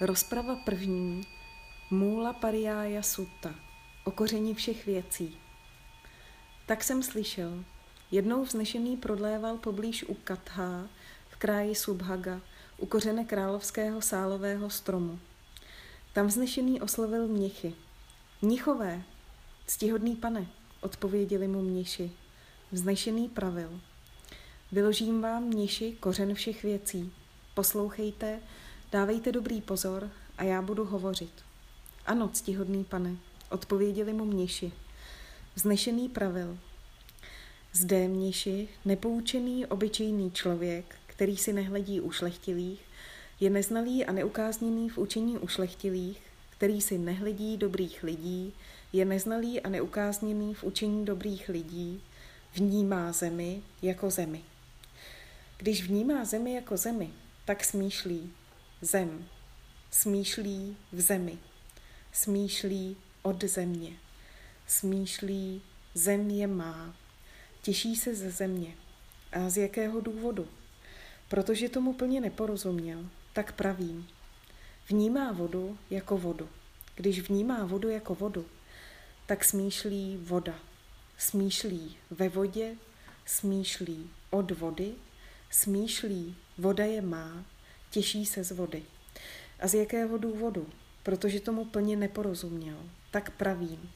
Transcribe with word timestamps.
Rozprava 0.00 0.56
první, 0.56 1.26
Můla 1.90 2.32
Pariája 2.32 3.02
Sutta, 3.02 3.54
o 4.04 4.10
koření 4.10 4.54
všech 4.54 4.86
věcí. 4.86 5.38
Tak 6.66 6.84
jsem 6.84 7.02
slyšel. 7.02 7.64
Jednou 8.10 8.44
vznešený 8.44 8.96
prodléval 8.96 9.56
poblíž 9.56 10.04
u 10.04 10.14
Katha 10.14 10.88
v 11.28 11.36
kráji 11.36 11.74
Subhaga, 11.74 12.40
u 12.76 12.86
kořene 12.86 13.24
královského 13.24 14.02
sálového 14.02 14.70
stromu. 14.70 15.18
Tam 16.12 16.26
vznešený 16.26 16.80
oslovil 16.80 17.28
mnichy. 17.28 17.74
Mnichové, 18.42 19.02
ctihodný 19.66 20.16
pane, 20.16 20.46
odpověděli 20.80 21.48
mu 21.48 21.62
mniši. 21.62 22.12
Vznešený 22.72 23.28
pravil. 23.28 23.80
Vyložím 24.72 25.22
vám, 25.22 25.44
mniši, 25.44 25.96
kořen 26.00 26.34
všech 26.34 26.62
věcí. 26.62 27.12
Poslouchejte, 27.54 28.40
Dávejte 28.92 29.32
dobrý 29.32 29.60
pozor 29.60 30.10
a 30.38 30.44
já 30.44 30.62
budu 30.62 30.84
hovořit. 30.84 31.32
Ano, 32.06 32.28
ctihodný 32.28 32.84
pane, 32.84 33.16
odpověděli 33.50 34.12
mu 34.12 34.24
mniši. 34.24 34.72
Vznešený 35.54 36.08
pravil. 36.08 36.58
Zde 37.72 38.08
mniši, 38.08 38.68
nepoučený, 38.84 39.66
obyčejný 39.66 40.30
člověk, 40.30 40.94
který 41.06 41.36
si 41.36 41.52
nehledí 41.52 42.00
u 42.00 42.10
šlechtilých, 42.10 42.80
je 43.40 43.50
neznalý 43.50 44.04
a 44.04 44.12
neukázněný 44.12 44.88
v 44.88 44.98
učení 44.98 45.38
u 45.38 45.48
šlechtilých, 45.48 46.20
který 46.50 46.80
si 46.80 46.98
nehledí 46.98 47.56
dobrých 47.56 48.02
lidí, 48.02 48.52
je 48.92 49.04
neznalý 49.04 49.60
a 49.60 49.68
neukázněný 49.68 50.54
v 50.54 50.64
učení 50.64 51.04
dobrých 51.04 51.48
lidí, 51.48 52.02
vnímá 52.54 53.12
zemi 53.12 53.62
jako 53.82 54.10
zemi. 54.10 54.42
Když 55.58 55.82
vnímá 55.82 56.24
zemi 56.24 56.54
jako 56.54 56.76
zemi, 56.76 57.10
tak 57.44 57.64
smýšlí, 57.64 58.32
Zem. 58.82 59.28
Smýšlí 59.90 60.76
v 60.92 61.00
zemi. 61.00 61.38
Smýšlí 62.12 62.96
od 63.22 63.44
země. 63.44 63.96
Smýšlí, 64.66 65.62
zem 65.94 66.30
je 66.30 66.46
má. 66.46 66.94
Těší 67.62 67.96
se 67.96 68.14
ze 68.14 68.30
země. 68.30 68.74
A 69.32 69.50
z 69.50 69.56
jakého 69.56 70.00
důvodu? 70.00 70.48
Protože 71.28 71.68
tomu 71.68 71.92
plně 71.92 72.20
neporozuměl, 72.20 73.08
tak 73.32 73.52
pravím. 73.52 74.08
Vnímá 74.88 75.32
vodu 75.32 75.78
jako 75.90 76.18
vodu. 76.18 76.48
Když 76.94 77.20
vnímá 77.20 77.64
vodu 77.64 77.88
jako 77.88 78.14
vodu, 78.14 78.46
tak 79.26 79.44
smýšlí 79.44 80.16
voda. 80.22 80.54
Smýšlí 81.16 81.96
ve 82.10 82.28
vodě, 82.28 82.76
smýšlí 83.26 84.10
od 84.30 84.50
vody, 84.50 84.94
smýšlí 85.50 86.36
voda 86.58 86.84
je 86.84 87.02
má, 87.02 87.44
těší 87.90 88.26
se 88.26 88.44
z 88.44 88.50
vody. 88.50 88.82
A 89.60 89.68
z 89.68 89.74
jakého 89.74 90.18
důvodu? 90.18 90.66
Protože 91.02 91.40
tomu 91.40 91.64
plně 91.64 91.96
neporozuměl. 91.96 92.76
Tak 93.10 93.30
pravím. 93.30 93.90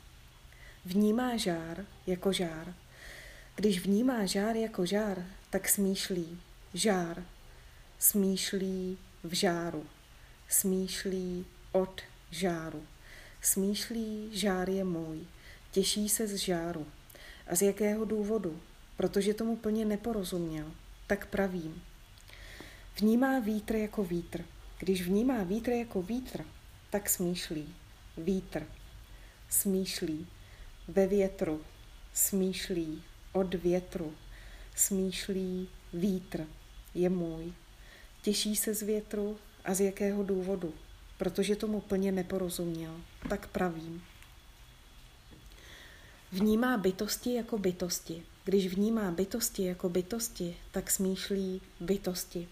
Vnímá 0.84 1.36
žár 1.36 1.86
jako 2.06 2.32
žár. 2.32 2.74
Když 3.56 3.80
vnímá 3.80 4.26
žár 4.26 4.56
jako 4.56 4.86
žár, 4.86 5.26
tak 5.50 5.68
smýšlí. 5.68 6.40
Žár. 6.74 7.24
Smýšlí 7.98 8.98
v 9.24 9.34
žáru. 9.34 9.86
Smýšlí 10.48 11.46
od 11.72 12.00
žáru. 12.30 12.82
Smýšlí, 13.42 14.28
žár 14.32 14.70
je 14.70 14.84
můj. 14.84 15.18
Těší 15.70 16.08
se 16.08 16.26
z 16.26 16.34
žáru. 16.34 16.86
A 17.46 17.54
z 17.54 17.62
jakého 17.62 18.04
důvodu? 18.04 18.60
Protože 18.96 19.34
tomu 19.34 19.56
plně 19.56 19.84
neporozuměl. 19.84 20.72
Tak 21.06 21.26
pravím. 21.26 21.82
Vnímá 22.96 23.38
vítr 23.38 23.76
jako 23.76 24.04
vítr. 24.04 24.44
Když 24.78 25.02
vnímá 25.02 25.42
vítr 25.42 25.70
jako 25.70 26.02
vítr, 26.02 26.44
tak 26.90 27.10
smýšlí. 27.10 27.74
Vítr. 28.16 28.66
Smýšlí. 29.48 30.26
Ve 30.88 31.06
větru. 31.06 31.60
Smýšlí. 32.14 33.02
Od 33.32 33.54
větru. 33.54 34.14
Smýšlí. 34.76 35.68
Vítr. 35.92 36.46
Je 36.94 37.08
můj. 37.08 37.52
Těší 38.22 38.56
se 38.56 38.74
z 38.74 38.82
větru 38.82 39.38
a 39.64 39.74
z 39.74 39.80
jakého 39.80 40.22
důvodu? 40.22 40.74
Protože 41.18 41.56
tomu 41.56 41.80
plně 41.80 42.12
neporozuměl. 42.12 43.00
Tak 43.28 43.46
pravím. 43.48 44.02
Vnímá 46.32 46.76
bytosti 46.76 47.34
jako 47.34 47.58
bytosti. 47.58 48.22
Když 48.44 48.66
vnímá 48.66 49.10
bytosti 49.10 49.64
jako 49.64 49.88
bytosti, 49.88 50.56
tak 50.70 50.90
smýšlí 50.90 51.60
bytosti. 51.80 52.48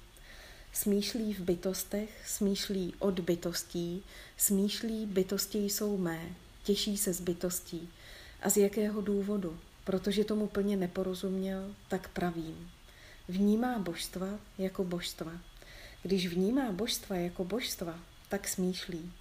Smýšlí 0.73 1.35
v 1.35 1.41
bytostech, 1.41 2.23
smýšlí 2.27 2.95
od 2.99 3.21
bytostí, 3.21 4.03
smýšlí 4.37 5.07
bytosti 5.07 5.59
jsou 5.59 5.97
mé, 5.97 6.35
těší 6.63 6.99
se 6.99 7.13
z 7.13 7.21
bytostí. 7.21 7.89
A 8.43 8.51
z 8.51 8.57
jakého 8.57 9.01
důvodu? 9.01 9.59
Protože 9.85 10.25
tomu 10.25 10.47
plně 10.47 10.77
neporozuměl, 10.77 11.75
tak 11.89 12.09
pravím. 12.09 12.71
Vnímá 13.29 13.79
božstva 13.79 14.29
jako 14.59 14.85
božstva. 14.85 15.33
Když 16.03 16.27
vnímá 16.27 16.73
božstva 16.73 17.17
jako 17.17 17.45
božstva, 17.45 17.99
tak 18.29 18.49
smýšlí 18.49 19.13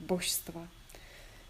božstva. 0.00 0.68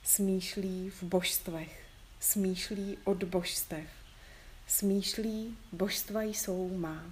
Smýšlí 0.05 0.91
v 0.91 1.03
božstvech. 1.03 1.85
Smýšlí 2.21 2.99
od 3.05 3.25
božstev. 3.25 3.87
Smýšlí, 4.67 5.57
božstva 5.73 6.23
jsou 6.23 6.77
má. 6.77 7.05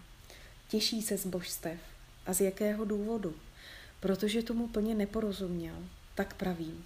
Těší 0.69 1.03
se 1.03 1.17
z 1.19 1.27
božstev 1.27 1.79
a 2.27 2.33
z 2.33 2.41
jakého 2.41 2.85
důvodu? 2.85 3.35
Protože 4.01 4.43
tomu 4.43 4.69
plně 4.69 4.95
neporozuměl, 4.95 5.77
tak 6.15 6.35
pravím. 6.35 6.85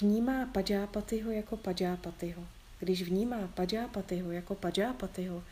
Vnímá 0.00 0.46
Pajápatyho 0.46 1.30
jako 1.30 1.56
Pajápatyho. 1.56 2.46
Když 2.80 3.02
vnímá 3.02 3.48
Pajápatyho 3.54 4.30
jako 4.30 4.54
Pajápatyho, 4.54 5.44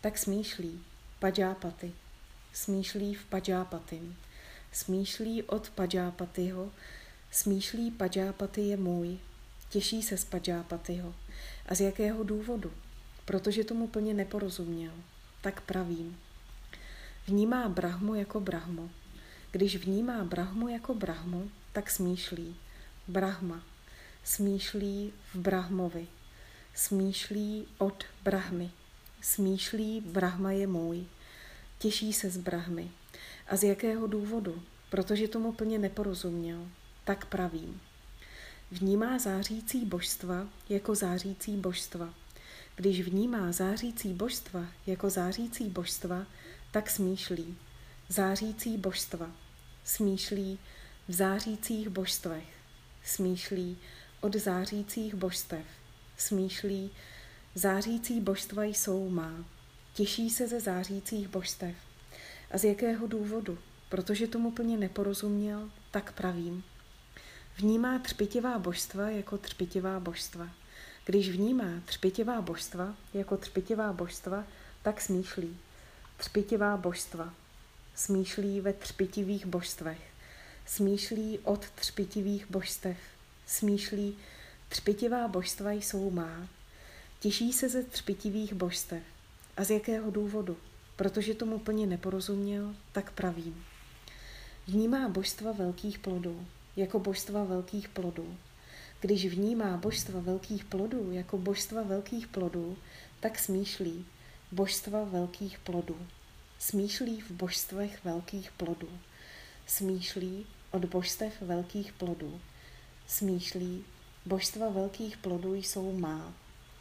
tak 0.00 0.18
smýšlí 0.18 0.80
Pajápaty. 1.18 1.92
Smýšlí 2.52 3.14
v 3.14 3.24
Pajápatym. 3.24 4.16
Smýšlí 4.72 5.42
od 5.42 5.70
Pajápatyho. 5.70 6.70
Smýšlí 7.30 7.90
Pajápaty 7.90 8.60
je 8.60 8.76
můj. 8.76 9.18
Těší 9.68 10.02
se 10.02 10.16
z 10.16 10.24
Pajápatyho. 10.24 11.14
A 11.66 11.74
z 11.74 11.80
jakého 11.80 12.24
důvodu? 12.24 12.72
Protože 13.24 13.64
tomu 13.64 13.88
plně 13.88 14.14
neporozuměl. 14.14 14.92
Tak 15.40 15.60
pravím. 15.60 16.18
Vnímá 17.26 17.68
Brahmu 17.68 18.14
jako 18.14 18.40
Brahmu. 18.40 18.90
Když 19.50 19.76
vnímá 19.76 20.24
Brahmu 20.24 20.68
jako 20.68 20.94
Brahmu, 20.94 21.50
tak 21.72 21.90
smýšlí. 21.90 22.56
Brahma. 23.08 23.62
Smýšlí 24.24 25.12
v 25.32 25.36
Brahmovi. 25.38 26.06
Smýšlí 26.74 27.66
od 27.78 28.04
Brahmy. 28.24 28.70
Smýšlí 29.20 30.00
Brahma 30.00 30.52
je 30.52 30.66
můj. 30.66 31.04
Těší 31.78 32.12
se 32.12 32.30
z 32.30 32.36
Brahmy. 32.36 32.90
A 33.46 33.56
z 33.56 33.64
jakého 33.64 34.06
důvodu? 34.06 34.62
Protože 34.90 35.28
tomu 35.28 35.52
plně 35.52 35.78
neporozuměl. 35.78 36.68
Tak 37.04 37.26
pravím. 37.26 37.80
Vnímá 38.70 39.18
zářící 39.18 39.84
božstva 39.84 40.48
jako 40.68 40.94
zářící 40.94 41.56
božstva. 41.56 42.14
Když 42.76 43.00
vnímá 43.00 43.52
zářící 43.52 44.12
božstva 44.12 44.66
jako 44.86 45.10
zářící 45.10 45.64
božstva, 45.64 46.26
tak 46.74 46.90
smýšlí. 46.90 47.56
Zářící 48.08 48.78
božstva. 48.78 49.30
Smýšlí 49.84 50.58
v 51.08 51.12
zářících 51.12 51.88
božstvech. 51.88 52.44
Smýšlí 53.04 53.78
od 54.20 54.36
zářících 54.36 55.14
božstev. 55.14 55.64
Smýšlí, 56.16 56.90
zářící 57.54 58.20
božstva 58.20 58.64
jsou 58.64 59.08
má. 59.08 59.44
Těší 59.94 60.30
se 60.30 60.48
ze 60.48 60.60
zářících 60.60 61.28
božstev. 61.28 61.76
A 62.50 62.58
z 62.58 62.64
jakého 62.64 63.06
důvodu? 63.06 63.58
Protože 63.88 64.26
tomu 64.26 64.50
plně 64.50 64.76
neporozuměl, 64.76 65.70
tak 65.90 66.12
pravím. 66.12 66.64
Vnímá 67.56 67.98
třpitivá 67.98 68.58
božstva 68.58 69.10
jako 69.10 69.38
třpitivá 69.38 70.00
božstva. 70.00 70.48
Když 71.04 71.30
vnímá 71.30 71.80
třpitivá 71.84 72.40
božstva 72.40 72.94
jako 73.14 73.36
třpitivá 73.36 73.92
božstva, 73.92 74.44
tak 74.82 75.00
smýšlí 75.00 75.58
třpitivá 76.16 76.76
božstva. 76.76 77.34
Smýšlí 77.94 78.60
ve 78.60 78.72
třpitivých 78.72 79.46
božstvech. 79.46 80.00
Smýšlí 80.66 81.38
od 81.38 81.70
třpitivých 81.70 82.50
božstev. 82.50 82.96
Smýšlí, 83.46 84.16
třpitivá 84.68 85.28
božstva 85.28 85.72
jsou 85.72 86.10
má. 86.10 86.48
Těší 87.20 87.52
se 87.52 87.68
ze 87.68 87.82
třpitivých 87.82 88.54
božstev. 88.54 89.02
A 89.56 89.64
z 89.64 89.70
jakého 89.70 90.10
důvodu? 90.10 90.56
Protože 90.96 91.34
tomu 91.34 91.58
plně 91.58 91.86
neporozuměl, 91.86 92.74
tak 92.92 93.10
pravím. 93.10 93.64
Vnímá 94.66 95.08
božstva 95.08 95.52
velkých 95.52 95.98
plodů 95.98 96.46
jako 96.76 96.98
božstva 96.98 97.44
velkých 97.44 97.88
plodů. 97.88 98.36
Když 99.00 99.26
vnímá 99.26 99.76
božstva 99.76 100.20
velkých 100.20 100.64
plodů 100.64 101.12
jako 101.12 101.38
božstva 101.38 101.82
velkých 101.82 102.26
plodů, 102.26 102.76
tak 103.20 103.38
smýšlí, 103.38 104.06
božstva 104.54 105.04
velkých 105.04 105.58
plodů. 105.58 106.06
Smýšlí 106.58 107.20
v 107.20 107.30
božstvech 107.30 108.04
velkých 108.04 108.52
plodů. 108.52 108.88
Smýšlí 109.66 110.46
od 110.70 110.84
božstev 110.84 111.42
velkých 111.42 111.92
plodů. 111.92 112.40
Smýšlí, 113.06 113.84
božstva 114.26 114.68
velkých 114.68 115.16
plodů 115.16 115.54
jsou 115.54 115.92
má. 115.92 116.34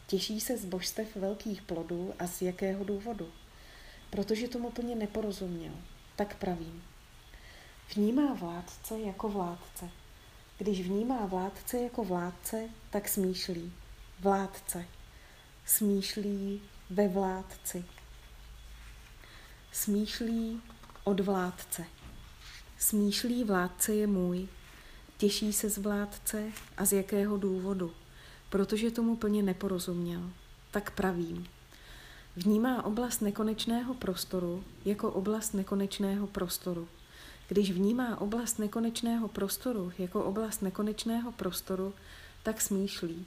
Těší 0.08 0.42
se 0.42 0.58
z 0.58 0.66
božstev 0.66 1.16
velkých 1.16 1.62
plodů 1.62 2.14
a 2.20 2.28
z 2.28 2.42
jakého 2.42 2.84
důvodu? 2.84 3.31
Protože 4.10 4.48
tomu 4.48 4.72
plně 4.72 4.96
neporozuměl. 4.96 5.74
Tak 6.16 6.38
pravím. 6.38 6.84
Vnímá 7.96 8.34
vládce 8.34 9.00
jako 9.00 9.30
vládce. 9.30 9.90
Když 10.58 10.81
vnímá 10.81 11.25
vládce 11.25 11.78
jako 11.78 12.04
vládce, 12.04 12.70
tak 12.90 13.10
smýšlí. 13.10 13.74
Vládce. 14.20 14.86
Smýšlí 15.66 16.62
ve 16.90 17.08
vládci. 17.08 17.86
Smýšlí 19.72 20.62
od 21.04 21.20
vládce. 21.20 21.86
Smýšlí 22.78 23.44
vládce 23.44 23.94
je 23.94 24.08
můj. 24.08 24.48
Těší 25.18 25.54
se 25.54 25.70
z 25.70 25.78
vládce 25.78 26.52
a 26.78 26.86
z 26.86 26.94
jakého 26.94 27.38
důvodu? 27.38 27.94
Protože 28.50 28.92
tomu 28.92 29.16
plně 29.16 29.44
neporozuměl. 29.44 30.30
Tak 30.72 30.92
pravím. 30.92 31.48
Vnímá 32.36 32.86
oblast 32.86 33.22
nekonečného 33.22 33.94
prostoru 33.94 34.64
jako 34.86 35.12
oblast 35.12 35.54
nekonečného 35.54 36.28
prostoru. 36.28 36.88
Když 37.48 37.72
vnímá 37.72 38.22
oblast 38.22 38.60
nekonečného 38.60 39.28
prostoru 39.28 39.92
jako 39.98 40.24
oblast 40.24 40.62
nekonečného 40.62 41.32
prostoru, 41.32 41.94
tak 42.44 42.62
smýšlí. 42.62 43.26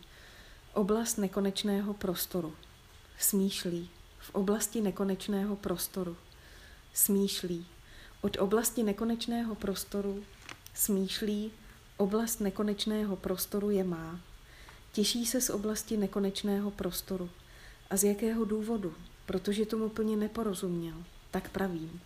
Oblast 0.74 1.16
nekonečného 1.18 1.94
prostoru. 1.94 2.54
Smýšlí. 3.18 3.90
V 4.18 4.30
oblasti 4.34 4.80
nekonečného 4.80 5.56
prostoru. 5.56 6.16
Smýšlí. 6.94 7.66
Od 8.20 8.36
oblasti 8.40 8.82
nekonečného 8.82 9.54
prostoru 9.54 10.24
smýšlí, 10.74 11.50
oblast 11.96 12.40
nekonečného 12.40 13.16
prostoru 13.16 13.70
je 13.70 13.84
má. 13.84 14.20
Těší 14.92 15.26
se 15.26 15.40
z 15.40 15.50
oblasti 15.50 15.96
nekonečného 15.96 16.70
prostoru. 16.70 17.30
A 17.90 17.96
z 17.96 18.04
jakého 18.04 18.44
důvodu? 18.44 18.94
Protože 19.26 19.66
tomu 19.66 19.88
plně 19.88 20.16
neporozuměl. 20.16 20.94
Tak 21.30 21.50
pravím. 21.50 22.00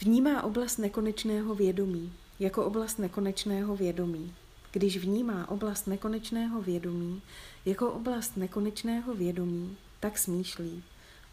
Vnímá 0.00 0.42
oblast 0.42 0.78
nekonečného 0.78 1.54
vědomí 1.54 2.12
jako 2.42 2.64
oblast 2.64 2.98
nekonečného 2.98 3.76
vědomí. 3.76 4.34
Když 4.72 4.96
vnímá 4.96 5.50
oblast 5.50 5.86
nekonečného 5.86 6.62
vědomí 6.62 7.22
jako 7.64 7.92
oblast 7.92 8.36
nekonečného 8.36 9.14
vědomí, 9.14 9.76
tak 10.00 10.18
smýšlí. 10.18 10.82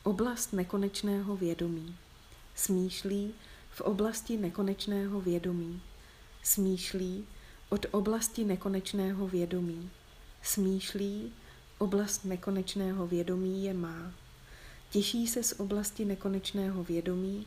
Oblast 0.04 0.54
nekonečného 0.54 1.38
vědomí. 1.38 1.96
Smýšlí 2.56 3.34
v 3.72 3.82
oblasti 3.82 4.38
nekonečného 4.38 5.22
vědomí. 5.22 5.82
Smýšlí 6.44 7.26
od 7.70 7.86
oblasti 7.92 8.46
nekonečného 8.46 9.28
vědomí. 9.28 9.90
Smýšlí, 10.44 11.32
oblast 11.78 12.26
nekonečného 12.26 13.08
vědomí 13.08 13.64
je 13.64 13.74
má. 13.74 14.12
Těší 14.90 15.28
se 15.28 15.44
z 15.44 15.60
oblasti 15.60 16.06
nekonečného 16.06 16.84
vědomí, 16.84 17.46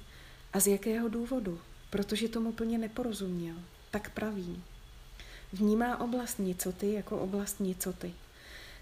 a 0.53 0.61
z 0.61 0.67
jakého 0.67 1.09
důvodu? 1.09 1.61
Protože 1.91 2.29
tomu 2.29 2.53
plně 2.53 2.79
neporozuměl. 2.79 3.57
Tak 3.91 4.11
praví. 4.11 4.63
Vnímá 5.53 6.01
oblast 6.01 6.39
nicoty 6.39 6.93
jako 6.93 7.19
oblast 7.19 7.61
nicoty. 7.61 8.15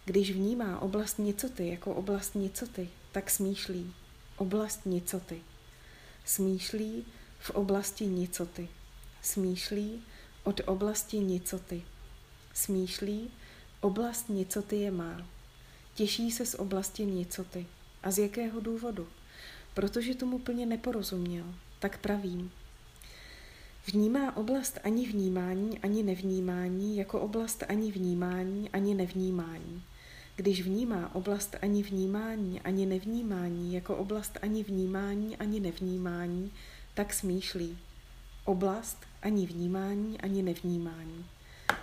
Když 0.05 0.31
vnímá 0.31 0.81
oblast 0.81 1.19
nicoty 1.19 1.69
jako 1.69 1.95
oblast 1.95 2.35
nicoty, 2.35 2.89
tak 3.13 3.31
smýšlí. 3.31 3.95
Oblast 4.37 4.87
nicoty. 4.87 5.43
Smýšlí 6.25 7.05
v 7.41 7.51
oblasti 7.51 8.07
nicoty. 8.07 8.69
Smýšlí 9.23 10.03
od 10.45 10.61
oblasti 10.67 11.19
nicoty. 11.19 11.83
Smýšlí, 12.55 13.31
oblast 13.81 14.29
nicoty 14.29 14.77
je 14.77 14.91
má. 14.91 15.27
Těší 15.95 16.31
se 16.31 16.47
z 16.47 16.55
oblasti 16.55 17.07
nicoty. 17.07 17.67
A 18.03 18.11
z 18.11 18.19
jakého 18.19 18.61
důvodu? 18.61 19.09
protože 19.75 20.15
tomu 20.15 20.39
plně 20.39 20.67
neporozuměl, 20.67 21.45
tak 21.79 21.99
pravím. 21.99 22.51
Vnímá 23.87 24.37
oblast 24.37 24.79
ani 24.85 25.07
vnímání, 25.07 25.79
ani 25.79 26.03
nevnímání 26.03 26.97
jako 26.97 27.21
oblast 27.21 27.65
ani 27.69 27.93
vnímání, 27.93 28.71
ani 28.71 28.95
nevnímání. 28.95 29.83
Když 30.37 30.63
vnímá 30.63 31.15
oblast 31.15 31.57
ani 31.63 31.83
vnímání, 31.83 32.61
ani 32.61 32.87
nevnímání 32.87 33.75
jako 33.75 33.97
oblast 33.97 34.39
ani 34.43 34.63
vnímání, 34.63 35.37
ani 35.37 35.61
nevnímání, 35.61 36.53
tak 36.95 37.15
smýšlí. 37.15 37.79
Oblast 38.45 38.99
ani 39.23 39.47
vnímání, 39.47 40.21
ani 40.21 40.43
nevnímání. 40.43 41.25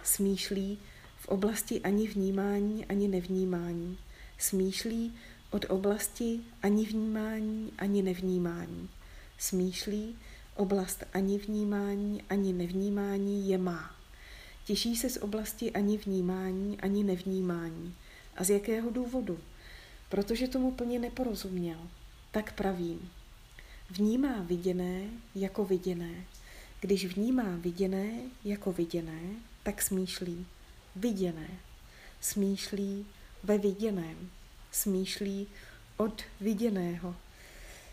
Smýšlí 0.04 0.80
v 1.20 1.28
oblasti 1.28 1.82
ani 1.82 2.08
vnímání, 2.08 2.86
ani 2.86 3.08
nevnímání. 3.08 3.98
Smýšlí 4.38 5.14
od 5.52 5.66
oblasti 5.70 6.40
ani 6.64 6.86
vnímání, 6.86 7.74
ani 7.78 8.02
nevnímání. 8.02 8.90
Smýšlí, 9.38 10.16
oblast 10.58 11.04
ani 11.14 11.38
vnímání, 11.38 12.22
ani 12.30 12.54
nevnímání 12.54 13.50
je 13.50 13.58
má. 13.58 13.96
Těší 14.66 14.96
se 14.96 15.10
z 15.10 15.18
oblasti 15.18 15.72
ani 15.72 15.98
vnímání, 15.98 16.80
ani 16.80 17.04
nevnímání. 17.04 17.96
A 18.36 18.44
z 18.44 18.50
jakého 18.50 18.90
důvodu? 18.90 19.40
Protože 20.10 20.48
tomu 20.48 20.72
plně 20.72 21.00
neporozuměl. 21.00 21.78
Tak 22.32 22.54
pravím. 22.54 23.10
Vnímá 23.90 24.42
viděné 24.42 25.10
jako 25.36 25.66
viděné. 25.66 26.26
Když 26.82 27.06
vnímá 27.06 27.56
viděné 27.58 28.12
jako 28.44 28.72
viděné, 28.72 29.22
tak 29.64 29.82
smýšlí 29.82 30.46
viděné. 30.96 31.50
Smýšlí 32.22 33.06
ve 33.44 33.58
viděném 33.58 34.30
smýšlí 34.78 35.48
od 35.98 36.22
viděného. 36.42 37.16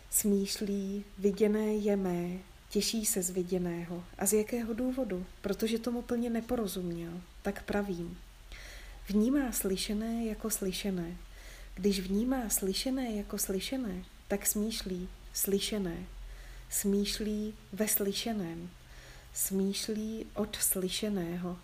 Smýšlí, 0.09 1.03
viděné 1.17 1.73
je 1.73 1.95
mé, 1.95 2.37
těší 2.75 3.05
se 3.05 3.21
z 3.21 3.29
viděného. 3.29 4.03
A 4.17 4.25
z 4.25 4.33
jakého 4.33 4.73
důvodu? 4.73 5.25
Protože 5.41 5.79
tomu 5.79 6.01
plně 6.01 6.29
neporozuměl. 6.29 7.21
Tak 7.41 7.63
pravím. 7.63 8.17
Vnímá 9.07 9.51
slyšené 9.51 10.25
jako 10.25 10.49
slyšené. 10.49 11.17
Když 11.75 11.99
vnímá 11.99 12.49
slyšené 12.49 13.11
jako 13.11 13.37
slyšené, 13.37 14.03
tak 14.27 14.45
smýšlí 14.45 15.09
slyšené. 15.33 15.97
Smýšlí 16.69 17.53
ve 17.73 17.87
slyšeném. 17.87 18.69
Smýšlí 19.33 20.25
od 20.33 20.55
slyšeného. 20.55 21.57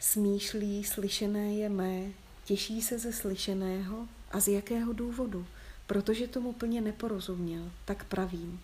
Smýšlí 0.00 0.84
slyšené 0.84 1.54
je 1.54 1.68
mé, 1.68 2.12
těší 2.44 2.82
se 2.82 2.98
ze 2.98 3.12
slyšeného 3.12 4.08
a 4.30 4.40
z 4.40 4.48
jakého 4.48 4.92
důvodu? 4.92 5.46
Protože 5.86 6.28
tomu 6.28 6.52
plně 6.52 6.80
neporozuměl, 6.80 7.72
tak 7.84 8.04
pravím. 8.04 8.60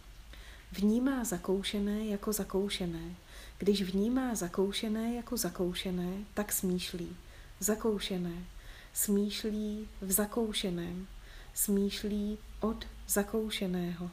Vnímá 0.72 1.24
zakoušené 1.24 2.04
jako 2.06 2.32
zakoušené. 2.32 3.14
Když 3.58 3.82
vnímá 3.82 4.34
zakoušené 4.34 5.14
jako 5.14 5.36
zakoušené, 5.36 6.24
tak 6.34 6.52
smýšlí. 6.52 7.16
Zakoušené. 7.60 8.44
Smýšlí 8.94 9.88
v 10.00 10.12
zakoušeném. 10.12 11.06
Smýšlí 11.54 12.38
od 12.60 12.84
zakoušeného. 13.08 14.10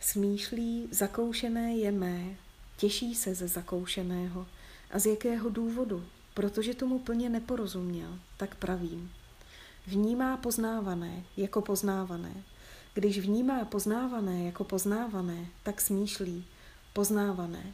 Smýšlí, 0.00 0.88
zakoušené 0.90 1.74
je 1.76 1.92
mé, 1.92 2.36
těší 2.76 3.14
se 3.14 3.34
ze 3.34 3.48
zakoušeného. 3.48 4.46
A 4.90 4.98
z 4.98 5.06
jakého 5.06 5.48
důvodu? 5.50 6.04
Protože 6.34 6.74
tomu 6.74 6.98
plně 6.98 7.28
neporozuměl, 7.28 8.18
tak 8.36 8.54
pravím. 8.54 9.12
Vnímá 9.86 10.36
poznávané 10.36 11.24
jako 11.36 11.62
poznávané. 11.62 12.34
Když 12.94 13.18
vnímá 13.18 13.64
poznávané 13.64 14.44
jako 14.44 14.64
poznávané, 14.64 15.46
tak 15.62 15.80
smýšlí 15.80 16.44
poznávané. 16.92 17.72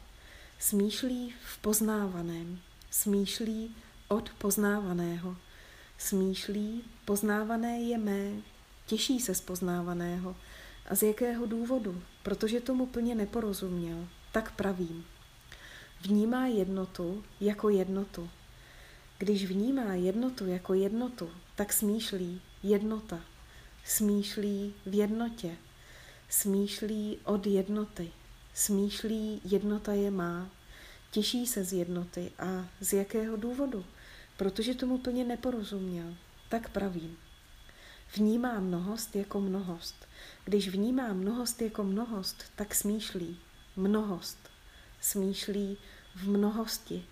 Smýšlí 0.58 1.35
v 1.44 1.58
poznávaném. 1.58 2.58
Smýšlí 2.90 3.75
od 4.08 4.30
poznávaného. 4.30 5.37
Smýšlí, 5.99 6.85
poznávané 7.04 7.80
je 7.80 7.99
mé, 7.99 8.30
těší 8.87 9.20
se 9.20 9.35
z 9.35 9.40
poznávaného. 9.40 10.37
A 10.88 10.94
z 10.94 11.02
jakého 11.02 11.46
důvodu? 11.46 12.02
Protože 12.23 12.61
tomu 12.61 12.87
plně 12.87 13.14
neporozuměl. 13.14 14.08
Tak 14.32 14.52
pravím. 14.56 15.04
Vnímá 16.00 16.46
jednotu 16.46 17.25
jako 17.40 17.68
jednotu. 17.68 18.30
Když 19.18 19.46
vnímá 19.46 19.94
jednotu 19.94 20.46
jako 20.46 20.75
jednotu, 20.75 21.30
tak 21.54 21.73
smýšlí 21.73 22.40
jednota. 22.62 23.20
Smýšlí 23.88 24.74
v 24.86 24.94
jednotě. 24.94 25.56
Smýšlí 26.28 27.18
od 27.24 27.46
jednoty. 27.46 28.12
Smýšlí 28.54 29.40
jednota 29.44 29.92
je 29.92 30.10
má. 30.10 30.50
Těší 31.10 31.46
se 31.46 31.64
z 31.64 31.72
jednoty. 31.72 32.32
A 32.38 32.68
z 32.80 32.92
jakého 32.92 33.36
důvodu? 33.36 33.84
Protože 34.36 34.74
tomu 34.74 34.98
plně 34.98 35.24
neporozuměl. 35.24 36.14
Tak 36.48 36.70
pravím. 36.70 37.16
Vnímá 38.16 38.60
mnohost 38.60 39.16
jako 39.16 39.40
mnohost. 39.40 40.06
Když 40.44 40.68
vnímá 40.68 41.12
mnohost 41.12 41.62
jako 41.62 41.84
mnohost, 41.84 42.44
tak 42.56 42.74
smýšlí 42.74 43.38
mnohost. 43.76 44.38
smýšlí 45.00 45.78
v 46.14 46.28
mnohosti, 46.28 47.06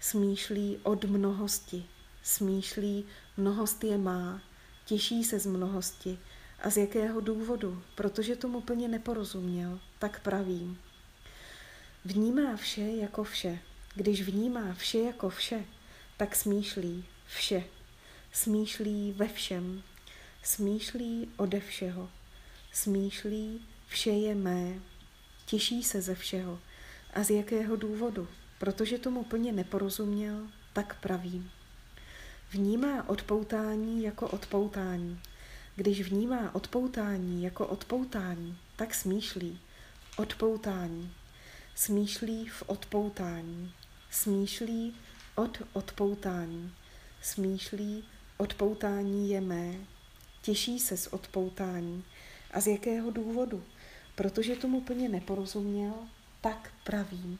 smýšlí 0.00 0.78
od 0.82 1.04
mnohosti, 1.04 1.86
smýšlí 2.22 3.04
mnohost 3.36 3.84
je 3.84 3.98
má, 3.98 4.42
těší 4.88 5.24
se 5.24 5.38
z 5.38 5.46
mnohosti. 5.46 6.18
A 6.62 6.70
z 6.70 6.76
jakého 6.76 7.20
důvodu? 7.20 7.82
Protože 7.94 8.36
tomu 8.36 8.60
plně 8.60 8.88
neporozuměl, 8.88 9.80
tak 9.98 10.20
pravím. 10.20 10.78
Vnímá 12.04 12.56
vše 12.56 12.80
jako 12.80 13.24
vše. 13.24 13.58
Když 13.94 14.22
vnímá 14.22 14.74
vše 14.74 14.98
jako 14.98 15.28
vše, 15.28 15.64
tak 16.16 16.36
smýšlí 16.36 17.04
vše. 17.26 17.64
Smýšlí 18.32 19.12
ve 19.12 19.28
všem. 19.28 19.82
Smýšlí 20.42 21.30
ode 21.36 21.60
všeho. 21.60 22.10
Smýšlí 22.72 23.60
vše 23.88 24.10
je 24.10 24.34
mé. 24.34 24.80
Těší 25.46 25.82
se 25.82 26.02
ze 26.02 26.14
všeho. 26.14 26.58
A 27.14 27.22
z 27.22 27.30
jakého 27.30 27.76
důvodu? 27.76 28.28
Protože 28.58 28.98
tomu 28.98 29.24
plně 29.24 29.52
neporozuměl, 29.52 30.46
tak 30.72 31.00
pravím. 31.00 31.50
Vnímá 32.50 33.08
odpoutání 33.08 34.02
jako 34.02 34.28
odpoutání. 34.28 35.20
Když 35.76 36.00
vnímá 36.02 36.54
odpoutání 36.54 37.42
jako 37.42 37.66
odpoutání, 37.66 38.58
tak 38.76 38.94
smýšlí 38.94 39.60
odpoutání. 40.16 41.12
Smýšlí 41.74 42.48
v 42.48 42.62
odpoutání. 42.66 43.72
Smýšlí 44.10 44.96
od 45.34 45.62
odpoutání. 45.72 46.74
Smýšlí 47.22 48.04
odpoutání 48.36 49.30
je 49.30 49.40
mé. 49.40 49.74
Těší 50.42 50.78
se 50.78 50.96
z 50.96 51.06
odpoutání. 51.06 52.04
A 52.50 52.60
z 52.60 52.66
jakého 52.66 53.10
důvodu? 53.10 53.64
Protože 54.14 54.56
tomu 54.56 54.80
plně 54.80 55.08
neporozuměl, 55.08 55.94
tak 56.40 56.72
pravím. 56.84 57.38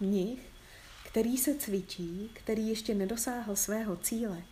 Mnich, 0.00 0.49
který 1.10 1.38
se 1.38 1.54
cvičí, 1.54 2.30
který 2.32 2.68
ještě 2.68 2.94
nedosáhl 2.94 3.56
svého 3.56 3.96
cíle, 3.96 4.42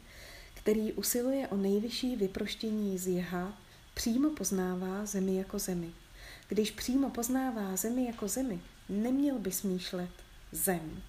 který 0.55 0.93
usiluje 0.93 1.49
o 1.49 1.57
nejvyšší 1.57 2.17
vyproštění 2.17 2.99
z 2.99 3.07
jeha, 3.07 3.59
přímo 3.95 4.31
poznává 4.31 5.07
zemi 5.07 5.37
jako 5.37 5.59
zemi. 5.59 5.91
Když 6.49 6.71
přímo 6.71 7.11
poznává 7.11 7.77
zemi 7.77 8.07
jako 8.07 8.29
zemi, 8.29 8.61
neměl 8.88 9.38
by 9.38 9.53
smýšlet 9.53 10.11
zem, 10.53 11.03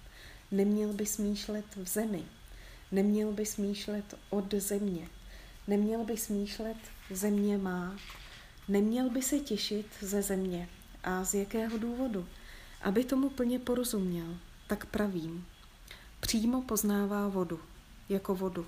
neměl 0.50 0.92
by 0.92 1.06
smýšlet 1.06 1.64
v 1.76 1.88
zemi, 1.88 2.24
neměl 2.92 3.32
by 3.32 3.46
smýšlet 3.46 4.04
od 4.30 4.54
země, 4.54 5.08
neměl 5.68 6.04
by 6.04 6.16
smýšlet 6.16 6.76
země 7.10 7.58
má, 7.58 7.96
neměl 8.68 9.10
by 9.10 9.22
se 9.22 9.38
těšit 9.38 9.86
ze 10.00 10.22
země. 10.22 10.68
A 11.04 11.24
z 11.24 11.34
jakého 11.34 11.78
důvodu? 11.78 12.28
Aby 12.82 13.04
tomu 13.04 13.30
plně 13.30 13.58
porozuměl, 13.58 14.36
tak 14.70 14.86
pravím. 14.86 15.46
Přímo 16.20 16.62
poznává 16.62 17.28
vodu, 17.28 17.60
jako 18.08 18.34
vodu. 18.34 18.66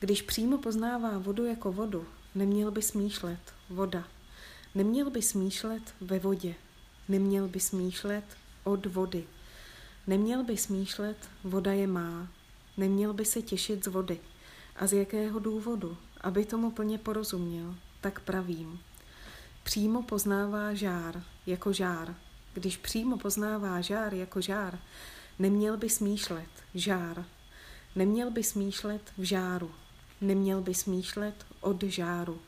Když 0.00 0.22
přímo 0.22 0.58
poznává 0.58 1.18
vodu 1.18 1.44
jako 1.44 1.72
vodu, 1.72 2.06
neměl 2.34 2.70
by 2.70 2.82
smýšlet 2.82 3.38
voda. 3.70 4.04
Neměl 4.74 5.10
by 5.10 5.22
smýšlet 5.22 5.94
ve 6.00 6.18
vodě. 6.18 6.54
Neměl 7.08 7.48
by 7.48 7.60
smýšlet 7.60 8.24
od 8.64 8.86
vody. 8.86 9.24
Neměl 10.06 10.44
by 10.44 10.56
smýšlet 10.56 11.16
voda 11.44 11.72
je 11.72 11.86
má. 11.86 12.28
Neměl 12.76 13.12
by 13.12 13.24
se 13.24 13.42
těšit 13.42 13.84
z 13.84 13.86
vody. 13.86 14.20
A 14.76 14.86
z 14.86 14.92
jakého 14.92 15.38
důvodu? 15.38 15.96
Aby 16.20 16.44
tomu 16.44 16.70
plně 16.70 16.98
porozuměl, 16.98 17.74
tak 18.00 18.20
pravím. 18.20 18.80
Přímo 19.62 20.02
poznává 20.02 20.74
žár 20.74 21.22
jako 21.46 21.72
žár. 21.72 22.14
Když 22.54 22.76
přímo 22.76 23.18
poznává 23.18 23.80
žár 23.80 24.14
jako 24.14 24.40
žár, 24.40 24.78
neměl 25.42 25.76
by 25.76 25.88
smýšlet 25.88 26.48
žár. 26.74 27.24
Neměl 27.96 28.30
by 28.30 28.42
smýšlet 28.42 29.02
v 29.18 29.22
žáru. 29.22 29.70
Neměl 30.20 30.60
by 30.60 30.74
smýšlet 30.74 31.46
od 31.60 31.82
žáru. 31.82 32.38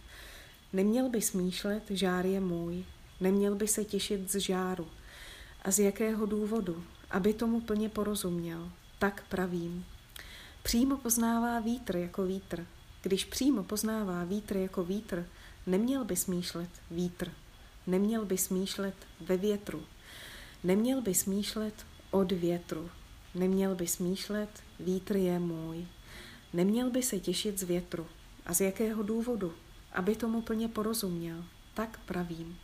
Neměl 0.73 1.09
by 1.09 1.23
smýšlet, 1.23 1.83
žár 1.91 2.27
je 2.27 2.41
můj. 2.41 2.85
Neměl 3.21 3.55
by 3.55 3.69
se 3.69 3.85
těšit 3.85 4.31
z 4.31 4.41
žáru. 4.41 4.87
A 5.63 5.71
z 5.71 5.79
jakého 5.79 6.27
důvodu? 6.27 6.85
Aby 7.11 7.35
tomu 7.35 7.61
plně 7.61 7.89
porozuměl. 7.89 8.71
Tak 8.99 9.25
pravím. 9.29 9.85
Přímo 10.63 10.97
poznává 10.97 11.61
vítr 11.61 11.97
jako 11.97 12.27
vítr. 12.27 12.67
Když 13.03 13.25
přímo 13.25 13.65
poznává 13.65 14.25
vítr 14.25 14.57
jako 14.57 14.85
vítr, 14.85 15.27
neměl 15.67 16.05
by 16.05 16.17
smýšlet 16.17 16.71
vítr. 16.91 17.33
Neměl 17.87 18.25
by 18.25 18.39
smýšlet 18.39 18.95
ve 19.21 19.37
větru. 19.37 19.83
Neměl 20.65 21.03
by 21.03 21.15
smýšlet 21.15 21.75
od 22.15 22.33
větru. 22.33 22.91
Neměl 23.35 23.75
by 23.75 23.87
smýšlet, 23.87 24.51
vítr 24.81 25.17
je 25.17 25.39
můj. 25.39 25.87
Neměl 26.53 26.91
by 26.91 27.03
se 27.03 27.21
těšit 27.21 27.59
z 27.59 27.63
větru. 27.63 28.07
A 28.47 28.55
z 28.55 28.61
jakého 28.61 29.03
důvodu? 29.03 29.55
Aby 29.93 30.17
tomu 30.17 30.43
plně 30.43 30.69
porozuměl. 30.69 31.45
Tak 31.75 32.01
pravím. 32.07 32.59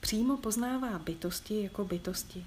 Přímo 0.00 0.36
poznává 0.36 0.98
bytosti 0.98 1.62
jako 1.62 1.84
bytosti. 1.84 2.46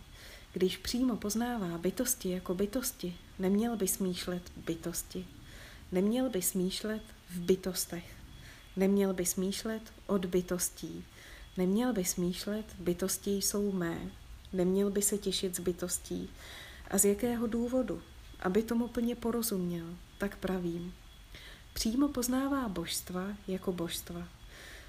Když 0.54 0.78
přímo 0.78 1.16
poznává 1.16 1.78
bytosti 1.78 2.30
jako 2.30 2.56
bytosti, 2.56 3.16
neměl 3.40 3.78
by 3.78 3.88
smýšlet 3.88 4.52
bytosti. 4.66 5.26
Neměl 5.92 6.30
by 6.30 6.42
smýšlet 6.42 7.02
v 7.30 7.40
bytostech. 7.40 8.16
Neměl 8.76 9.14
by 9.14 9.26
smýšlet 9.26 9.82
od 10.08 10.26
bytostí. 10.26 11.06
Neměl 11.58 11.94
by 11.94 12.06
smýšlet, 12.06 12.66
bytosti 12.80 13.32
jsou 13.32 13.72
mé. 13.72 14.19
Neměl 14.53 14.89
by 14.89 15.01
se 15.01 15.18
těšit 15.18 15.56
z 15.56 15.60
bytostí. 15.60 16.29
A 16.88 16.98
z 16.98 17.06
jakého 17.06 17.48
důvodu? 17.48 18.01
Aby 18.39 18.63
tomu 18.63 18.88
plně 18.88 19.15
porozuměl, 19.15 19.86
tak 20.18 20.38
pravím. 20.38 20.94
Přímo 21.74 22.08
poznává 22.08 22.70
božstva 22.70 23.27
jako 23.48 23.72
božstva. 23.74 24.27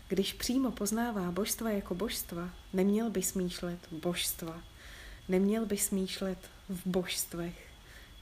Když 0.08 0.32
přímo 0.32 0.70
poznává 0.70 1.30
božstva 1.30 1.70
jako 1.70 1.94
božstva, 1.94 2.50
neměl 2.72 3.10
by 3.10 3.22
smýšlet 3.22 3.78
božstva. 3.92 4.62
Neměl 5.28 5.66
by 5.66 5.76
smýšlet 5.76 6.38
v 6.68 6.86
božstvech. 6.86 7.70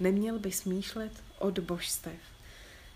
Neměl 0.00 0.38
by 0.38 0.52
smýšlet 0.52 1.12
od 1.38 1.58
božstev. 1.58 2.18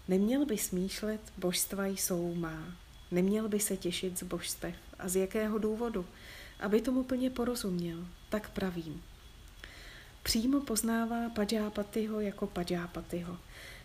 Neměl 0.08 0.46
by 0.46 0.58
smýšlet, 0.58 1.20
božstva 1.36 1.86
jsou 1.86 2.34
má. 2.34 2.64
Neměl 3.10 3.48
by 3.48 3.60
se 3.60 3.76
těšit 3.76 4.18
z 4.18 4.22
božstev. 4.22 4.74
A 4.98 5.08
z 5.08 5.16
jakého 5.16 5.58
důvodu? 5.58 6.06
Aby 6.60 6.80
tomu 6.80 7.04
plně 7.04 7.30
porozuměl, 7.30 7.98
tak 8.32 8.50
pravím. 8.50 9.02
Přímo 10.22 10.60
poznává 10.60 11.28
Pajápatyho 11.28 12.20
jako 12.20 12.46
Pajápatyho. 12.46 13.38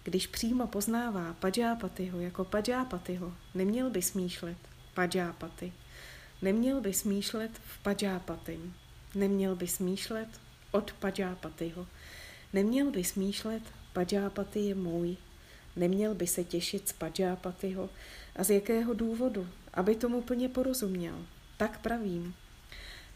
Když 0.03 0.27
přímo 0.27 0.67
poznává 0.67 1.33
Pajápatyho 1.33 2.19
jako 2.19 2.45
Pajápatyho, 2.45 3.33
neměl 3.55 3.89
by 3.89 4.01
smýšlet 4.01 4.57
Pajápaty. 4.93 5.73
Neměl 6.41 6.81
by 6.81 6.93
smýšlet 6.93 7.51
v 7.65 7.83
Pajápatym. 7.83 8.73
Neměl 9.15 9.55
by 9.55 9.67
smýšlet 9.67 10.29
od 10.71 10.93
Pajápatyho. 10.93 11.87
Neměl 12.53 12.91
by 12.91 13.03
smýšlet 13.03 13.63
Pajápaty 13.93 14.59
je 14.59 14.75
můj. 14.75 15.17
Neměl 15.75 16.15
by 16.15 16.27
se 16.27 16.43
těšit 16.43 16.89
z 16.89 16.93
Pajápatyho. 16.93 17.89
A 18.35 18.43
z 18.43 18.49
jakého 18.49 18.93
důvodu? 18.93 19.47
Aby 19.73 19.95
tomu 19.95 20.21
plně 20.21 20.49
porozuměl. 20.49 21.25
Tak 21.57 21.79
pravím. 21.79 22.35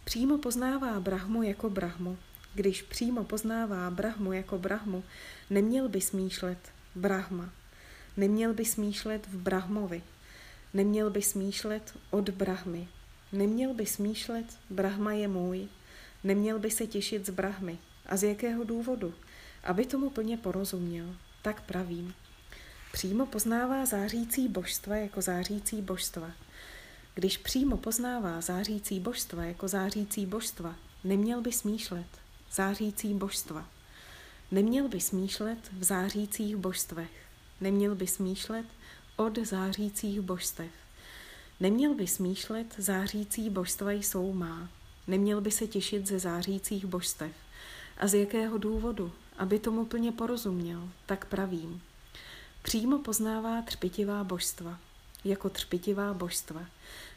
Přímo 0.04 0.38
poznává 0.38 1.00
Brahmu 1.00 1.44
jako 1.44 1.70
Brahmu. 1.70 2.18
Když 2.54 2.82
přímo 2.82 3.24
poznává 3.24 3.90
Brahmu 3.92 4.34
jako 4.34 4.58
Brahmu, 4.58 5.04
neměl 5.50 5.90
by 5.90 6.02
smýšlet 6.02 6.58
Brahma. 6.96 7.50
Neměl 8.18 8.54
by 8.54 8.66
smýšlet 8.66 9.28
v 9.28 9.36
Brahmovi. 9.36 10.04
Neměl 10.74 11.10
by 11.10 11.22
smýšlet 11.22 11.98
od 12.10 12.30
Brahmy. 12.30 12.88
Neměl 13.32 13.74
by 13.74 13.86
smýšlet 13.86 14.46
Brahma 14.70 15.14
je 15.14 15.28
můj. 15.28 15.68
Neměl 16.24 16.60
by 16.60 16.72
se 16.72 16.88
těšit 16.88 17.26
z 17.26 17.30
Brahmy. 17.30 17.78
A 18.06 18.18
z 18.18 18.24
jakého 18.24 18.64
důvodu? 18.64 19.14
Aby 19.64 19.86
tomu 19.86 20.10
plně 20.10 20.38
porozuměl. 20.38 21.16
Tak 21.42 21.62
pravím. 21.62 22.14
Přímo 22.92 23.26
poznává 23.26 23.86
zářící 23.86 24.48
božstva 24.48 24.96
jako 24.96 25.22
zářící 25.22 25.82
božstva. 25.82 26.32
Když 27.16 27.38
přímo 27.38 27.78
poznává 27.78 28.42
zářící 28.42 29.00
božstva 29.00 29.44
jako 29.44 29.68
zářící 29.68 30.26
božstva, 30.26 30.76
neměl 31.04 31.42
by 31.42 31.52
smýšlet 31.52 32.08
zářící 32.52 33.14
božstva. 33.14 33.66
Neměl 34.52 34.88
by 34.88 35.00
smýšlet 35.00 35.58
v 35.80 35.84
zářících 35.84 36.56
božstvech. 36.56 37.12
Neměl 37.62 37.96
by 37.96 38.08
smýšlet 38.08 38.66
od 39.16 39.38
zářících 39.38 40.22
božstev. 40.22 40.72
Neměl 41.60 41.96
by 41.96 42.08
smýšlet 42.08 42.76
zářící 42.78 43.50
božstva 43.50 43.92
jsou 43.92 44.34
má. 44.34 44.70
Neměl 45.08 45.42
by 45.42 45.52
se 45.52 45.68
těšit 45.68 46.08
ze 46.08 46.20
zářících 46.20 46.86
božstev. 46.86 47.32
A 47.98 48.08
z 48.08 48.14
jakého 48.14 48.58
důvodu? 48.58 49.12
Aby 49.38 49.60
tomu 49.60 49.86
plně 49.86 50.12
porozuměl, 50.12 50.90
tak 51.06 51.26
pravím. 51.26 51.82
Přímo 52.62 53.00
poznává 53.00 53.62
třpitivá 53.62 54.24
božstva. 54.24 54.80
Jako 55.24 55.50
třpitivá 55.50 56.14
božstva. 56.14 56.66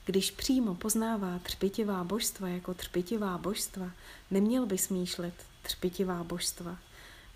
Když 0.04 0.30
přímo 0.30 0.74
poznává 0.74 1.38
třpitivá 1.38 2.04
božstva 2.04 2.48
jako 2.48 2.74
třpitivá 2.74 3.38
božstva, 3.38 3.90
neměl 4.30 4.66
by 4.66 4.78
smýšlet 4.78 5.34
třpitivá 5.62 6.24
božstva. 6.24 6.78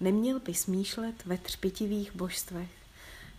Neměl 0.00 0.40
by 0.40 0.54
smýšlet 0.54 1.24
ve 1.24 1.38
třpitivých 1.38 2.16
božstvech. 2.16 2.70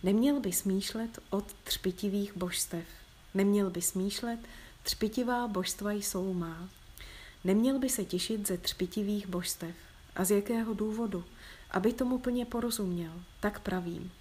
Neměl 0.02 0.40
by 0.40 0.52
smýšlet 0.52 1.18
od 1.30 1.52
třpitivých 1.64 2.36
božstev. 2.36 2.84
Neměl 3.34 3.70
by 3.70 3.82
smýšlet, 3.82 4.40
třpitivá 4.82 5.48
božstva 5.48 5.92
jsou 5.92 6.34
má. 6.34 6.68
Neměl 7.44 7.78
by 7.78 7.88
se 7.88 8.04
těšit 8.04 8.46
ze 8.46 8.58
třpitivých 8.58 9.26
božstev. 9.26 9.74
A 10.16 10.24
z 10.24 10.30
jakého 10.30 10.74
důvodu? 10.74 11.24
Aby 11.70 11.92
tomu 11.92 12.18
plně 12.18 12.46
porozuměl, 12.46 13.12
tak 13.40 13.60
pravím. 13.60 14.12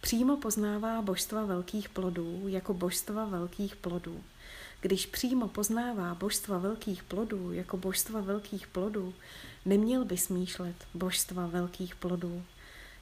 Přímo 0.00 0.36
poznává 0.36 1.02
božstva 1.02 1.44
velkých 1.44 1.88
plodů 1.88 2.48
jako 2.48 2.74
božstva 2.74 3.24
velkých 3.24 3.76
plodů. 3.76 4.24
Když 4.80 5.06
přímo 5.06 5.48
poznává 5.48 6.14
božstva 6.14 6.58
velkých 6.58 7.02
plodů 7.02 7.52
jako 7.52 7.76
božstva 7.76 8.20
velkých 8.20 8.66
plodů, 8.66 9.14
neměl 9.64 10.04
by 10.04 10.16
smýšlet 10.16 10.76
božstva 10.94 11.46
velkých 11.46 11.94
plodů. 11.94 12.42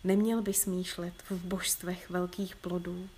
Neměl 0.05 0.43
by 0.43 0.55
smýšlet 0.55 1.15
v 1.31 1.45
božstvech 1.45 2.11
velkých 2.11 2.57
plodů. 2.57 3.09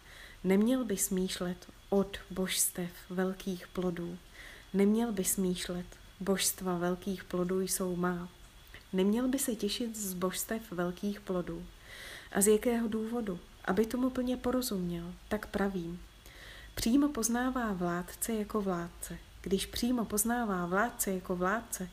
Neměl 0.44 0.84
by 0.84 0.96
smýšlet 0.96 1.56
od 1.90 2.18
božstev 2.30 2.90
velkých 3.10 3.68
plodů. 3.68 4.18
Neměl 4.75 5.12
by 5.12 5.25
smýšlet 5.25 5.87
božstva 6.20 6.78
velkých 6.78 7.25
plodů 7.25 7.60
jsou 7.60 7.96
má. 7.96 8.28
Neměl 8.92 9.28
by 9.28 9.38
se 9.38 9.54
těšit 9.54 9.96
z 9.96 10.14
božstev 10.14 10.72
velkých 10.72 11.20
plodů. 11.20 11.66
A 12.32 12.40
z 12.40 12.49
jakého 12.49 12.88
důvodu? 12.88 13.38
Aby 13.71 13.87
tomu 13.87 14.11
plně 14.11 14.37
porozuměl, 14.37 15.15
tak 15.29 15.47
pravím. 15.47 16.00
Přímo 16.75 17.09
poznává 17.09 17.73
vládce 17.73 18.33
jako 18.33 18.61
vládce. 18.61 19.19
Když 19.43 19.67
přímo 19.67 20.05
poznává 20.05 20.67
vládce 20.67 21.11
jako 21.11 21.37
vládce, 21.37 21.89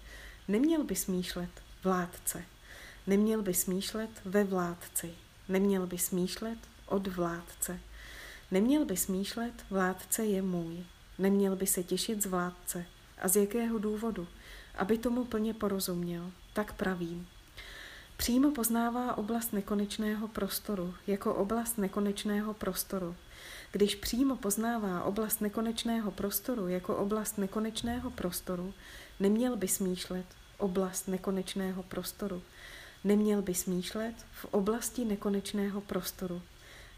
neměl 0.48 0.84
by 0.84 0.96
smýšlet 0.96 1.50
vládce. 1.84 2.44
Neměl 3.08 3.42
by 3.42 3.54
smýšlet 3.54 4.10
ve 4.26 4.44
vládci. 4.44 5.14
Neměl 5.50 5.88
by 5.88 5.98
smýšlet 5.98 6.58
od 6.86 7.08
vládce. 7.08 7.80
Neměl 8.52 8.86
by 8.86 8.98
smýšlet 8.98 9.54
vládce 9.70 10.26
je 10.26 10.42
můj. 10.42 10.86
Neměl 11.18 11.56
by 11.56 11.68
se 11.68 11.84
těšit 11.84 12.24
z 12.24 12.26
vládce. 12.26 12.86
A 13.22 13.28
z 13.28 13.36
jakého 13.36 13.78
důvodu? 13.78 14.28
Aby 14.76 14.98
tomu 14.98 15.26
plně 15.26 15.54
porozuměl, 15.54 16.32
tak 16.54 16.74
pravím. 16.74 17.28
Přímo 18.18 18.52
poznává 18.52 19.18
oblast 19.18 19.54
nekonečného 19.54 20.28
prostoru 20.28 20.94
jako 21.08 21.36
oblast 21.36 21.78
nekonečného 21.78 22.54
prostoru. 22.54 23.16
Když 23.72 23.96
přímo 23.96 24.36
poznává 24.36 25.04
oblast 25.04 25.42
nekonečného 25.42 26.12
prostoru 26.12 26.68
jako 26.68 26.96
oblast 26.96 27.38
nekonečného 27.38 28.12
prostoru, 28.12 28.74
neměl 29.20 29.56
by 29.56 29.68
smýšlet 29.68 30.26
oblast 30.58 31.08
nekonečného 31.08 31.84
prostoru. 31.84 32.42
Neměl 33.04 33.42
by 33.42 33.54
smýšlet 33.54 34.16
v 34.32 34.46
oblasti 34.46 35.06
nekonečného 35.06 35.82
prostoru. 35.82 36.42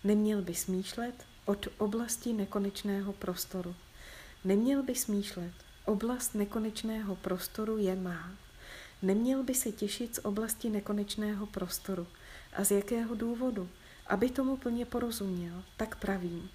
Neměl 0.04 0.42
by 0.42 0.56
smýšlet 0.56 1.16
od 1.46 1.68
oblasti 1.78 2.34
nekonečného 2.34 3.14
prostoru. 3.14 3.76
Neměl 4.44 4.84
by 4.84 4.96
smýšlet, 4.96 5.54
oblast 5.86 6.36
nekonečného 6.36 7.16
prostoru 7.16 7.78
je 7.78 7.96
má. 7.96 8.32
Neměl 9.02 9.44
by 9.44 9.56
se 9.56 9.72
těšit 9.72 10.16
z 10.16 10.20
oblasti 10.26 10.70
nekonečného 10.70 11.46
prostoru. 11.46 12.08
A 12.54 12.64
z 12.64 12.72
jakého 12.72 13.16
důvodu? 13.16 13.70
Aby 14.08 14.30
tomu 14.30 14.58
plně 14.58 14.86
porozuměl, 14.86 15.64
tak 15.78 15.96
pravím. 15.96 16.50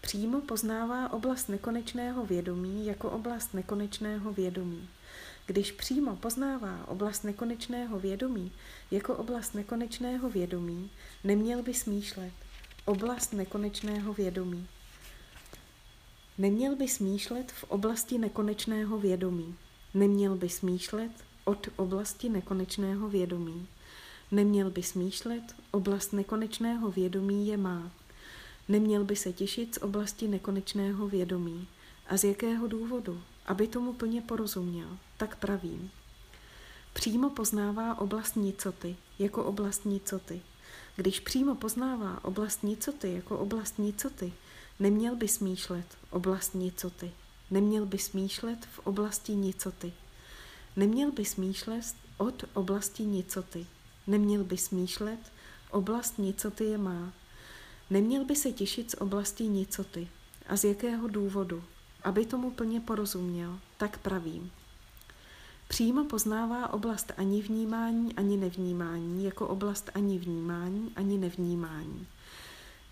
Přímo 0.00 0.40
poznává 0.40 1.12
oblast 1.12 1.48
nekonečného 1.48 2.26
vědomí 2.26 2.86
jako 2.86 3.10
oblast 3.10 3.54
nekonečného 3.54 4.32
vědomí. 4.32 4.88
Když 5.46 5.72
přímo 5.72 6.16
poznává 6.16 6.88
oblast 6.88 7.24
nekonečného 7.24 7.98
vědomí 7.98 8.52
jako 8.90 9.14
oblast 9.14 9.54
nekonečného 9.54 10.30
vědomí, 10.30 10.90
neměl 11.24 11.62
by 11.62 11.74
smýšlet 11.74 12.32
oblast 12.84 13.32
nekonečného 13.32 14.12
vědomí. 14.12 14.68
Neměl 16.38 16.76
by 16.76 16.88
smýšlet 16.88 17.52
v 17.52 17.64
oblasti 17.64 18.18
nekonečného 18.18 18.98
vědomí. 18.98 19.54
Neměl 19.94 20.36
by 20.36 20.48
smýšlet 20.48 21.10
od 21.46 21.68
oblasti 21.76 22.28
nekonečného 22.28 23.08
vědomí. 23.08 23.66
Neměl 24.30 24.70
by 24.70 24.82
smýšlet, 24.82 25.42
oblast 25.70 26.12
nekonečného 26.12 26.90
vědomí 26.90 27.48
je 27.48 27.56
má. 27.56 27.90
Neměl 28.68 29.04
by 29.04 29.16
se 29.16 29.32
těšit 29.32 29.74
z 29.74 29.82
oblasti 29.82 30.28
nekonečného 30.28 31.08
vědomí. 31.08 31.68
A 32.08 32.16
z 32.16 32.24
jakého 32.24 32.66
důvodu? 32.66 33.22
Aby 33.46 33.68
tomu 33.68 33.92
plně 33.92 34.22
porozuměl, 34.22 34.88
tak 35.16 35.36
pravím. 35.36 35.90
Přímo 36.92 37.30
poznává 37.30 37.98
oblast 37.98 38.36
nicoty 38.36 38.96
jako 39.18 39.44
oblast 39.44 39.84
nicoty. 39.84 40.40
Když 40.96 41.20
přímo 41.20 41.54
poznává 41.54 42.24
oblast 42.24 42.62
nicoty 42.62 43.12
jako 43.12 43.38
oblast 43.38 43.78
nicoty, 43.78 44.32
neměl 44.80 45.16
by 45.16 45.28
smýšlet 45.28 45.86
oblast 46.10 46.54
nicoty. 46.54 47.10
Neměl 47.50 47.86
by 47.86 47.98
smýšlet 47.98 48.66
v 48.72 48.78
oblasti 48.78 49.34
nicoty. 49.34 49.92
Neměl 50.76 51.12
by 51.12 51.24
smýšlet 51.24 51.94
od 52.18 52.44
oblasti 52.54 53.02
nicoty. 53.02 53.66
Neměl 54.06 54.44
by 54.44 54.56
smýšlet, 54.56 55.18
oblast 55.70 56.18
nicoty 56.18 56.64
je 56.64 56.78
má. 56.78 57.12
Neměl 57.90 58.24
by 58.24 58.36
se 58.36 58.52
těšit 58.52 58.90
z 58.90 58.94
oblasti 58.94 59.48
nicoty. 59.48 60.08
A 60.48 60.56
z 60.56 60.64
jakého 60.64 61.08
důvodu? 61.08 61.64
Aby 62.02 62.26
tomu 62.26 62.50
plně 62.50 62.80
porozuměl, 62.80 63.58
tak 63.76 63.98
pravím. 63.98 64.50
Přímo 65.68 66.04
poznává 66.04 66.72
oblast 66.72 67.12
ani 67.16 67.42
vnímání, 67.42 68.14
ani 68.14 68.36
nevnímání, 68.36 69.24
jako 69.24 69.48
oblast 69.48 69.90
ani 69.94 70.18
vnímání, 70.18 70.92
ani 70.96 71.18
nevnímání. 71.18 72.06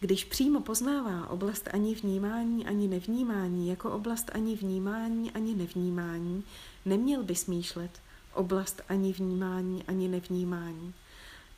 Když 0.00 0.24
přímo 0.24 0.60
poznává 0.60 1.30
oblast 1.30 1.68
ani 1.72 1.94
vnímání, 1.94 2.66
ani 2.66 2.88
nevnímání, 2.88 3.68
jako 3.68 3.90
oblast 3.90 4.30
ani 4.34 4.56
vnímání, 4.56 5.30
ani 5.30 5.54
nevnímání, 5.54 6.44
neměl 6.84 7.22
by 7.22 7.34
smýšlet 7.34 7.90
oblast 8.34 8.82
ani 8.88 9.12
vnímání, 9.12 9.84
ani 9.84 10.08
nevnímání. 10.08 10.94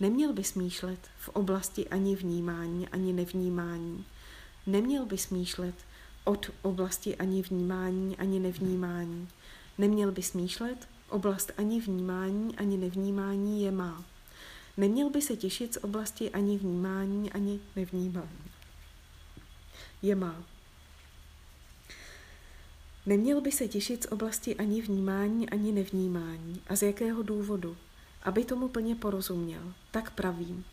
Neměl 0.01 0.33
by 0.33 0.45
smýšlet 0.45 1.09
v 1.19 1.29
oblasti 1.29 1.89
ani 1.89 2.17
vnímání, 2.17 2.89
ani 2.89 3.13
nevnímání. 3.13 4.05
Neměl 4.67 5.07
by 5.07 5.19
smýšlet 5.19 5.75
od 6.25 6.51
oblasti 6.63 7.17
ani 7.17 7.43
vnímání, 7.43 8.17
ani 8.17 8.41
nevnímání. 8.41 9.29
Neměl 9.79 10.13
by 10.13 10.23
smýšlet, 10.23 10.89
oblast 11.09 11.53
ani 11.59 11.81
vnímání, 11.81 12.57
ani 12.57 12.77
nevnímání 12.77 13.63
je 13.63 13.71
má. 13.71 14.05
Neměl 14.77 15.11
by 15.11 15.23
se 15.23 15.37
těšit 15.37 15.75
z 15.75 15.85
oblasti 15.85 16.31
ani 16.31 16.59
vnímání, 16.59 17.33
ani 17.33 17.61
nevnímání. 17.77 18.51
Je 20.03 20.15
má. 20.15 20.43
Neměl 23.07 23.41
by 23.41 23.53
se 23.53 23.69
těšit 23.69 24.03
z 24.03 24.13
oblasti 24.13 24.57
ani 24.57 24.83
vnímání, 24.83 25.51
ani 25.51 25.73
nevnímání. 25.73 26.63
A 26.69 26.77
z 26.77 26.83
jakého 26.83 27.23
důvodu? 27.23 27.77
Aby 28.23 28.45
tomu 28.45 28.69
plně 28.69 28.95
porozuměl. 28.95 29.73
Tak 29.91 30.11
pravím. 30.11 30.65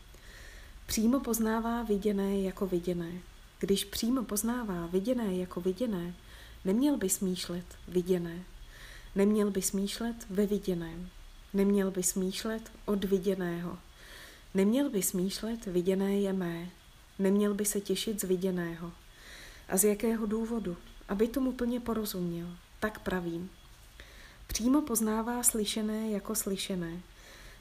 Přímo 0.85 1.19
poznává 1.19 1.83
viděné 1.83 2.41
jako 2.41 2.67
viděné. 2.67 3.11
Když 3.59 3.85
přímo 3.85 4.23
poznává 4.23 4.87
viděné 4.87 5.35
jako 5.35 5.61
viděné, 5.61 6.13
neměl 6.65 6.97
by 6.97 7.09
smýšlet 7.09 7.65
viděné. 7.87 8.43
Neměl 9.15 9.51
by 9.51 9.61
smýšlet 9.61 10.15
ve 10.29 10.45
viděném. 10.45 11.09
Neměl 11.53 11.91
by 11.91 12.03
smýšlet 12.03 12.71
od 12.85 13.03
viděného. 13.03 13.77
Neměl 14.53 14.89
by 14.89 15.01
smýšlet 15.01 15.65
viděné 15.65 16.19
je 16.19 16.33
mé. 16.33 16.69
Neměl 17.19 17.53
by 17.53 17.65
se 17.65 17.81
těšit 17.81 18.21
z 18.21 18.23
viděného. 18.23 18.91
A 19.69 19.77
z 19.77 19.83
jakého 19.83 20.25
důvodu? 20.25 20.77
Aby 21.07 21.27
tomu 21.27 21.51
plně 21.51 21.79
porozuměl. 21.79 22.47
Tak 22.79 22.99
pravím. 22.99 23.49
Přímo 24.47 24.81
poznává 24.81 25.43
slyšené 25.43 26.09
jako 26.09 26.35
slyšené. 26.35 26.99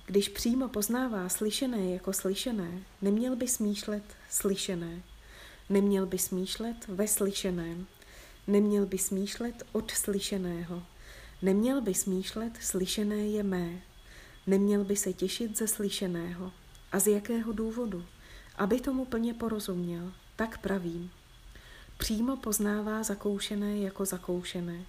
Když 0.07 0.29
přímo 0.29 0.69
poznává 0.69 1.29
slyšené 1.29 1.91
jako 1.91 2.13
slyšené, 2.13 2.83
neměl 3.03 3.37
by 3.37 3.49
smýšlet 3.49 4.05
slyšené. 4.31 5.03
Neměl 5.69 6.07
by 6.07 6.19
smýšlet 6.19 6.89
ve 6.89 7.09
slyšeném. 7.09 7.87
Neměl 8.47 8.87
by 8.87 8.99
smýšlet 8.99 9.63
od 9.73 9.91
slyšeného. 9.91 10.83
Neměl 11.43 11.81
by 11.81 11.95
smýšlet 11.95 12.53
slyšené 12.61 13.27
je 13.27 13.43
mé. 13.43 13.83
Neměl 14.47 14.85
by 14.85 14.97
se 14.97 15.13
těšit 15.13 15.59
ze 15.59 15.69
slyšeného. 15.69 16.53
A 16.93 16.99
z 16.99 17.07
jakého 17.07 17.53
důvodu? 17.53 18.05
Aby 18.57 18.81
tomu 18.81 19.05
plně 19.05 19.35
porozuměl, 19.35 20.13
tak 20.37 20.59
pravím. 20.59 21.11
Přímo 21.99 22.37
poznává 22.37 23.03
zakoušené 23.03 23.79
jako 23.79 24.05
zakoušené. 24.05 24.85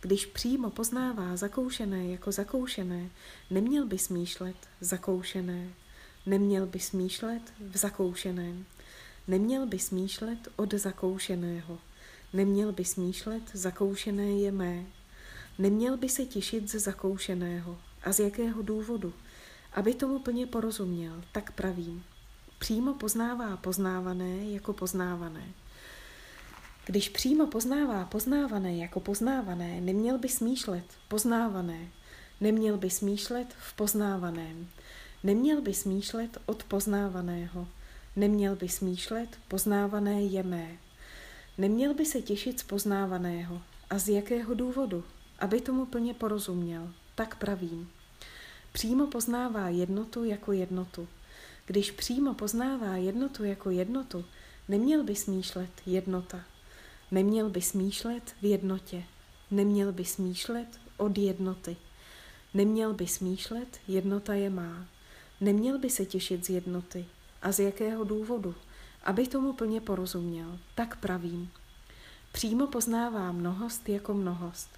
Když 0.00 0.26
přímo 0.26 0.70
poznává 0.70 1.36
zakoušené 1.36 2.06
jako 2.06 2.32
zakoušené, 2.32 3.10
neměl 3.50 3.86
by 3.86 3.98
smýšlet 3.98 4.56
zakoušené. 4.80 5.68
Neměl 6.26 6.66
by 6.66 6.80
smýšlet 6.80 7.42
v 7.60 7.76
zakoušeném. 7.76 8.64
Neměl 9.28 9.66
by 9.66 9.78
smýšlet 9.78 10.48
od 10.56 10.74
zakoušeného. 10.74 11.78
Neměl 12.32 12.72
by 12.72 12.84
smýšlet, 12.84 13.42
zakoušené 13.52 14.30
je 14.30 14.52
mé. 14.52 14.84
Neměl 15.58 15.96
by 15.96 16.08
se 16.08 16.24
těšit 16.24 16.70
ze 16.70 16.78
zakoušeného. 16.78 17.78
A 18.02 18.12
z 18.12 18.18
jakého 18.18 18.62
důvodu? 18.62 19.12
Aby 19.74 19.94
tomu 19.94 20.18
plně 20.18 20.46
porozuměl, 20.46 21.24
tak 21.32 21.52
pravím. 21.52 22.04
Přímo 22.58 22.94
poznává 22.94 23.56
poznávané 23.56 24.44
jako 24.44 24.72
poznávané. 24.72 25.44
Když 26.86 27.08
přímo 27.08 27.46
poznává 27.46 28.04
poznávané 28.04 28.76
jako 28.76 29.00
poznávané, 29.00 29.80
neměl 29.80 30.18
by 30.18 30.28
smýšlet 30.28 30.84
poznávané. 31.08 31.88
Neměl 32.40 32.76
by 32.76 32.90
smýšlet 32.90 33.54
v 33.58 33.76
poznávaném. 33.76 34.68
Neměl 35.22 35.62
by 35.62 35.74
smýšlet 35.74 36.38
od 36.46 36.62
poznávaného. 36.62 37.68
Neměl 38.16 38.56
by 38.56 38.68
smýšlet 38.68 39.38
poznávané 39.48 40.22
je 40.22 40.42
mé. 40.42 40.78
Neměl 41.58 41.94
by 41.94 42.06
se 42.06 42.22
těšit 42.22 42.60
z 42.60 42.62
poznávaného. 42.62 43.62
A 43.90 43.98
z 43.98 44.08
jakého 44.08 44.54
důvodu? 44.54 45.04
Aby 45.38 45.60
tomu 45.60 45.86
plně 45.86 46.14
porozuměl. 46.14 46.92
Tak 47.14 47.36
pravím. 47.36 47.90
Přímo 48.72 49.06
poznává 49.06 49.68
jednotu 49.68 50.24
jako 50.24 50.52
jednotu. 50.52 51.08
Když 51.66 51.90
přímo 51.90 52.34
poznává 52.34 52.96
jednotu 52.96 53.44
jako 53.44 53.70
jednotu, 53.70 54.24
neměl 54.68 55.04
by 55.04 55.16
smýšlet 55.16 55.70
jednota. 55.86 56.40
Neměl 57.10 57.50
by 57.50 57.62
smýšlet 57.62 58.34
v 58.42 58.44
jednotě. 58.44 59.04
Neměl 59.50 59.92
by 59.92 60.04
smýšlet 60.04 60.68
od 60.96 61.18
jednoty. 61.18 61.76
Neměl 62.54 62.94
by 62.94 63.06
smýšlet, 63.06 63.80
jednota 63.88 64.34
je 64.34 64.50
má. 64.50 64.86
Neměl 65.40 65.78
by 65.78 65.90
se 65.90 66.06
těšit 66.06 66.46
z 66.46 66.50
jednoty. 66.50 67.06
A 67.42 67.52
z 67.52 67.60
jakého 67.60 68.04
důvodu? 68.04 68.54
Aby 69.04 69.26
tomu 69.26 69.52
plně 69.52 69.80
porozuměl. 69.80 70.58
Tak 70.74 71.00
pravím. 71.00 71.50
Přímo 72.32 72.66
poznává 72.66 73.32
mnohost 73.32 73.88
jako 73.88 74.14
mnohost. 74.14 74.70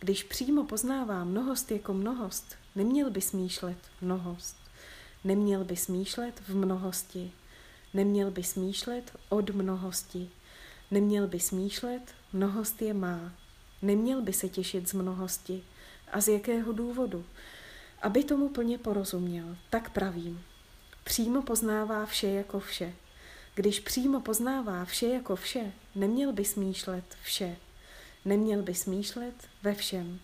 Když 0.00 0.22
přímo 0.22 0.64
poznává 0.64 1.24
mnohost 1.24 1.70
jako 1.70 1.94
mnohost, 1.94 2.56
neměl 2.74 3.10
by 3.10 3.20
smýšlet 3.20 3.78
mnohost. 4.00 4.56
Neměl 5.24 5.64
by 5.64 5.76
smýšlet 5.76 6.40
v 6.48 6.56
mnohosti. 6.56 7.32
Neměl 7.94 8.30
by 8.30 8.42
smýšlet 8.42 9.18
od 9.28 9.50
mnohosti. 9.50 10.30
Neměl 10.90 11.26
by 11.26 11.40
smýšlet, 11.40 12.02
mnohost 12.32 12.82
je 12.82 12.94
má. 12.94 13.32
Neměl 13.82 14.22
by 14.22 14.32
se 14.32 14.48
těšit 14.48 14.88
z 14.88 14.92
mnohosti. 14.92 15.64
A 16.12 16.20
z 16.20 16.28
jakého 16.28 16.72
důvodu? 16.72 17.24
Aby 18.02 18.24
tomu 18.24 18.48
plně 18.48 18.78
porozuměl, 18.78 19.56
tak 19.70 19.90
pravím. 19.90 20.42
Přímo 21.04 21.42
poznává 21.42 22.06
vše 22.06 22.28
jako 22.28 22.60
vše. 22.60 22.92
Když 23.54 23.80
přímo 23.80 24.20
poznává 24.20 24.84
vše 24.84 25.06
jako 25.06 25.36
vše, 25.36 25.72
neměl 25.94 26.32
by 26.32 26.44
smýšlet 26.44 27.04
vše. 27.22 27.56
Neměl 28.26 28.62
by 28.62 28.74
smýšlet 28.74 29.34
ve 29.62 29.74
všem. 29.74 30.20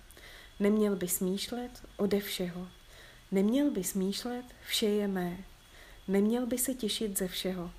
Neměl 0.61 0.97
by 0.97 1.09
smýšlet 1.09 1.71
ode 1.97 2.21
všeho. 2.21 2.69
Neměl 3.31 3.71
by 3.71 3.85
smýšlet 3.85 4.45
vše 4.67 4.87
je 4.87 5.09
mé. 5.09 5.45
Neměl 6.09 6.47
by 6.47 6.59
se 6.59 6.75
těšit 6.75 7.19
ze 7.19 7.29
všeho. 7.29 7.71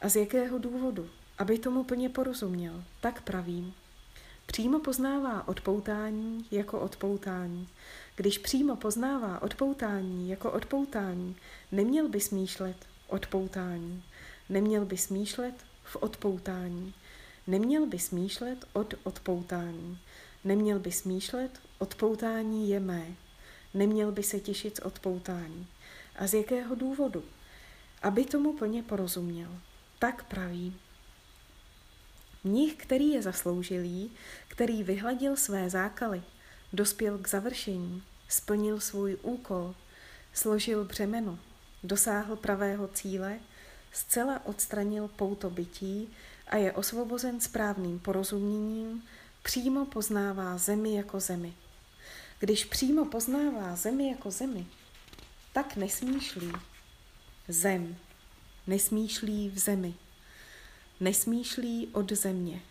A 0.00 0.08
z 0.08 0.16
jakého 0.16 0.58
důvodu? 0.58 1.10
Aby 1.38 1.58
tomu 1.58 1.84
plně 1.84 2.08
porozuměl, 2.08 2.84
tak 3.00 3.22
pravím. 3.22 3.74
Přímo 4.46 4.80
poznává 4.80 5.48
odpoutání 5.48 6.46
jako 6.50 6.80
odpoutání. 6.80 7.68
Když 8.16 8.38
přímo 8.38 8.76
poznává 8.76 9.42
odpoutání 9.42 10.28
jako 10.28 10.52
odpoutání, 10.52 11.36
neměl 11.72 12.08
by 12.08 12.20
smýšlet 12.20 12.76
odpoutání. 13.08 14.02
Neměl 14.48 14.84
by 14.84 14.96
smýšlet 14.96 15.54
v 15.84 15.96
odpoutání. 15.96 16.94
Neměl 17.48 17.86
by 17.86 17.98
smýšlet 17.98 18.64
od 18.72 18.94
odpoutání. 19.02 19.98
Neměl 20.44 20.78
by 20.78 20.92
smýšlet 20.92 21.60
odpoutání 21.78 22.70
je 22.70 22.80
mé. 22.80 23.06
Neměl 23.74 24.12
by 24.12 24.22
se 24.22 24.40
těšit 24.40 24.76
z 24.76 24.80
odpoutání. 24.80 25.66
A 26.16 26.26
z 26.26 26.34
jakého 26.34 26.74
důvodu? 26.74 27.24
Aby 28.02 28.24
tomu 28.24 28.52
plně 28.52 28.82
porozuměl. 28.82 29.48
Tak 29.98 30.24
praví. 30.24 30.76
Mních, 32.44 32.74
který 32.74 33.08
je 33.08 33.22
zasloužilý, 33.22 34.10
který 34.48 34.82
vyhladil 34.82 35.36
své 35.36 35.70
zákaly, 35.70 36.22
dospěl 36.72 37.18
k 37.18 37.28
završení, 37.28 38.02
splnil 38.28 38.80
svůj 38.80 39.18
úkol, 39.22 39.74
složil 40.32 40.84
břemeno, 40.84 41.38
dosáhl 41.82 42.36
pravého 42.36 42.88
cíle, 42.88 43.38
zcela 43.92 44.46
odstranil 44.46 45.08
pouto 45.08 45.50
bytí 45.50 46.08
a 46.48 46.56
je 46.56 46.72
osvobozen 46.72 47.40
správným 47.40 47.98
porozuměním, 47.98 49.02
přímo 49.42 49.84
poznává 49.86 50.58
zemi 50.58 50.94
jako 50.94 51.20
zemi. 51.20 51.54
Když 52.38 52.64
přímo 52.64 53.04
poznává 53.04 53.76
zemi 53.76 54.08
jako 54.08 54.30
zemi, 54.30 54.66
tak 55.52 55.76
nesmýšlí 55.76 56.52
zem, 57.48 57.96
nesmýšlí 58.66 59.50
v 59.50 59.58
zemi. 59.58 59.94
Nesmýšlí 61.00 61.88
od 61.92 62.12
země. 62.12 62.62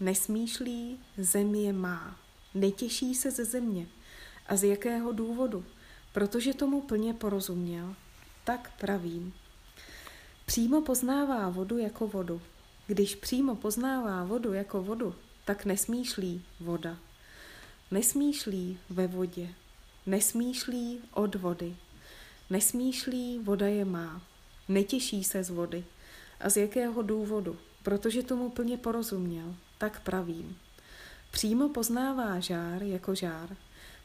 Nesmýšlí, 0.00 1.00
země 1.18 1.72
má. 1.72 2.16
Netěší 2.54 3.14
se 3.14 3.30
ze 3.30 3.44
země. 3.44 3.86
A 4.46 4.56
z 4.56 4.64
jakého 4.64 5.12
důvodu? 5.12 5.64
Protože 6.12 6.54
tomu 6.54 6.80
plně 6.80 7.14
porozuměl. 7.14 7.94
Tak 8.44 8.72
pravím. 8.80 9.32
Přímo 10.46 10.82
poznává 10.82 11.48
vodu 11.48 11.78
jako 11.78 12.06
vodu. 12.06 12.40
Když 12.90 13.14
přímo 13.14 13.54
poznává 13.54 14.24
vodu 14.24 14.52
jako 14.52 14.82
vodu, 14.82 15.14
tak 15.44 15.64
nesmýšlí 15.64 16.42
voda. 16.60 16.96
Nesmýšlí 17.90 18.78
ve 18.90 19.06
vodě. 19.06 19.48
Nesmýšlí 20.06 21.00
od 21.14 21.34
vody. 21.34 21.76
Nesmýšlí 22.50 23.38
voda 23.38 23.66
je 23.66 23.84
má. 23.84 24.22
Netěší 24.68 25.24
se 25.24 25.44
z 25.44 25.50
vody. 25.50 25.84
A 26.40 26.50
z 26.50 26.56
jakého 26.56 27.02
důvodu? 27.02 27.56
protože 27.82 28.22
tomu 28.22 28.50
plně 28.50 28.76
porozuměl, 28.76 29.54
tak 29.78 30.00
pravím. 30.00 30.58
Přímo 31.30 31.68
poznává 31.68 32.40
žár 32.40 32.82
jako 32.82 33.14
žár. 33.14 33.56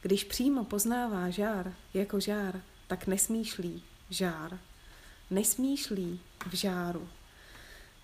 Když 0.02 0.24
přímo 0.24 0.64
poznává 0.64 1.30
žár 1.30 1.74
jako 1.94 2.20
žár, 2.20 2.60
tak 2.86 3.06
nesmýšlí 3.06 3.82
žár. 4.10 4.58
Nesmýšlí 5.30 6.20
v 6.50 6.54
žáru. 6.54 7.08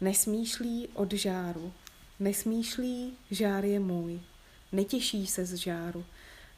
Nesmýšlí 0.03 0.89
od 0.95 1.13
žáru. 1.13 1.73
Nesmýšlí, 2.21 3.13
žár 3.31 3.65
je 3.65 3.81
můj. 3.81 4.21
Netěší 4.73 5.27
se 5.27 5.47
z 5.47 5.55
žáru. 5.55 6.05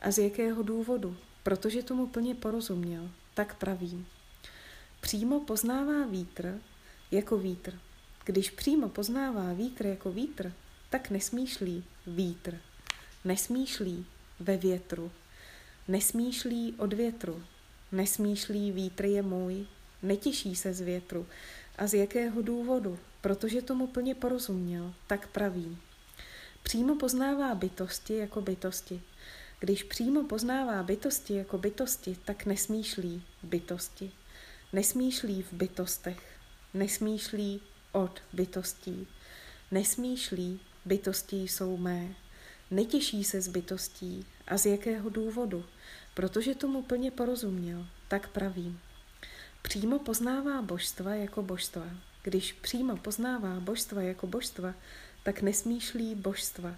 A 0.01 0.11
z 0.11 0.19
jakého 0.19 0.63
důvodu? 0.63 1.17
Protože 1.43 1.83
tomu 1.83 2.07
plně 2.07 2.35
porozuměl, 2.35 3.11
tak 3.35 3.55
pravím. 3.55 4.07
Přímo 5.01 5.41
poznává 5.41 6.07
vítr 6.07 6.59
jako 7.11 7.39
vítr. 7.39 7.79
Když 8.25 8.51
přímo 8.51 8.89
poznává 8.89 9.53
vítr 9.53 9.87
jako 9.87 10.13
vítr, 10.13 10.53
tak 10.91 11.11
nesmýšlí 11.11 11.85
vítr. 12.07 12.59
Nesmýšlí 13.25 14.07
ve 14.41 14.57
větru. 14.57 15.11
Nesmýšlí 15.89 16.75
od 16.79 16.93
větru. 16.93 17.43
Nesmýšlí 17.93 18.73
vítr 18.73 19.05
je 19.05 19.23
můj. 19.23 19.67
Netěší 20.03 20.57
se 20.57 20.75
z 20.75 20.81
větru. 20.81 21.27
A 21.79 21.87
z 21.87 21.95
jakého 21.95 22.43
důvodu? 22.43 22.99
Protože 23.21 23.63
tomu 23.63 23.87
plně 23.87 24.15
porozuměl, 24.15 24.95
tak 25.07 25.29
pravím. 25.29 25.81
Přímo 26.63 26.97
poznává 26.97 27.55
bytosti 27.55 28.17
jako 28.17 28.41
bytosti. 28.41 29.03
Když 29.61 29.83
přímo 29.83 30.25
poznává 30.25 30.83
bytosti 30.83 31.35
jako 31.35 31.59
bytosti, 31.59 32.17
tak 32.25 32.47
nesmýšlí 32.47 33.23
bytosti. 33.43 34.13
Nesmýšlí 34.73 35.43
v 35.43 35.53
bytostech. 35.53 36.39
Nesmýšlí 36.75 37.61
od 37.93 38.23
bytostí. 38.33 39.07
Nesmýšlí, 39.71 40.61
bytosti 40.85 41.37
jsou 41.43 41.77
mé. 41.77 42.15
Netěší 42.71 43.25
se 43.25 43.41
z 43.41 43.49
bytostí. 43.49 44.27
A 44.47 44.59
z 44.59 44.67
jakého 44.67 45.11
důvodu? 45.11 45.65
Protože 46.15 46.55
tomu 46.55 46.83
plně 46.83 47.11
porozuměl, 47.11 47.87
tak 48.09 48.29
pravím. 48.29 48.81
Přímo 49.69 49.99
poznává 49.99 50.63
božstva 50.63 51.15
jako 51.15 51.43
božstva. 51.43 51.85
Když 52.23 52.53
přímo 52.53 52.97
poznává 52.97 53.61
božstva 53.61 54.03
jako 54.03 54.27
božstva, 54.27 54.75
tak 55.23 55.43
nesmýšlí 55.43 56.15
božstva. 56.15 56.77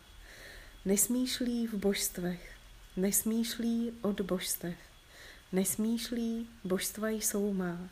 Nesmýšlí 0.84 1.66
v 1.66 1.74
božstvech. 1.74 2.54
Nesmýšlí 2.96 3.92
od 4.02 4.20
božstev. 4.20 4.74
Nesmýšlí, 5.52 6.48
božstva 6.64 7.08
jsou 7.08 7.52
má. 7.52 7.88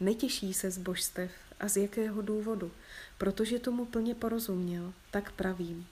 Netěší 0.00 0.54
se 0.54 0.70
z 0.70 0.78
božstev 0.78 1.30
a 1.60 1.68
z 1.68 1.76
jakého 1.76 2.22
důvodu, 2.22 2.72
protože 3.18 3.58
tomu 3.58 3.84
plně 3.84 4.14
porozuměl, 4.14 4.92
tak 5.10 5.32
pravím. 5.32 5.86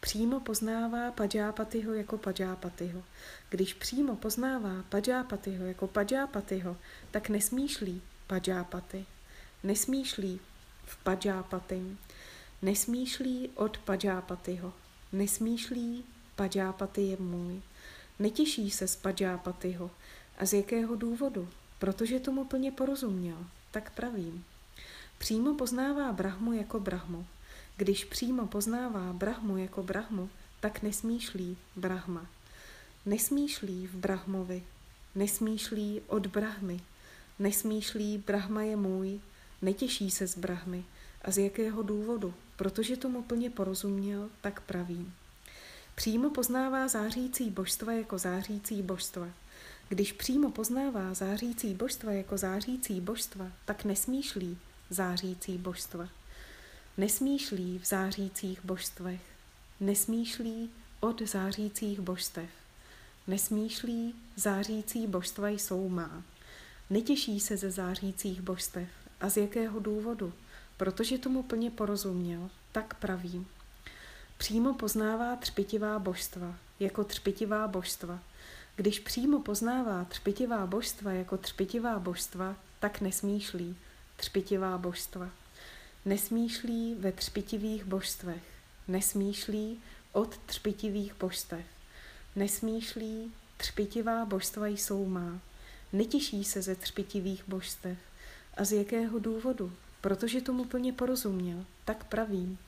Přímo 0.00 0.40
poznává 0.40 1.10
Pajápatyho 1.10 1.94
jako 1.94 2.18
Pajápatyho. 2.18 3.02
Když 3.50 3.74
přímo 3.74 4.16
poznává 4.16 4.84
Pajápatyho 4.88 5.66
jako 5.66 5.86
Pajápatyho, 5.86 6.76
tak 7.10 7.28
nesmýšlí 7.28 8.02
Pajápaty. 8.26 9.06
Nesmýšlí 9.62 10.40
v 10.84 10.96
Pajápatim. 10.96 11.98
Nesmýšlí 12.62 13.50
od 13.54 13.78
Pajápatyho. 13.78 14.72
Nesmýšlí, 15.12 16.04
Pajápaty 16.36 17.02
je 17.02 17.16
můj. 17.16 17.62
Netěší 18.18 18.70
se 18.70 18.88
z 18.88 18.96
Pajápatyho. 18.96 19.90
A 20.38 20.46
z 20.46 20.52
jakého 20.52 20.96
důvodu? 20.96 21.48
Protože 21.78 22.20
tomu 22.20 22.44
plně 22.44 22.72
porozuměl. 22.72 23.46
Tak 23.70 23.90
pravím. 23.90 24.44
Přímo 25.18 25.54
poznává 25.54 26.12
Brahmu 26.12 26.52
jako 26.52 26.80
Brahmu. 26.80 27.26
Když 27.80 28.04
přímo 28.04 28.46
poznává 28.46 29.12
Brahmu 29.12 29.56
jako 29.56 29.82
Brahmu, 29.82 30.30
tak 30.60 30.82
nesmýšlí 30.82 31.56
Brahma. 31.76 32.26
Nesmýšlí 33.06 33.86
v 33.86 33.94
Brahmovi, 33.94 34.62
nesmýšlí 35.14 36.00
od 36.06 36.26
Brahmy, 36.26 36.80
nesmýšlí 37.38 38.18
Brahma 38.18 38.62
je 38.62 38.76
můj, 38.76 39.20
netěší 39.62 40.10
se 40.10 40.26
z 40.26 40.38
Brahmy. 40.38 40.84
A 41.22 41.30
z 41.30 41.38
jakého 41.38 41.82
důvodu? 41.82 42.34
Protože 42.56 42.96
tomu 42.96 43.22
plně 43.22 43.50
porozuměl, 43.50 44.30
tak 44.40 44.60
pravím. 44.60 45.14
Přímo 45.94 46.30
poznává 46.30 46.88
zářící 46.88 47.50
božstva 47.50 47.92
jako 47.92 48.18
zářící 48.18 48.82
božstva. 48.82 49.28
Když 49.88 50.12
přímo 50.12 50.50
poznává 50.50 51.14
zářící 51.14 51.74
božstva 51.74 52.12
jako 52.12 52.38
zářící 52.38 53.00
božstva, 53.00 53.46
tak 53.64 53.84
nesmýšlí 53.84 54.58
zářící 54.90 55.58
božstva. 55.58 56.08
Nesmýšlí 56.96 57.78
v 57.78 57.86
zářících 57.86 58.64
božstvech. 58.64 59.20
Nesmýšlí 59.80 60.70
od 61.00 61.22
zářících 61.22 62.00
božstev. 62.00 62.48
Nesmýšlí 63.26 64.14
zářící 64.36 65.06
božstva 65.06 65.48
jsou 65.48 65.88
má. 65.88 66.22
Netěší 66.90 67.40
se 67.40 67.56
ze 67.56 67.70
zářících 67.70 68.40
božstev. 68.40 68.88
A 69.20 69.28
z 69.28 69.36
jakého 69.36 69.80
důvodu? 69.80 70.32
Protože 70.76 71.18
tomu 71.18 71.42
plně 71.42 71.70
porozuměl, 71.70 72.50
tak 72.72 72.94
pravím. 72.94 73.46
Přímo 74.38 74.74
poznává 74.74 75.36
třpitivá 75.36 75.98
božstva, 75.98 76.54
jako 76.80 77.04
třpitivá 77.04 77.68
božstva. 77.68 78.18
Když 78.76 79.00
přímo 79.00 79.40
poznává 79.40 80.04
třpitivá 80.04 80.66
božstva 80.66 81.12
jako 81.12 81.36
třpitivá 81.36 81.98
božstva, 81.98 82.56
tak 82.80 83.00
nesmýšlí 83.00 83.76
třpitivá 84.16 84.78
božstva. 84.78 85.30
Nesmýšlí 86.04 86.94
ve 86.94 87.12
třpitivých 87.12 87.84
božstvech. 87.84 88.42
Nesmýšlí 88.88 89.78
od 90.12 90.38
třpitivých 90.46 91.14
božstev. 91.14 91.64
Nesmýšlí, 92.36 93.32
třpitivá 93.56 94.24
božstva 94.24 94.66
jsou 94.66 95.06
má. 95.06 95.40
Netěší 95.92 96.44
se 96.44 96.62
ze 96.62 96.74
třpitivých 96.74 97.44
božstev. 97.48 97.98
A 98.56 98.64
z 98.64 98.72
jakého 98.72 99.18
důvodu? 99.18 99.72
Protože 100.00 100.40
tomu 100.40 100.64
plně 100.64 100.92
porozuměl. 100.92 101.64
Tak 101.84 102.04
pravím. 102.04 102.58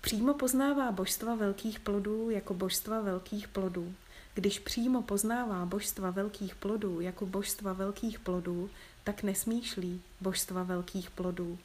Přímo 0.00 0.34
poznává 0.34 0.92
božstva 0.92 1.34
velkých 1.34 1.80
plodů 1.80 2.30
jako 2.30 2.54
božstva 2.54 3.00
velkých 3.00 3.48
plodů. 3.48 3.94
Když 4.34 4.58
přímo 4.58 5.02
poznává 5.02 5.66
božstva 5.66 6.10
velkých 6.10 6.54
plodů 6.54 7.00
jako 7.00 7.26
božstva 7.26 7.72
velkých 7.72 8.18
plodů, 8.18 8.70
tak 9.04 9.22
nesmýšlí 9.22 10.02
božstva 10.20 10.62
velkých 10.62 11.10
plodů. 11.10 11.58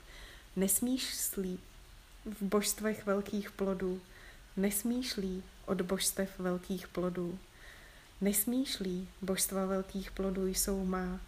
Nesmýšlí 0.59 1.59
v 2.25 2.41
božstvech 2.41 3.05
velkých 3.05 3.51
plodů. 3.51 4.01
Nesmýšlí 4.57 5.43
od 5.65 5.81
božstev 5.81 6.39
velkých 6.39 6.87
plodů. 6.87 7.39
Nesmýšlí 8.21 9.07
božstva 9.21 9.65
velkých 9.65 10.11
plodů 10.11 10.47
jsou 10.47 10.85
má. 10.85 11.19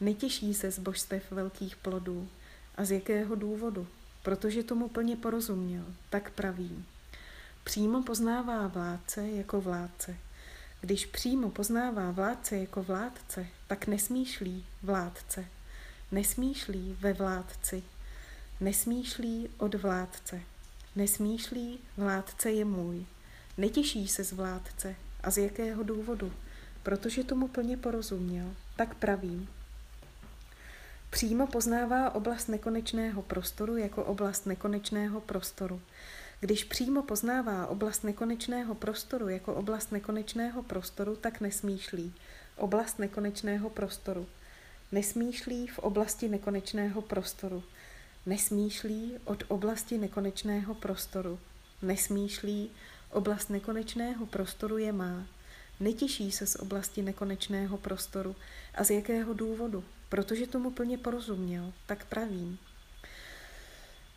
Netěší 0.00 0.54
se 0.54 0.70
z 0.70 0.78
božstev 0.78 1.30
velkých 1.30 1.76
plodů. 1.76 2.28
A 2.76 2.84
z 2.84 2.90
jakého 2.90 3.34
důvodu? 3.34 3.86
Protože 4.22 4.62
tomu 4.62 4.88
plně 4.88 5.16
porozuměl, 5.16 5.84
tak 6.10 6.30
pravím. 6.30 6.86
Přímo 7.64 8.02
poznává 8.02 8.66
vládce 8.66 9.28
jako 9.28 9.60
vládce. 9.60 10.16
Když 10.80 11.06
přímo 11.06 11.50
poznává 11.50 12.10
vládce 12.10 12.56
jako 12.56 12.82
vládce, 12.82 13.46
pak 13.68 13.86
nesmýšlí 13.86 14.66
vládce. 14.82 15.44
Nesmýšlí 16.12 16.96
ve 17.00 17.12
vládci. 17.12 17.82
Nesmýšlí 18.64 19.48
od 19.58 19.74
vládce. 19.74 20.40
Nesmýšlí 20.96 21.78
vládce 21.96 22.50
je 22.50 22.64
můj. 22.64 23.06
Netěší 23.58 24.08
se 24.08 24.24
z 24.24 24.32
vládce. 24.32 24.96
A 25.22 25.30
z 25.30 25.38
jakého 25.38 25.82
důvodu? 25.82 26.32
Protože 26.82 27.24
tomu 27.24 27.48
plně 27.48 27.76
porozuměl. 27.76 28.54
Tak 28.76 28.94
pravím. 28.94 29.48
Přímo 31.10 31.46
poznává 31.46 32.14
oblast 32.14 32.48
nekonečného 32.48 33.22
prostoru 33.22 33.76
jako 33.76 34.04
oblast 34.04 34.46
nekonečného 34.46 35.20
prostoru. 35.20 35.80
Když 36.40 36.64
přímo 36.64 37.02
poznává 37.02 37.66
oblast 37.66 38.04
nekonečného 38.04 38.74
prostoru 38.74 39.28
jako 39.28 39.54
oblast 39.54 39.92
nekonečného 39.92 40.62
prostoru, 40.62 41.16
tak 41.16 41.40
nesmýšlí. 41.40 42.14
Oblast 42.56 42.98
nekonečného 42.98 43.70
prostoru. 43.70 44.26
Nesmýšlí 44.92 45.66
v 45.66 45.78
oblasti 45.78 46.28
nekonečného 46.28 47.02
prostoru. 47.02 47.62
Nesmýšlí 48.26 49.12
od 49.24 49.44
oblasti 49.48 49.98
nekonečného 49.98 50.74
prostoru. 50.74 51.38
Nesmýšlí, 51.82 52.70
oblast 53.10 53.50
nekonečného 53.50 54.26
prostoru 54.26 54.78
je 54.78 54.92
má. 54.92 55.26
Netěší 55.80 56.32
se 56.32 56.46
z 56.46 56.56
oblasti 56.56 57.02
nekonečného 57.02 57.76
prostoru. 57.76 58.36
A 58.74 58.84
z 58.84 58.90
jakého 58.90 59.34
důvodu? 59.34 59.84
Protože 60.08 60.46
tomu 60.46 60.70
plně 60.70 60.98
porozuměl, 60.98 61.72
tak 61.86 62.04
pravím. 62.04 62.58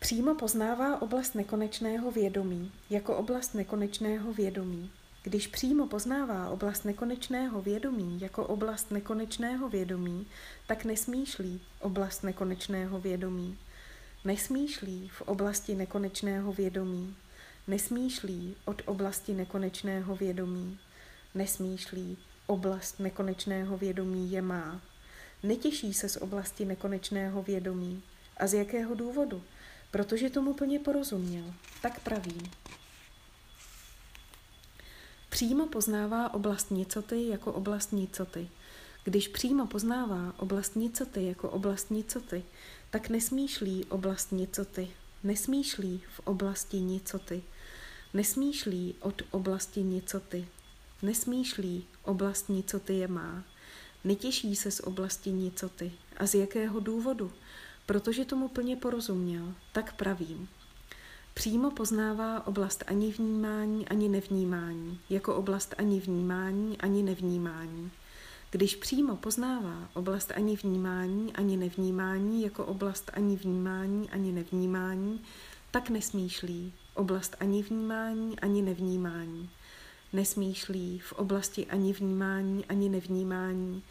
Přímo 0.00 0.34
poznává 0.34 1.02
oblast 1.02 1.34
nekonečného 1.34 2.10
vědomí 2.10 2.72
jako 2.90 3.16
oblast 3.16 3.54
nekonečného 3.54 4.32
vědomí. 4.32 4.90
Když 5.22 5.46
přímo 5.46 5.86
poznává 5.86 6.48
oblast 6.48 6.84
nekonečného 6.84 7.62
vědomí 7.62 8.20
jako 8.20 8.46
oblast 8.46 8.90
nekonečného 8.90 9.68
vědomí, 9.68 10.26
tak 10.66 10.84
nesmýšlí 10.84 11.60
oblast 11.80 12.22
nekonečného 12.22 13.00
vědomí. 13.00 13.58
Nesmýšlí 14.24 15.08
v 15.08 15.22
oblasti 15.22 15.74
nekonečného 15.74 16.52
vědomí. 16.52 17.16
Nesmýšlí 17.66 18.56
od 18.64 18.82
oblasti 18.86 19.34
nekonečného 19.34 20.16
vědomí. 20.16 20.78
Nesmýšlí 21.34 22.18
oblast 22.46 23.00
nekonečného 23.00 23.78
vědomí 23.78 24.32
je 24.32 24.42
má. 24.42 24.80
Netěší 25.42 25.94
se 25.94 26.08
z 26.08 26.16
oblasti 26.16 26.64
nekonečného 26.64 27.42
vědomí. 27.42 28.02
A 28.36 28.46
z 28.46 28.54
jakého 28.54 28.94
důvodu? 28.94 29.42
Protože 29.90 30.30
tomu 30.30 30.54
plně 30.54 30.78
porozuměl. 30.78 31.54
Tak 31.82 32.00
pravím. 32.00 32.50
Přímo 35.28 35.66
poznává 35.66 36.34
oblast 36.34 36.70
nicoty 36.70 37.28
jako 37.28 37.52
oblast 37.52 37.92
nicoty. 37.92 38.48
Když 39.04 39.28
přímo 39.28 39.66
poznává 39.66 40.34
oblast 40.38 40.76
nicoty 40.76 41.26
jako 41.26 41.50
oblast 41.50 41.90
nicoty, 41.90 42.44
tak 42.90 43.08
nesmýšlí 43.08 43.84
oblast 43.84 44.32
nicoty. 44.32 44.90
Nesmýšlí 45.24 46.02
v 46.16 46.20
oblasti 46.20 46.80
nicoty. 46.80 47.42
Nesmýšlí 48.14 48.94
od 49.00 49.22
oblasti 49.30 49.82
nicoty. 49.82 50.48
Nesmýšlí 51.02 51.86
oblast 52.02 52.48
nicoty 52.48 52.94
je 52.94 53.08
má. 53.08 53.44
Netěší 54.04 54.56
se 54.56 54.70
z 54.70 54.80
oblasti 54.80 55.32
nicoty. 55.32 55.92
A 56.16 56.26
z 56.26 56.34
jakého 56.34 56.80
důvodu? 56.80 57.32
Protože 57.86 58.24
tomu 58.24 58.48
plně 58.48 58.76
porozuměl, 58.76 59.54
tak 59.72 59.96
pravím. 59.96 60.48
Přímo 61.34 61.70
poznává 61.70 62.46
oblast 62.46 62.84
ani 62.86 63.12
vnímání, 63.12 63.88
ani 63.88 64.08
nevnímání, 64.08 65.00
jako 65.10 65.34
oblast 65.36 65.74
ani 65.78 66.00
vnímání, 66.00 66.78
ani 66.78 67.02
nevnímání. 67.02 67.90
Když 68.50 68.76
přímo 68.76 69.16
poznává 69.16 69.88
oblast 69.94 70.32
ani 70.36 70.56
vnímání, 70.56 71.32
ani 71.32 71.56
nevnímání, 71.56 72.42
jako 72.42 72.64
oblast 72.64 73.10
ani 73.14 73.36
vnímání, 73.36 74.10
ani 74.10 74.32
nevnímání, 74.32 75.20
tak 75.70 75.90
nesmýšlí 75.90 76.72
oblast 76.94 77.36
ani 77.40 77.62
vnímání, 77.62 78.40
ani 78.40 78.62
nevnímání. 78.62 79.50
Nesmýšlí 80.12 80.98
v 80.98 81.12
oblasti 81.12 81.66
ani 81.66 81.92
vnímání, 81.92 82.64
ani 82.64 82.88
nevnímání. 82.88 83.82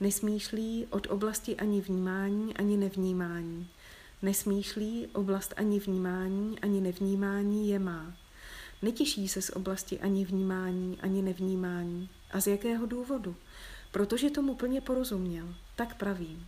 Nesmýšlí 0.00 0.86
od 0.90 1.06
oblasti 1.10 1.56
ani 1.56 1.80
vnímání, 1.80 2.56
ani 2.56 2.76
nevnímání. 2.76 3.68
Nesmýšlí 4.22 5.06
oblast 5.12 5.54
ani 5.56 5.78
vnímání, 5.80 6.58
ani 6.58 6.80
nevnímání 6.80 7.68
je 7.68 7.78
má. 7.78 8.14
Netěší 8.82 9.28
se 9.28 9.42
z 9.42 9.50
oblasti 9.50 10.00
ani 10.00 10.24
vnímání, 10.24 10.98
ani 11.00 11.22
nevnímání. 11.22 12.08
A 12.30 12.40
z 12.40 12.46
jakého 12.46 12.86
důvodu? 12.86 13.36
Protože 13.92 14.30
tomu 14.30 14.54
plně 14.54 14.80
porozuměl. 14.80 15.54
Tak 15.76 15.96
pravím. 15.96 16.46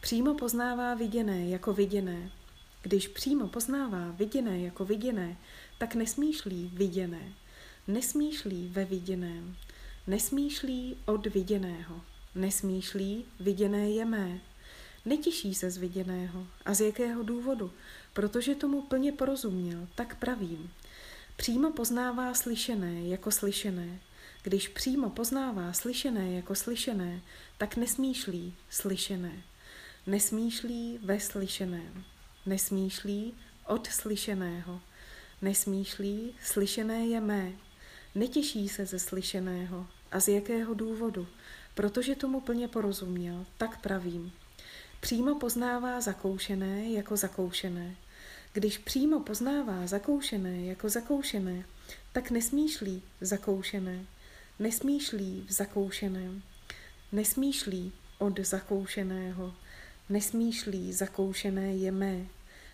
Přímo 0.00 0.34
poznává 0.34 0.94
viděné 0.94 1.48
jako 1.48 1.72
viděné. 1.72 2.30
Když 2.82 3.08
přímo 3.08 3.48
poznává 3.48 4.10
viděné 4.10 4.60
jako 4.60 4.84
viděné, 4.84 5.36
tak 5.78 5.94
nesmýšlí 5.94 6.70
viděné. 6.74 7.32
Nesmýšlí 7.86 8.68
ve 8.68 8.84
viděném. 8.84 9.56
Nesmýšlí 10.06 10.96
od 11.06 11.26
viděného. 11.26 12.00
Nesmýšlí 12.34 13.24
viděné 13.40 13.90
je 13.90 14.04
mé. 14.04 14.40
Netěší 15.04 15.54
se 15.54 15.70
z 15.70 15.76
viděného. 15.76 16.46
A 16.64 16.74
z 16.74 16.80
jakého 16.80 17.22
důvodu? 17.22 17.72
Protože 18.12 18.54
tomu 18.54 18.82
plně 18.82 19.12
porozuměl, 19.12 19.88
tak 19.94 20.18
pravím. 20.18 20.70
Přímo 21.36 21.72
poznává 21.72 22.34
slyšené 22.34 23.08
jako 23.08 23.30
slyšené. 23.30 24.00
Když 24.44 24.68
přímo 24.68 25.10
poznává 25.10 25.72
slyšené 25.72 26.32
jako 26.32 26.54
slyšené, 26.54 27.20
tak 27.58 27.76
nesmýšlí 27.76 28.54
slyšené. 28.70 29.42
Nesmýšlí 30.06 30.98
ve 31.02 31.20
slyšeném. 31.20 32.04
Nesmýšlí 32.46 33.34
od 33.66 33.86
slyšeného. 33.86 34.80
Nesmýšlí, 35.42 36.34
slyšené 36.42 37.06
je 37.06 37.20
mé. 37.20 37.52
Netěší 38.14 38.68
se 38.68 38.86
ze 38.86 38.98
slyšeného. 38.98 39.86
A 40.12 40.20
z 40.20 40.28
jakého 40.28 40.74
důvodu? 40.74 41.26
Protože 41.74 42.14
tomu 42.14 42.40
plně 42.40 42.68
porozuměl, 42.68 43.46
tak 43.58 43.80
pravím. 43.80 44.32
Přímo 45.00 45.34
poznává 45.34 46.00
zakoušené 46.00 46.90
jako 46.90 47.16
zakoušené. 47.16 47.96
Když 48.52 48.78
přímo 48.78 49.20
poznává 49.20 49.86
zakoušené 49.86 50.64
jako 50.64 50.88
zakoušené, 50.88 51.64
tak 52.12 52.30
nesmýšlí 52.30 53.02
zakoušené. 53.20 54.06
Nesmýšlí 54.58 55.44
v 55.48 55.52
zakoušeném. 55.52 56.42
Nesmýšlí 57.12 57.92
od 58.18 58.40
zakoušeného. 58.40 59.54
Nesmýšlí 60.08 60.92
zakoušené 60.92 61.74
je 61.74 61.92
mé. 61.92 62.26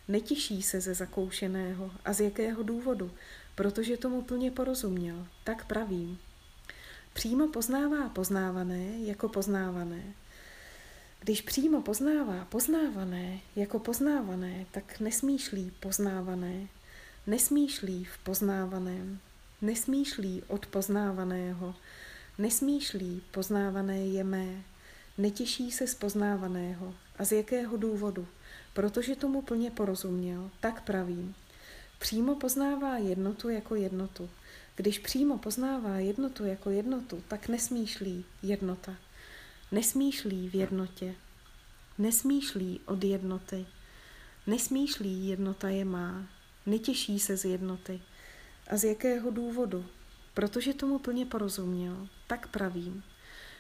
Netěší 0.09 0.63
se 0.63 0.81
ze 0.81 0.95
zakoušeného. 0.95 1.91
A 2.05 2.13
z 2.13 2.21
jakého 2.21 2.63
důvodu? 2.63 3.11
Protože 3.55 3.97
tomu 3.97 4.23
plně 4.23 4.51
porozuměl. 4.51 5.27
Tak 5.45 5.67
pravím. 5.67 6.19
Přímo 7.13 7.49
poznává 7.49 8.09
poznávané 8.09 8.99
jako 8.99 9.29
poznávané. 9.29 10.03
Když 11.21 11.43
přímo 11.43 11.83
poznává 11.83 12.45
poznávané 12.45 13.41
jako 13.57 13.79
poznávané, 13.79 14.67
tak 14.71 15.01
nesmýšlí 15.01 15.73
poznávané, 15.81 16.69
nesmýšlí 17.27 18.05
v 18.05 18.19
poznávaném, 18.19 19.21
nesmýšlí 19.63 20.43
od 20.49 20.67
poznávaného, 20.67 21.75
nesmýšlí 22.39 23.23
poznávané 23.31 24.07
je 24.07 24.25
mé, 24.25 24.63
netěší 25.19 25.73
se 25.73 25.87
z 25.87 25.95
poznávaného. 25.95 26.95
A 27.19 27.25
z 27.25 27.33
jakého 27.33 27.77
důvodu? 27.77 28.27
Protože 28.73 29.17
tomu 29.17 29.43
plně 29.43 29.71
porozuměl, 29.71 30.51
tak 30.61 30.85
pravím. 30.85 31.35
Přímo 31.99 32.35
poznává 32.35 32.97
jednotu 32.97 33.49
jako 33.49 33.75
jednotu. 33.75 34.31
Když 34.77 34.99
přímo 34.99 35.39
poznává 35.39 35.97
jednotu 35.97 36.45
jako 36.45 36.71
jednotu, 36.71 37.23
tak 37.29 37.49
nesmýšlí 37.49 38.25
jednota. 38.43 38.97
Nesmýšlí 39.73 40.49
v 40.49 40.55
jednotě. 40.55 41.15
Nesmýšlí 41.99 42.81
od 42.87 43.05
jednoty. 43.05 43.67
Nesmýšlí 44.47 45.29
jednota 45.29 45.69
je 45.69 45.85
má. 45.85 46.27
Netěší 46.67 47.19
se 47.19 47.37
z 47.37 47.45
jednoty. 47.45 48.01
A 48.69 48.77
z 48.77 48.85
jakého 48.85 49.31
důvodu? 49.31 49.87
Protože 50.35 50.75
tomu 50.75 50.99
plně 50.99 51.27
porozuměl, 51.27 52.09
tak 52.27 52.49
pravím. 52.49 53.03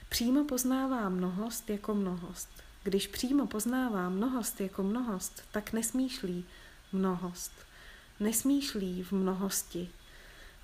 Přímo 0.08 0.44
poznává 0.44 1.08
mnohost 1.08 1.70
jako 1.70 1.94
mnohost. 1.94 2.48
Když 2.82 3.06
přímo 3.06 3.46
poznává 3.46 4.08
mnohost 4.08 4.60
jako 4.60 4.82
mnohost, 4.82 5.42
tak 5.52 5.72
nesmýšlí 5.72 6.44
mnohost. 6.92 7.52
Nesmýšlí 8.20 9.02
v 9.02 9.12
mnohosti. 9.12 9.90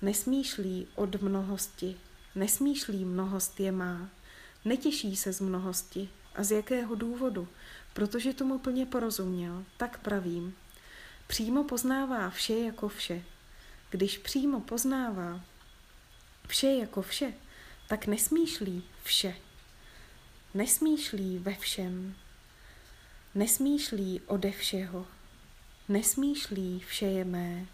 Nesmýšlí 0.01 0.87
od 0.95 1.21
mnohosti. 1.21 1.97
Nesmýšlí 2.35 3.05
mnohost 3.05 3.59
je 3.59 3.71
má. 3.71 4.09
Netěší 4.65 5.15
se 5.15 5.33
z 5.33 5.41
mnohosti. 5.41 6.09
A 6.35 6.43
z 6.43 6.51
jakého 6.51 6.95
důvodu? 6.95 7.47
Protože 7.93 8.33
tomu 8.33 8.59
plně 8.59 8.85
porozuměl, 8.85 9.63
tak 9.77 9.99
pravím. 9.99 10.55
Přímo 11.27 11.63
poznává 11.63 12.29
vše 12.29 12.53
jako 12.53 12.87
vše. 12.87 13.23
Když 13.89 14.17
přímo 14.17 14.59
poznává 14.59 15.41
vše 16.47 16.67
jako 16.67 17.01
vše, 17.01 17.33
tak 17.87 18.07
nesmýšlí 18.07 18.83
vše. 19.03 19.35
Nesmýšlí 20.53 21.37
ve 21.37 21.53
všem. 21.53 22.15
Nesmýšlí 23.35 24.21
ode 24.27 24.51
všeho. 24.51 25.05
Nesmýšlí 25.89 26.79
vše 26.87 27.05
je 27.05 27.25
mé. 27.25 27.65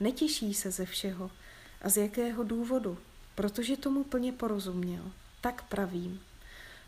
Netěší 0.00 0.54
se 0.54 0.70
ze 0.70 0.86
všeho. 0.86 1.30
A 1.82 1.88
z 1.88 1.96
jakého 1.96 2.44
důvodu? 2.44 2.98
Protože 3.34 3.76
tomu 3.76 4.04
plně 4.04 4.32
porozuměl. 4.32 5.12
Tak 5.40 5.62
pravím. 5.62 6.20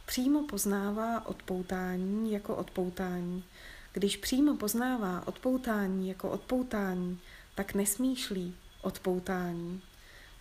Přímo 0.06 0.42
poznává 0.42 1.26
odpoutání 1.26 2.32
jako 2.32 2.56
odpoutání. 2.56 3.44
Když 3.92 4.16
přímo 4.16 4.56
poznává 4.56 5.26
odpoutání 5.26 6.08
jako 6.08 6.30
odpoutání, 6.30 7.20
tak 7.58 7.74
nesmýšlí 7.74 8.54
odpoutání. 8.82 9.82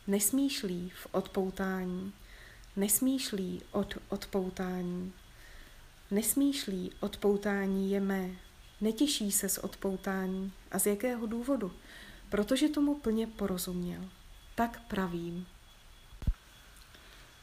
Nesmýšlí 0.08 0.91
v 1.03 1.08
odpoutání. 1.12 2.13
Nesmýšlí 2.75 3.62
od 3.71 3.97
odpoutání. 4.10 5.13
Nesmýšlí 6.12 6.91
odpoutání 6.99 7.91
je 7.91 7.99
mé. 7.99 8.30
Netěší 8.82 9.32
se 9.32 9.49
z 9.49 9.58
odpoutání. 9.58 10.51
A 10.71 10.80
z 10.80 10.86
jakého 10.86 11.27
důvodu? 11.27 11.71
Protože 12.30 12.69
tomu 12.69 12.95
plně 12.95 13.27
porozuměl. 13.27 14.01
Tak 14.56 14.82
pravím. 14.88 15.47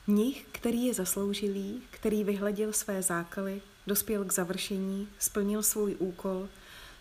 Mnich, 0.07 0.47
který 0.53 0.85
je 0.85 0.95
zasloužilý, 0.95 1.83
který 1.91 2.25
vyhledil 2.25 2.73
své 2.73 3.03
zákaly, 3.03 3.63
dospěl 3.87 4.25
k 4.25 4.33
završení, 4.33 5.09
splnil 5.19 5.63
svůj 5.63 5.97
úkol, 5.99 6.49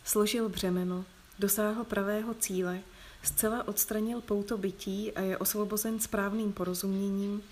složil 0.03 0.49
břemeno, 0.49 1.05
dosáhl 1.39 1.83
pravého 1.83 2.33
cíle, 2.33 2.79
zcela 3.23 3.67
odstranil 3.67 4.21
pouto 4.21 4.57
bytí 4.57 5.11
a 5.11 5.21
je 5.21 5.37
osvobozen 5.37 5.99
správným 5.99 6.53
porozuměním, 6.53 7.43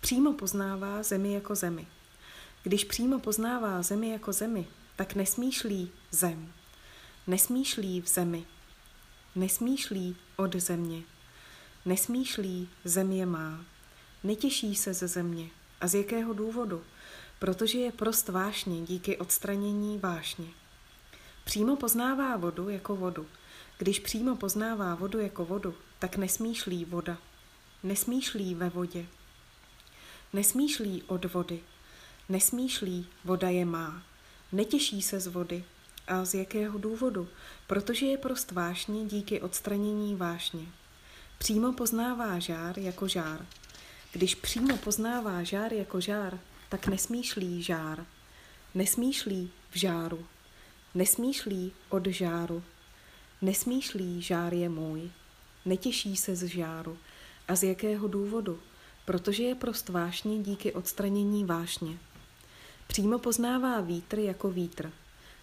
přímo 0.00 0.32
poznává 0.32 1.02
zemi 1.02 1.32
jako 1.32 1.54
zemi. 1.54 1.86
Když 2.62 2.84
přímo 2.84 3.18
poznává 3.18 3.82
zemi 3.82 4.10
jako 4.10 4.32
zemi, 4.32 4.66
tak 4.96 5.14
nesmýšlí 5.14 5.90
zem. 6.10 6.52
Nesmýšlí 7.26 8.00
v 8.00 8.08
zemi. 8.08 8.44
Nesmýšlí 9.34 10.16
od 10.36 10.56
země. 10.56 11.02
Nesmýšlí 11.84 12.68
země 12.84 13.26
má. 13.26 13.64
Netěší 14.24 14.74
se 14.74 14.94
ze 14.94 15.08
země. 15.08 15.50
A 15.80 15.86
z 15.86 15.94
jakého 15.94 16.32
důvodu? 16.32 16.82
Protože 17.38 17.78
je 17.78 17.92
prost 17.92 18.28
vášně 18.28 18.80
díky 18.80 19.16
odstranění 19.16 19.98
vášně. 19.98 20.46
Přímo 21.50 21.76
poznává 21.76 22.36
vodu 22.36 22.68
jako 22.68 22.96
vodu. 22.96 23.26
Když 23.78 23.98
přímo 23.98 24.36
poznává 24.36 24.94
vodu 24.94 25.18
jako 25.18 25.44
vodu, 25.44 25.74
tak 25.98 26.16
nesmýšlí 26.16 26.84
voda. 26.84 27.18
Nesmýšlí 27.82 28.54
ve 28.54 28.68
vodě. 28.68 29.06
Nesmýšlí 30.32 31.02
od 31.06 31.24
vody. 31.24 31.60
Nesmýšlí 32.28 33.06
voda 33.24 33.48
je 33.48 33.64
má. 33.64 34.02
Netěší 34.52 35.02
se 35.02 35.20
z 35.20 35.26
vody. 35.26 35.64
A 36.08 36.24
z 36.24 36.34
jakého 36.34 36.78
důvodu? 36.78 37.28
Protože 37.66 38.06
je 38.06 38.18
prost 38.18 38.52
vášně 38.52 39.04
díky 39.04 39.40
odstranění 39.40 40.16
vášně. 40.16 40.66
Přímo 41.38 41.72
poznává 41.72 42.38
žár 42.38 42.78
jako 42.78 43.08
žár. 43.08 43.46
Když 44.12 44.34
přímo 44.34 44.76
poznává 44.76 45.42
žár 45.42 45.72
jako 45.72 46.00
žár, 46.00 46.40
tak 46.68 46.86
nesmýšlí 46.86 47.62
žár. 47.62 48.06
Nesmýšlí 48.74 49.50
v 49.70 49.78
žáru. 49.78 50.26
Nesmýšlí 50.94 51.72
od 51.88 52.06
žáru. 52.06 52.62
Nesmýšlí 53.42 54.22
žár 54.22 54.54
je 54.54 54.68
můj. 54.68 55.10
Netěší 55.64 56.16
se 56.16 56.36
z 56.36 56.46
žáru. 56.46 56.98
A 57.48 57.56
z 57.56 57.62
jakého 57.62 58.08
důvodu? 58.08 58.60
Protože 59.04 59.42
je 59.42 59.54
prost 59.54 59.88
vášně 59.88 60.38
díky 60.38 60.72
odstranění 60.72 61.44
vášně. 61.44 61.98
Přímo 62.86 63.18
poznává 63.18 63.80
vítr 63.80 64.18
jako 64.18 64.50
vítr. 64.50 64.92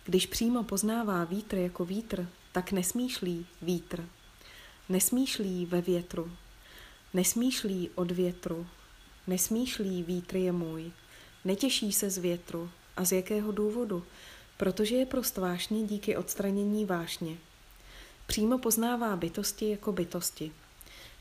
Když 0.06 0.26
přímo 0.26 0.64
poznává 0.64 1.24
vítr 1.24 1.58
jako 1.58 1.86
vítr, 1.86 2.28
tak 2.52 2.72
nesmýšlí 2.72 3.46
vítr. 3.62 4.06
Nesmýšlí 4.90 5.66
ve 5.66 5.82
větru. 5.82 6.32
Nesmýšlí 7.14 7.90
od 7.96 8.12
větru, 8.12 8.68
nesmýšlí 9.28 10.04
vítr 10.04 10.36
je 10.36 10.52
můj, 10.52 10.92
netěší 11.46 11.92
se 11.92 12.10
z 12.10 12.18
větru. 12.18 12.70
A 12.98 13.06
z 13.06 13.12
jakého 13.12 13.52
důvodu? 13.52 14.04
Protože 14.58 14.96
je 14.96 15.06
prost 15.06 15.38
vášně 15.38 15.84
díky 15.84 16.18
odstranění 16.18 16.86
vášně. 16.86 17.38
Přímo 18.28 18.58
poznává 18.58 19.16
bytosti 19.16 19.70
jako 19.70 19.92
bytosti. 19.92 20.52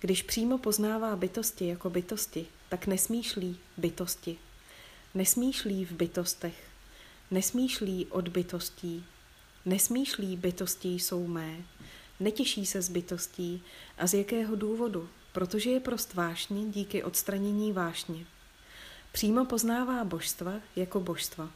Když 0.01 0.23
přímo 0.23 0.59
poznává 0.59 1.17
bytosti 1.17 1.67
jako 1.67 1.91
bytosti, 1.91 2.47
tak 2.69 2.87
nesmýšlí 2.87 3.59
bytosti. 3.77 4.39
Nesmýšlí 5.15 5.85
v 5.85 5.93
bytostech. 5.93 6.69
Nesmýšlí 7.31 8.07
od 8.07 8.29
bytostí. 8.29 9.05
Nesmýšlí 9.65 10.37
bytosti 10.37 10.89
jsou 10.89 11.27
mé. 11.27 11.57
Netěší 12.21 12.67
se 12.67 12.83
z 12.83 12.89
bytostí. 12.89 13.63
A 13.99 14.07
z 14.07 14.15
jakého 14.15 14.57
důvodu? 14.57 15.09
protože 15.37 15.71
je 15.71 15.81
prost 15.81 16.15
vášně 16.15 16.65
díky 16.65 17.03
odstranění 17.03 17.73
vášně. 17.73 18.27
Přímo 19.13 19.45
poznává 19.45 20.05
božstva 20.05 20.53
jako 20.77 21.01
božstva. 21.01 21.51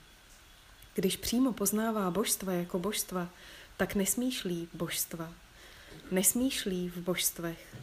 Když 0.94 1.16
přímo 1.16 1.52
poznává 1.52 2.10
božstva 2.10 2.52
jako 2.52 2.78
božstva, 2.78 3.28
tak 3.76 3.94
nesmýšlí 3.94 4.68
božstva. 4.74 5.32
Nesmýšlí 6.10 6.88
v 6.88 6.96
božstvech. 6.96 7.76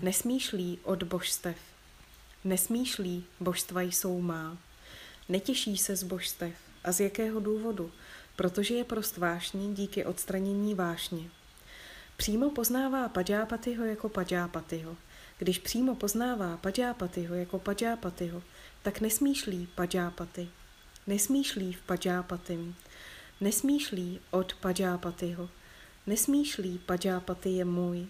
Nesmýšlí 0.00 0.78
od 0.82 1.02
božstev. 1.02 1.56
Nesmýšlí 2.44 3.24
božstva 3.40 3.80
jsou 3.82 4.20
má. 4.20 4.58
Netěší 5.28 5.76
se 5.76 5.96
z 5.96 6.02
božstev. 6.02 6.52
A 6.84 6.92
z 6.92 7.00
jakého 7.00 7.40
důvodu? 7.40 7.92
Protože 8.36 8.74
je 8.74 8.84
prost 8.84 9.16
vášní 9.16 9.74
díky 9.74 10.04
odstranění 10.04 10.74
vášně. 10.74 11.30
Přímo 12.16 12.50
poznává 12.50 13.08
Pajápatyho 13.08 13.84
jako 13.84 14.08
Pajápatyho. 14.08 14.96
Když 15.38 15.58
přímo 15.58 15.94
poznává 15.94 16.56
Pajápatyho 16.56 17.34
jako 17.34 17.58
Pajápatyho, 17.58 18.42
tak 18.82 19.00
nesmýšlí 19.00 19.68
Pajápaty. 19.74 20.48
Nesmýšlí 21.06 21.72
v 21.72 21.80
Pajápatym. 21.80 22.74
Nesmýšlí 23.40 24.20
od 24.30 24.54
Pajápatyho. 24.54 25.48
Nesmýšlí 26.06 26.78
Pajápaty 26.78 27.48
je 27.48 27.64
můj. 27.64 28.06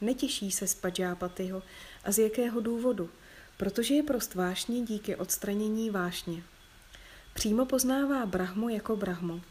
Netěší 0.00 0.50
se 0.50 0.66
z 0.66 0.74
Pajápatyho. 0.74 1.62
A 2.04 2.12
z 2.12 2.18
jakého 2.18 2.60
důvodu? 2.60 3.10
Protože 3.56 3.94
je 3.94 4.02
prost 4.02 4.34
vášně 4.34 4.80
díky 4.80 5.16
odstranění 5.16 5.90
vášně. 5.90 6.42
Přímo 7.34 7.66
poznává 7.66 8.26
Brahmu 8.26 8.68
jako 8.68 8.96
Brahmu. 8.96 9.42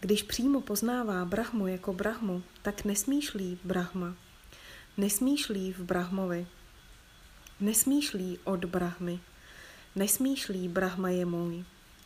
Když 0.00 0.22
přímo 0.22 0.60
poznává 0.60 1.24
Brahmu 1.24 1.66
jako 1.66 1.92
Brahmu, 1.92 2.42
tak 2.62 2.84
nesmýšlí 2.84 3.58
Brahma. 3.64 4.16
Nesmýšlí 4.96 5.72
v 5.72 5.80
Brahmovi. 5.80 6.46
Nesmýšlí 7.60 8.38
od 8.44 8.64
Brahmy. 8.64 9.20
Nesmýšlí 9.94 10.68
Brahma 10.68 11.08
je 11.10 11.26
můj. 11.26 11.64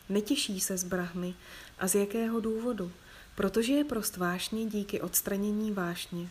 Netěší 0.09 0.59
se 0.59 0.77
z 0.77 0.83
Brahmy. 0.83 1.33
A 1.79 1.87
z 1.87 1.95
jakého 1.95 2.39
důvodu? 2.39 2.91
Protože 3.35 3.73
je 3.73 3.83
prost 3.83 4.17
vášně 4.17 4.65
díky 4.65 5.01
odstranění 5.01 5.71
vášně. 5.71 6.29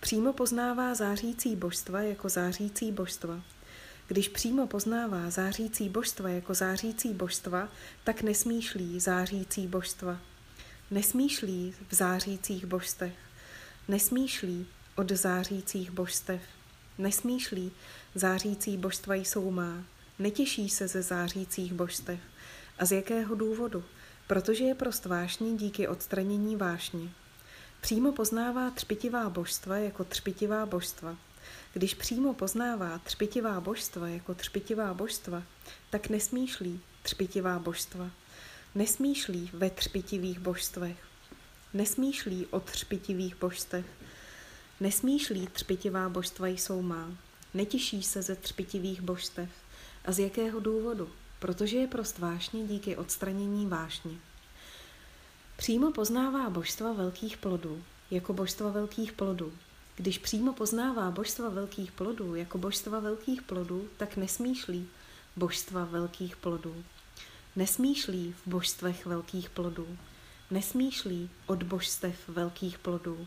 Přímo 0.00 0.32
poznává 0.32 0.94
zářící 0.94 1.56
božstva 1.56 2.00
jako 2.00 2.28
zářící 2.28 2.92
božstva. 2.92 3.42
Když 4.08 4.28
přímo 4.28 4.66
poznává 4.66 5.30
zářící 5.30 5.88
božstva 5.88 6.28
jako 6.28 6.54
zářící 6.54 7.14
božstva, 7.14 7.68
tak 8.04 8.22
nesmýšlí 8.22 9.00
zářící 9.00 9.66
božstva. 9.66 10.20
Nesmýšlí 10.90 11.74
v 11.88 11.94
zářících 11.94 12.66
božstech. 12.66 13.14
Nesmýšlí 13.88 14.66
od 14.96 15.12
zářících 15.12 15.90
božstev. 15.90 16.40
Nesmýšlí, 16.98 17.72
zářící 18.14 18.76
božstva 18.76 19.14
jsou 19.14 19.50
má. 19.50 19.84
Netěší 20.18 20.68
se 20.68 20.88
ze 20.88 21.02
zářících 21.02 21.72
božstev. 21.72 22.20
A 22.78 22.84
z 22.84 22.92
jakého 22.92 23.34
důvodu? 23.34 23.84
Protože 24.26 24.64
je 24.64 24.74
prost 24.74 25.06
vášní 25.06 25.58
díky 25.58 25.88
odstranění 25.88 26.56
vášně. 26.56 27.08
Přímo 27.80 28.12
poznává 28.12 28.70
třpitivá 28.70 29.30
božstva 29.30 29.76
jako 29.76 30.04
třpitivá 30.04 30.66
božstva. 30.66 31.16
Když 31.72 31.94
přímo 31.94 32.34
poznává 32.34 32.98
třpitivá 32.98 33.60
božstva 33.60 34.08
jako 34.08 34.34
třpitivá 34.34 34.94
božstva, 34.94 35.42
tak 35.90 36.08
nesmýšlí 36.08 36.80
třpitivá 37.02 37.58
božstva. 37.58 38.10
Nesmýšlí 38.74 39.50
ve 39.52 39.70
třpitivých 39.70 40.38
božstvech. 40.38 40.96
Nesmýšlí 41.74 42.46
o 42.46 42.60
třpitivých 42.60 43.36
božstvech. 43.36 43.86
Nesmýšlí 44.80 45.46
třpitivá 45.46 46.08
božstva 46.08 46.46
jsou 46.46 46.82
má. 46.82 47.10
Netěší 47.54 48.02
se 48.02 48.22
ze 48.22 48.36
třpitivých 48.36 49.00
božstev. 49.00 49.48
A 50.04 50.12
z 50.12 50.18
jakého 50.18 50.60
důvodu? 50.60 51.10
Protože 51.38 51.76
je 51.76 51.86
prost 51.86 52.18
vášně 52.18 52.66
díky 52.66 52.96
odstranění 52.96 53.66
vášně. 53.66 54.12
Přímo 55.56 55.92
poznává 55.92 56.50
božstva 56.50 56.92
velkých 56.92 57.36
plodů, 57.36 57.84
jako 58.10 58.32
božstva 58.32 58.70
velkých 58.70 59.12
plodů. 59.12 59.52
Když 59.96 60.18
přímo 60.18 60.52
poznává 60.52 61.10
božstva 61.10 61.48
velkých 61.48 61.92
plodů, 61.92 62.34
jako 62.34 62.58
božstva 62.58 63.00
velkých 63.00 63.42
plodů, 63.42 63.88
tak 63.96 64.16
nesmýšlí 64.16 64.88
božstva 65.36 65.84
velkých 65.84 66.36
plodů. 66.36 66.84
Nesmýšlí 67.56 68.34
v 68.44 68.48
božstvech 68.48 69.06
velkých 69.06 69.50
plodů. 69.50 69.98
Nesmýšlí 70.50 71.30
od 71.46 71.62
božstev 71.62 72.28
velkých 72.28 72.78
plodů. 72.78 73.26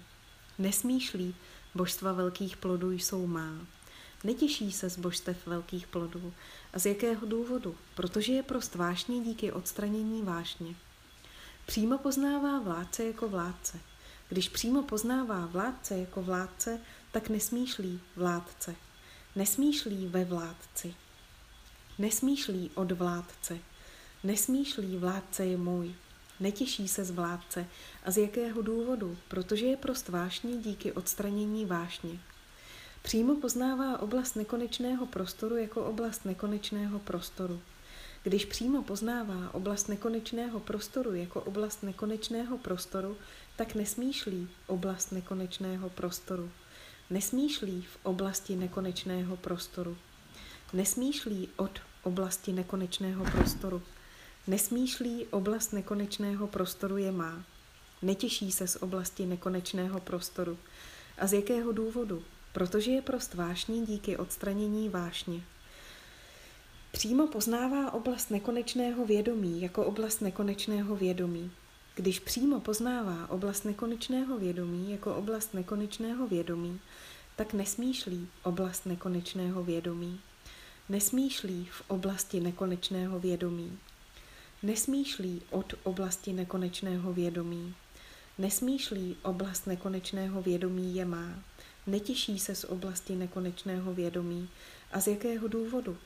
Nesmýšlí 0.57 1.35
božstva 1.75 2.13
velkých 2.13 2.57
plodů 2.57 2.91
jsou 2.91 3.27
má. 3.27 3.53
Netěší 4.23 4.71
se 4.71 4.89
z 4.89 4.97
božstev 4.97 5.47
velkých 5.47 5.87
plodů. 5.87 6.33
A 6.73 6.79
z 6.79 6.85
jakého 6.85 7.25
důvodu? 7.25 7.75
Protože 7.95 8.33
je 8.33 8.43
prost 8.43 8.75
vášně 8.75 9.19
díky 9.19 9.51
odstranění 9.51 10.21
vášně. 10.21 10.75
Přímo 11.65 11.97
poznává 11.97 12.59
vládce 12.59 13.03
jako 13.03 13.29
vládce. 13.29 13.79
Když 14.29 14.49
přímo 14.49 14.83
poznává 14.83 15.45
vládce 15.45 15.97
jako 15.97 16.21
vládce, 16.21 16.79
tak 17.11 17.29
nesmýšlí 17.29 17.99
vládce. 18.15 18.75
Nesmýšlí 19.35 20.07
ve 20.07 20.25
vládci. 20.25 20.95
Nesmýšlí 21.97 22.71
od 22.75 22.91
vládce. 22.91 23.59
Nesmýšlí 24.23 24.97
vládce 24.97 25.45
je 25.45 25.57
můj. 25.57 25.95
Netěší 26.39 26.87
se 26.87 27.05
z 27.05 27.11
vládce. 27.11 27.67
A 28.03 28.11
z 28.11 28.17
jakého 28.17 28.61
důvodu? 28.61 29.17
Protože 29.27 29.65
je 29.65 29.77
prost 29.77 30.09
vášně 30.09 30.57
díky 30.57 30.91
odstranění 30.91 31.65
vášně. 31.65 32.19
Přímo 33.01 33.35
poznává 33.35 34.01
oblast 34.01 34.35
nekonečného 34.35 35.05
prostoru 35.05 35.57
jako 35.57 35.85
oblast 35.85 36.25
nekonečného 36.25 36.99
prostoru. 36.99 37.61
Když 38.23 38.45
přímo 38.45 38.83
poznává 38.83 39.53
oblast 39.53 39.87
nekonečného 39.87 40.59
prostoru 40.59 41.13
jako 41.13 41.41
oblast 41.41 41.83
nekonečného 41.83 42.57
prostoru, 42.57 43.17
tak 43.55 43.75
nesmýšlí 43.75 44.49
oblast 44.67 45.11
nekonečného 45.11 45.89
prostoru. 45.89 46.51
Nesmýšlí 47.09 47.81
v 47.81 47.97
oblasti 48.03 48.55
nekonečného 48.55 49.37
prostoru. 49.37 49.97
Nesmýšlí 50.73 51.49
od 51.57 51.79
oblasti 52.03 52.53
nekonečného 52.53 53.25
prostoru. 53.25 53.81
Nesmýšlí 54.47 55.27
oblast 55.27 55.73
nekonečného 55.73 56.47
prostoru 56.47 56.97
je 56.97 57.11
má. 57.11 57.43
Netěší 58.01 58.51
se 58.51 58.67
z 58.67 58.75
oblasti 58.75 59.25
nekonečného 59.25 59.99
prostoru. 59.99 60.57
A 61.17 61.27
z 61.27 61.33
jakého 61.33 61.71
důvodu? 61.71 62.23
Protože 62.53 62.91
je 62.91 63.01
prost 63.01 63.33
vášní 63.33 63.85
díky 63.85 64.17
odstranění 64.17 64.89
vášně. 64.89 65.41
Přímo 66.91 67.27
poznává 67.27 67.93
oblast 67.93 68.31
nekonečného 68.31 69.05
vědomí 69.05 69.61
jako 69.61 69.85
oblast 69.85 70.21
nekonečného 70.21 70.95
vědomí. 70.95 71.51
Když 71.95 72.19
přímo 72.19 72.59
poznává 72.59 73.29
oblast 73.29 73.65
nekonečného 73.65 74.37
vědomí 74.37 74.91
jako 74.91 75.15
oblast 75.15 75.53
nekonečného 75.53 76.27
vědomí, 76.27 76.79
tak 77.35 77.53
nesmýšlí 77.53 78.27
oblast 78.43 78.85
nekonečného 78.85 79.63
vědomí. 79.63 80.19
Nesmýšlí 80.89 81.67
v 81.71 81.81
oblasti 81.87 82.39
nekonečného 82.39 83.19
vědomí. 83.19 83.79
Nesmýšlí 84.63 85.41
od 85.49 85.73
oblasti 85.83 86.33
nekonečného 86.33 87.13
vědomí. 87.13 87.75
Nesmýšlí 88.37 89.15
oblast 89.23 89.67
nekonečného 89.67 90.41
vědomí 90.41 90.95
je 90.95 91.05
má. 91.05 91.43
Netěší 91.87 92.39
se 92.39 92.55
z 92.55 92.63
oblasti 92.63 93.15
nekonečného 93.15 93.93
vědomí. 93.93 94.49
A 94.91 94.99
z 94.99 95.07
jakého 95.07 95.47
důvodu? 95.47 95.97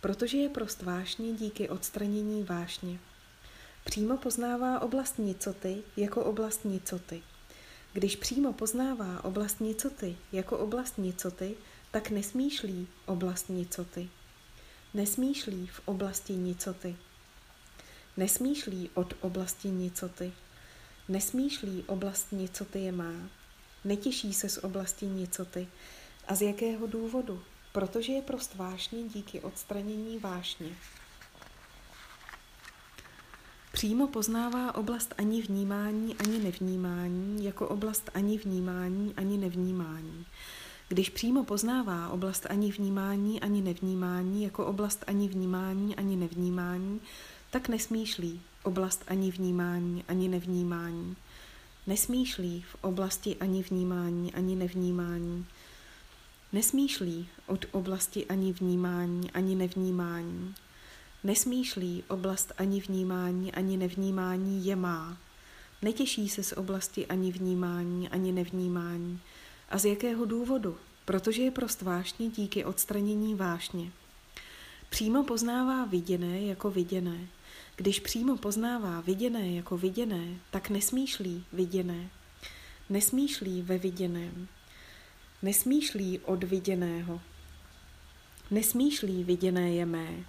Protože 0.00 0.38
je 0.38 0.48
prost 0.48 0.82
vášně 0.82 1.32
díky 1.32 1.68
odstranění 1.68 2.44
vášně. 2.44 2.98
Přímo 3.84 4.16
poznává 4.16 4.80
oblast 4.80 5.18
nicoty 5.18 5.82
jako 5.96 6.24
oblast 6.24 6.64
nicoty. 6.64 7.22
Když 7.92 8.16
přímo 8.16 8.52
poznává 8.52 9.24
oblast 9.24 9.60
nicoty 9.60 10.16
jako 10.32 10.58
oblast 10.58 10.98
nicoty, 10.98 11.54
tak 11.90 12.10
nesmýšlí 12.10 12.88
oblast 13.06 13.48
nicoty. 13.48 14.08
Nesmýšlí 14.94 15.66
v 15.66 15.80
oblasti 15.84 16.32
nicoty. 16.32 16.96
Nesmýšlí 18.16 18.90
od 18.94 19.14
oblasti 19.20 19.68
nicoty. 19.68 20.32
Nesmýšlí 21.08 21.84
oblast 21.86 22.32
nicoty 22.32 22.78
je 22.78 22.92
má. 22.92 23.28
Netěší 23.84 24.34
se 24.34 24.48
z 24.48 24.58
oblasti 24.58 25.06
nicoty. 25.06 25.68
A 26.28 26.34
z 26.34 26.42
jakého 26.42 26.86
důvodu? 26.86 27.42
Protože 27.72 28.12
je 28.12 28.22
prost 28.22 28.54
vášně 28.54 29.02
díky 29.02 29.40
odstranění 29.40 30.18
vášně. 30.18 30.76
Přímo 33.72 34.06
poznává 34.06 34.74
oblast 34.74 35.14
ani 35.18 35.42
vnímání, 35.42 36.16
ani 36.16 36.38
nevnímání, 36.38 37.44
jako 37.44 37.68
oblast 37.68 38.10
ani 38.14 38.38
vnímání, 38.38 39.14
ani 39.16 39.38
nevnímání. 39.38 40.26
Když 40.88 41.10
přímo 41.10 41.44
poznává 41.44 42.08
oblast 42.08 42.46
ani 42.50 42.72
vnímání, 42.72 43.40
ani 43.40 43.62
nevnímání, 43.62 44.42
jako 44.42 44.66
oblast 44.66 45.04
ani 45.06 45.28
vnímání, 45.28 45.96
ani 45.96 46.16
nevnímání, 46.16 47.00
tak 47.50 47.68
nesmýšlí 47.68 48.40
oblast 48.62 49.04
ani 49.08 49.30
vnímání, 49.30 50.04
ani 50.08 50.28
nevnímání. 50.28 51.16
Nesmýšlí 51.86 52.62
v 52.62 52.76
oblasti 52.80 53.36
ani 53.36 53.62
vnímání, 53.62 54.34
ani 54.34 54.56
nevnímání. 54.56 55.46
Nesmýšlí 56.52 57.28
od 57.46 57.64
oblasti 57.72 58.26
ani 58.26 58.52
vnímání, 58.52 59.30
ani 59.30 59.54
nevnímání. 59.54 60.54
Nesmýšlí 61.24 62.04
oblast 62.08 62.52
ani 62.58 62.80
vnímání, 62.80 63.52
ani 63.52 63.76
nevnímání 63.76 64.66
je 64.66 64.76
má. 64.76 65.16
Netěší 65.82 66.28
se 66.28 66.42
z 66.42 66.52
oblasti 66.52 67.06
ani 67.06 67.32
vnímání, 67.32 68.08
ani 68.08 68.32
nevnímání. 68.32 69.20
A 69.68 69.78
z 69.78 69.84
jakého 69.84 70.24
důvodu? 70.24 70.76
Protože 71.04 71.42
je 71.42 71.50
prost 71.50 71.82
vášně 71.82 72.28
díky 72.28 72.64
odstranění 72.64 73.34
vášně. 73.34 73.92
Přímo 74.90 75.24
poznává 75.24 75.84
viděné 75.84 76.40
jako 76.40 76.70
viděné. 76.70 77.26
Když 77.76 78.00
přímo 78.00 78.36
poznává 78.36 79.00
viděné 79.00 79.52
jako 79.52 79.76
viděné, 79.76 80.34
tak 80.50 80.70
nesmýšlí 80.70 81.44
viděné. 81.52 82.10
Nesmýšlí 82.88 83.62
ve 83.62 83.78
viděném. 83.78 84.48
Nesmýšlí 85.42 86.18
od 86.18 86.44
viděného. 86.44 87.20
Nesmýšlí 88.50 89.24
viděné 89.24 89.74
je 89.74 89.86
mé. 89.86 90.24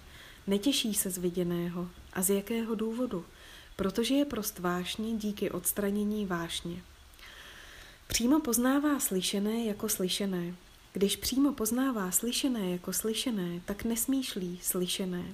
Netěší 0.46 0.94
se 0.94 1.10
z 1.10 1.18
viděného. 1.18 1.90
A 2.12 2.22
z 2.22 2.30
jakého 2.30 2.74
důvodu? 2.74 3.24
Protože 3.76 4.14
je 4.14 4.24
prost 4.24 4.58
vášně 4.58 5.12
díky 5.12 5.50
odstranění 5.50 6.26
vášně. 6.26 6.82
Přímo 8.06 8.40
poznává 8.40 9.00
slyšené 9.00 9.64
jako 9.64 9.88
slyšené. 9.88 10.54
Když 10.92 11.16
přímo 11.16 11.52
poznává 11.52 12.10
slyšené 12.10 12.70
jako 12.70 12.92
slyšené, 12.92 13.60
tak 13.64 13.84
nesmýšlí 13.84 14.58
slyšené. 14.62 15.24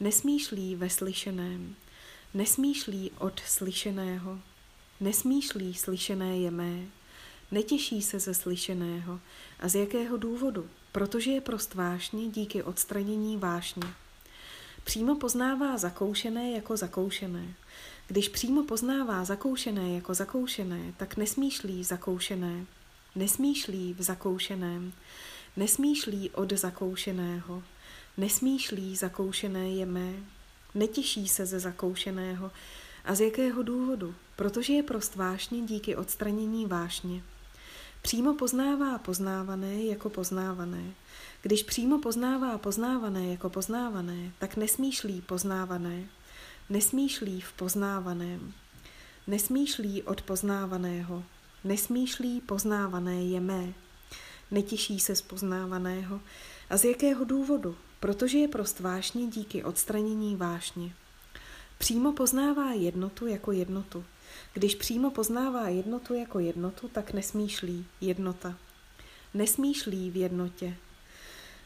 Nesmýšlí 0.00 0.76
ve 0.76 0.90
slyšeném. 0.90 1.74
Nesmýšlí 2.34 3.10
od 3.18 3.40
slyšeného. 3.46 4.38
Nesmýšlí 5.00 5.74
slyšené 5.74 6.38
je 6.38 6.50
mé. 6.50 6.84
Netěší 7.50 8.02
se 8.02 8.20
ze 8.20 8.34
slyšeného. 8.34 9.20
A 9.60 9.68
z 9.68 9.74
jakého 9.74 10.16
důvodu? 10.16 10.68
Protože 10.92 11.30
je 11.30 11.40
prost 11.40 11.74
vášně 11.74 12.28
díky 12.28 12.62
odstranění 12.62 13.36
vášně. 13.36 13.82
Přímo 14.84 15.16
poznává 15.16 15.76
zakoušené 15.78 16.50
jako 16.50 16.76
zakoušené. 16.76 17.54
Když 18.06 18.28
přímo 18.28 18.62
poznává 18.62 19.24
zakoušené 19.24 19.94
jako 19.94 20.14
zakoušené, 20.14 20.94
tak 20.96 21.16
nesmýšlí 21.16 21.84
zakoušené. 21.84 22.66
Nesmýšlí 23.14 23.94
v 23.94 24.02
zakoušeném. 24.02 24.92
Nesmýšlí 25.56 26.30
od 26.30 26.52
zakoušeného. 26.52 27.62
Nesmýšlí 28.16 28.96
zakoušené 28.96 29.68
je 29.68 29.86
mé. 29.86 30.12
Netěší 30.74 31.28
se 31.28 31.46
ze 31.46 31.60
zakoušeného. 31.60 32.50
A 33.04 33.14
z 33.14 33.20
jakého 33.20 33.62
důvodu? 33.62 34.14
Protože 34.36 34.72
je 34.72 34.82
prost 34.82 35.16
vášně 35.16 35.60
díky 35.62 35.96
odstranění 35.96 36.66
vášně. 36.66 37.22
Přímo 38.02 38.34
poznává 38.34 38.98
poznávané 38.98 39.82
jako 39.82 40.10
poznávané. 40.10 40.92
Když 41.42 41.62
přímo 41.62 41.98
poznává 41.98 42.58
poznávané 42.58 43.26
jako 43.26 43.50
poznávané, 43.50 44.32
tak 44.38 44.56
nesmýšlí 44.56 45.20
poznávané. 45.20 46.04
Nesmýšlí 46.70 47.40
v 47.40 47.52
poznávaném. 47.52 48.52
Nesmýšlí 49.26 50.02
od 50.02 50.22
poznávaného. 50.22 51.24
Nesmýšlí 51.64 52.40
poznávané 52.40 53.24
je 53.24 53.40
mé. 53.40 53.72
Netěší 54.50 55.00
se 55.00 55.16
z 55.16 55.22
poznávaného. 55.22 56.20
A 56.70 56.76
z 56.76 56.84
jakého 56.84 57.24
důvodu? 57.24 57.76
Protože 58.02 58.38
je 58.38 58.48
prost 58.48 58.80
vášně 58.80 59.26
díky 59.26 59.64
odstranění 59.64 60.36
vášně. 60.36 60.92
Přímo 61.78 62.12
poznává 62.12 62.72
jednotu 62.72 63.26
jako 63.26 63.52
jednotu. 63.52 64.04
Když 64.54 64.74
přímo 64.74 65.10
poznává 65.10 65.68
jednotu 65.68 66.14
jako 66.14 66.38
jednotu, 66.38 66.88
tak 66.88 67.12
nesmýšlí 67.12 67.86
jednota. 68.00 68.54
Nesmýšlí 69.34 70.10
v 70.10 70.16
jednotě. 70.16 70.76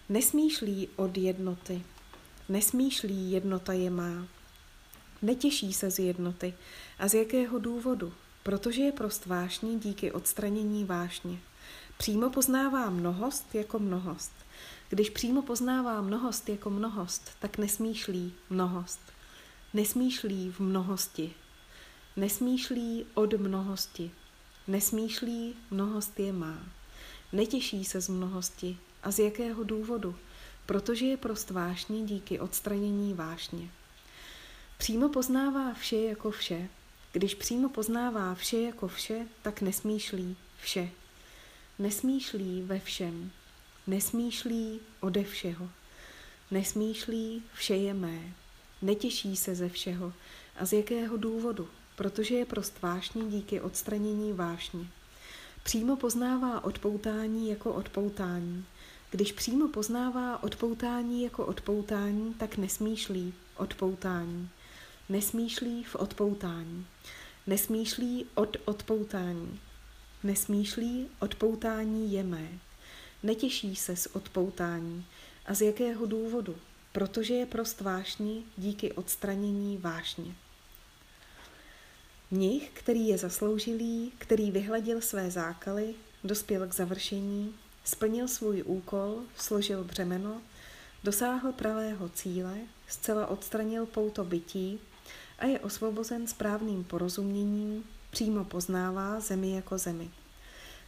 Nesmýšlí 0.08 0.88
od 0.96 1.18
jednoty. 1.18 1.82
Nesmýšlí 2.48 3.30
jednota 3.30 3.72
je 3.72 3.90
má. 3.90 4.26
Netěší 5.22 5.72
se 5.72 5.90
z 5.90 5.98
jednoty. 5.98 6.54
A 6.98 7.08
z 7.08 7.14
jakého 7.14 7.58
důvodu? 7.58 8.12
Protože 8.42 8.82
je 8.82 8.92
prost 8.92 9.26
vášní 9.26 9.80
díky 9.80 10.12
odstranění 10.12 10.84
vášně. 10.84 11.38
Přímo 11.98 12.30
poznává 12.30 12.90
mnohost 12.90 13.54
jako 13.54 13.78
mnohost. 13.78 14.45
Když 14.88 15.10
přímo 15.10 15.42
poznává 15.42 16.00
mnohost 16.00 16.48
jako 16.48 16.70
mnohost, 16.70 17.30
tak 17.38 17.58
nesmýšlí 17.58 18.34
mnohost. 18.50 19.00
Nesmýšlí 19.74 20.50
v 20.50 20.60
mnohosti. 20.60 21.32
Nesmýšlí 22.16 23.06
od 23.14 23.32
mnohosti. 23.32 24.10
Nesmýšlí 24.66 25.54
mnohost 25.70 26.20
je 26.20 26.32
má. 26.32 26.58
Netěší 27.32 27.84
se 27.84 28.00
z 28.00 28.08
mnohosti. 28.08 28.78
A 29.02 29.10
z 29.10 29.18
jakého 29.18 29.64
důvodu? 29.64 30.16
Protože 30.66 31.06
je 31.06 31.16
prost 31.16 31.50
vášní 31.50 32.06
díky 32.06 32.40
odstranění 32.40 33.14
vášně. 33.14 33.70
Přímo 34.78 35.08
poznává 35.08 35.74
vše 35.74 35.96
jako 35.96 36.30
vše. 36.30 36.68
Když 37.12 37.34
přímo 37.34 37.68
poznává 37.68 38.34
vše 38.34 38.58
jako 38.58 38.88
vše, 38.88 39.26
tak 39.42 39.60
nesmýšlí 39.60 40.36
vše. 40.60 40.90
Nesmýšlí 41.78 42.62
ve 42.62 42.80
všem. 42.80 43.30
Nesmýšlí 43.88 44.80
ode 45.00 45.24
všeho. 45.24 45.68
Nesmýšlí 46.50 47.42
vše 47.54 47.74
je 47.74 47.94
mé. 47.94 48.34
Netěší 48.82 49.36
se 49.36 49.54
ze 49.54 49.68
všeho. 49.68 50.12
A 50.56 50.64
z 50.64 50.72
jakého 50.72 51.16
důvodu? 51.16 51.68
Protože 51.96 52.34
je 52.34 52.44
prost 52.44 52.82
vášní 52.82 53.30
díky 53.30 53.60
odstranění 53.60 54.32
vášně. 54.32 54.86
Přímo 55.62 55.96
poznává 55.96 56.64
odpoutání 56.64 57.50
jako 57.50 57.72
odpoutání. 57.72 58.64
Když 59.10 59.32
přímo 59.32 59.68
poznává 59.68 60.42
odpoutání 60.42 61.22
jako 61.22 61.46
odpoutání, 61.46 62.34
tak 62.34 62.56
nesmýšlí 62.56 63.34
odpoutání. 63.56 64.48
Nesmýšlí 65.08 65.84
v 65.84 65.96
odpoutání. 65.96 66.86
Nesmýšlí 67.46 68.26
od 68.34 68.56
odpoutání. 68.64 69.60
Nesmýšlí 70.22 71.08
odpoutání 71.20 72.12
je 72.12 72.22
mé. 72.22 72.48
Netěší 73.22 73.76
se 73.76 73.96
z 73.96 74.06
odpoutání. 74.06 75.06
A 75.46 75.54
z 75.54 75.60
jakého 75.60 76.06
důvodu? 76.06 76.56
Protože 76.92 77.34
je 77.34 77.46
prost 77.46 77.80
vášní 77.80 78.44
díky 78.56 78.92
odstranění 78.92 79.78
vášně. 79.78 80.34
Mnich, 82.30 82.70
který 82.72 83.08
je 83.08 83.18
zasloužilý, 83.18 84.12
který 84.18 84.50
vyhladil 84.50 85.00
své 85.00 85.30
zákaly, 85.30 85.94
dospěl 86.24 86.66
k 86.66 86.74
završení, 86.74 87.54
splnil 87.84 88.28
svůj 88.28 88.62
úkol, 88.66 89.22
složil 89.36 89.84
břemeno, 89.84 90.40
dosáhl 91.04 91.52
pravého 91.52 92.08
cíle, 92.08 92.58
zcela 92.88 93.26
odstranil 93.26 93.86
pouto 93.86 94.24
bytí 94.24 94.80
a 95.38 95.46
je 95.46 95.60
osvobozen 95.60 96.26
správným 96.26 96.84
porozuměním, 96.84 97.84
přímo 98.10 98.44
poznává 98.44 99.20
zemi 99.20 99.54
jako 99.54 99.78
zemi. 99.78 100.10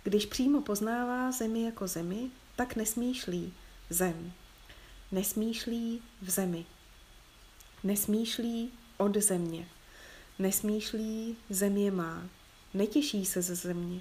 Když 0.08 0.26
přímo 0.26 0.60
poznává 0.60 1.32
zemi 1.32 1.62
jako 1.62 1.86
zemi, 1.86 2.30
tak 2.56 2.76
nesmýšlí 2.76 3.52
zem. 3.90 4.32
Nesmýšlí 5.12 6.02
v 6.22 6.30
zemi. 6.30 6.64
Nesmýšlí 7.84 8.72
od 8.96 9.16
země. 9.16 9.68
Nesmýšlí 10.38 11.36
země 11.50 11.90
má. 11.90 12.28
Netěší 12.74 13.24
se 13.26 13.42
ze 13.42 13.54
země. 13.54 14.00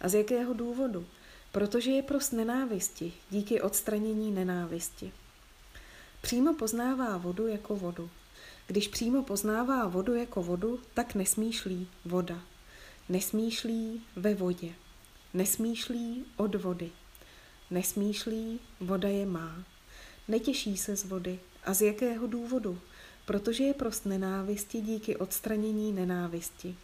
A 0.00 0.08
z 0.08 0.14
jakého 0.14 0.54
důvodu? 0.54 1.06
Protože 1.52 1.90
je 1.90 2.02
prost 2.02 2.32
nenávisti 2.32 3.12
díky 3.30 3.60
odstranění 3.60 4.30
nenávisti. 4.30 5.12
Přímo 6.20 6.54
poznává 6.54 7.16
vodu 7.16 7.46
jako 7.46 7.76
vodu. 7.76 8.10
Když 8.66 8.88
přímo 8.88 9.22
poznává 9.22 9.88
vodu 9.88 10.14
jako 10.14 10.42
vodu, 10.42 10.80
tak 10.94 11.14
nesmýšlí 11.14 11.88
voda. 12.04 12.40
Nesmýšlí 13.08 14.02
ve 14.16 14.34
vodě. 14.34 14.74
Nesmýšlí 15.34 16.24
od 16.36 16.54
vody. 16.54 16.90
Nesmýšlí, 17.70 18.60
voda 18.80 19.08
je 19.08 19.26
má. 19.26 19.64
Netěší 20.28 20.76
se 20.76 20.96
z 20.96 21.04
vody. 21.04 21.40
A 21.64 21.74
z 21.74 21.82
jakého 21.82 22.26
důvodu? 22.26 22.78
Protože 23.26 23.64
je 23.64 23.74
prost 23.74 24.06
nenávisti 24.06 24.80
díky 24.80 25.16
odstranění 25.16 25.92
nenávisti. 25.92 26.76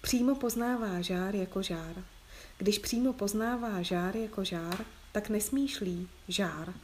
Přímo 0.00 0.34
poznává 0.34 1.00
žár 1.00 1.36
jako 1.36 1.62
žár. 1.62 2.04
Když 2.58 2.78
přímo 2.78 3.12
poznává 3.12 3.82
žár 3.82 4.16
jako 4.16 4.44
žár, 4.44 4.84
tak 5.12 5.28
nesmýšlí 5.28 6.08
žár. 6.28 6.74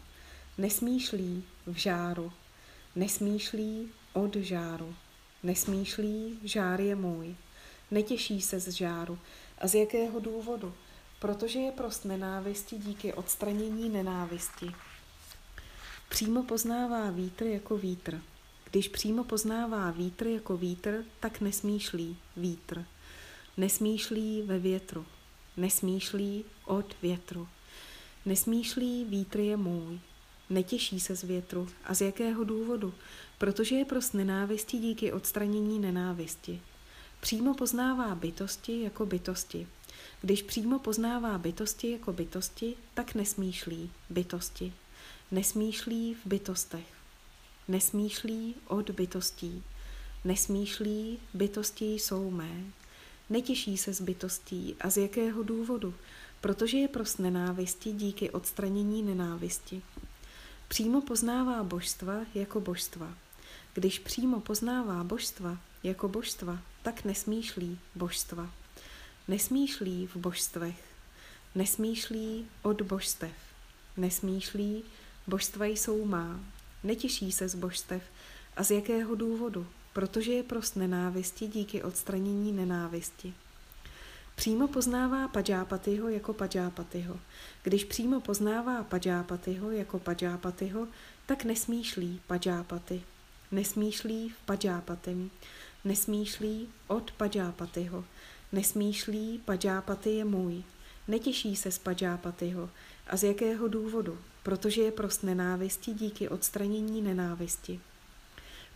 Nesmýšlí 0.58 1.44
v 1.66 1.76
žáru. 1.76 2.32
Nesmýšlí 2.96 3.88
od 4.12 4.36
žáru. 4.36 4.94
Nesmýšlí, 5.42 6.38
žár 6.44 6.80
je 6.80 6.94
můj. 6.94 7.36
Netěší 7.90 8.40
se 8.40 8.60
z 8.60 8.68
žáru. 8.68 9.18
A 9.62 9.68
z 9.68 9.74
jakého 9.74 10.20
důvodu? 10.20 10.74
Protože 11.18 11.58
je 11.58 11.72
prost 11.72 12.04
nenávisti 12.04 12.78
díky 12.78 13.14
odstranění 13.14 13.88
nenávisti. 13.88 14.70
Přímo 16.08 16.42
poznává 16.42 17.10
vítr 17.10 17.46
jako 17.46 17.76
vítr. 17.76 18.20
Když 18.70 18.88
přímo 18.88 19.24
poznává 19.24 19.90
vítr 19.90 20.26
jako 20.26 20.56
vítr, 20.56 21.04
tak 21.20 21.40
nesmýšlí 21.40 22.16
vítr. 22.36 22.84
Nesmýšlí 23.56 24.42
ve 24.42 24.58
větru. 24.58 25.06
Nesmýšlí 25.56 26.44
od 26.64 26.96
větru. 27.02 27.48
Nesmýšlí 28.26 29.04
vítr 29.04 29.40
je 29.40 29.56
můj. 29.56 30.00
Netěší 30.50 31.00
se 31.00 31.16
z 31.16 31.22
větru. 31.22 31.68
A 31.84 31.94
z 31.94 32.00
jakého 32.00 32.44
důvodu? 32.44 32.94
Protože 33.38 33.74
je 33.74 33.84
prost 33.84 34.14
nenávisti 34.14 34.78
díky 34.78 35.12
odstranění 35.12 35.78
nenávisti. 35.78 36.62
Přímo 37.22 37.54
poznává 37.54 38.14
bytosti 38.14 38.82
jako 38.82 39.06
bytosti. 39.06 39.66
Když 40.22 40.42
přímo 40.42 40.78
poznává 40.78 41.38
bytosti 41.38 41.90
jako 41.90 42.12
bytosti, 42.12 42.74
tak 42.94 43.14
nesmýšlí 43.14 43.90
bytosti. 44.10 44.72
Nesmýšlí 45.30 46.14
v 46.14 46.26
bytostech. 46.26 46.86
Nesmýšlí 47.68 48.54
od 48.66 48.90
bytostí. 48.90 49.62
Nesmýšlí 50.24 51.18
bytosti 51.34 51.94
jsou 51.94 52.30
mé. 52.30 52.64
Netěší 53.30 53.76
se 53.76 53.92
z 53.92 54.00
bytostí 54.00 54.76
a 54.80 54.90
z 54.90 54.96
jakého 54.96 55.42
důvodu? 55.42 55.94
Protože 56.40 56.78
je 56.78 56.88
prost 56.88 57.18
nenávisti 57.18 57.92
díky 57.92 58.30
odstranění 58.30 59.02
nenávisti. 59.02 59.82
Přímo 60.68 61.00
poznává 61.00 61.62
božstva 61.62 62.14
jako 62.34 62.60
božstva. 62.60 63.14
Když 63.74 63.98
přímo 63.98 64.40
poznává 64.40 65.04
božstva 65.04 65.58
jako 65.82 66.08
božstva, 66.08 66.58
tak 66.82 67.04
nesmýšlí 67.04 67.78
božstva. 67.94 68.50
Nesmýšlí 69.28 70.06
v 70.06 70.16
božstvech. 70.16 70.84
Nesmýšlí 71.54 72.46
od 72.62 72.82
božstev. 72.82 73.32
Nesmýšlí, 73.96 74.84
božstva 75.26 75.66
jsou 75.66 76.04
má. 76.04 76.40
Netěší 76.84 77.32
se 77.32 77.48
z 77.48 77.54
božstev. 77.54 78.02
A 78.56 78.64
z 78.64 78.70
jakého 78.70 79.14
důvodu? 79.14 79.66
Protože 79.92 80.32
je 80.32 80.42
prost 80.42 80.76
nenávisti 80.76 81.46
díky 81.46 81.82
odstranění 81.82 82.52
nenávisti. 82.52 83.34
Přímo 84.34 84.68
poznává 84.68 85.28
Pajápatyho 85.28 86.08
jako 86.08 86.32
Pajápatyho. 86.32 87.20
Když 87.62 87.84
přímo 87.84 88.20
poznává 88.20 88.84
Pajápatyho 88.84 89.70
jako 89.70 89.98
Pajápatyho, 89.98 90.88
tak 91.26 91.44
nesmýšlí 91.44 92.20
Pajápaty. 92.26 93.02
Nesmýšlí 93.53 94.28
v 94.28 94.36
Pajápatem. 94.46 95.30
Nesmýšlí 95.84 96.68
od 96.86 97.12
Pajápatyho. 97.12 98.05
Nesmýšlí 98.53 99.42
Pajápaty 99.44 100.11
je 100.11 100.24
můj. 100.24 100.62
Netěší 101.09 101.57
se 101.57 101.70
z 101.70 101.78
Pajápatyho. 101.78 102.70
A 103.07 103.16
z 103.16 103.22
jakého 103.24 103.68
důvodu? 103.68 104.18
Protože 104.42 104.82
je 104.82 104.92
prost 104.92 105.22
nenávisti 105.22 105.94
díky 105.94 106.28
odstranění 106.28 107.03
nenávisti. 107.03 107.80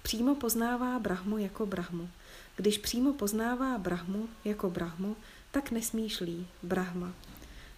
Přímo 0.03 0.35
poznává 0.35 0.99
Brahmu 0.99 1.39
jako 1.39 1.67
Brahmu. 1.67 2.09
Když 2.57 2.79
přímo 2.79 3.13
poznává 3.13 3.79
Brahmu 3.79 4.29
jako 4.45 4.71
Brahmu, 4.71 5.17
tak 5.51 5.71
nesmýšlí 5.71 6.47
Brahma. 6.63 7.13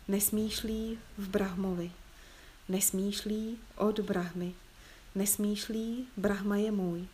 Nesmýšlí 0.08 0.98
v 1.18 1.28
Brahmovi. 1.28 1.92
Nesmýšlí 2.68 3.58
od 3.76 4.00
Brahmy. 4.00 4.54
Nesmýšlí 5.18 6.08
Brahma 6.16 6.56
je 6.56 6.72
můj. 6.72 7.06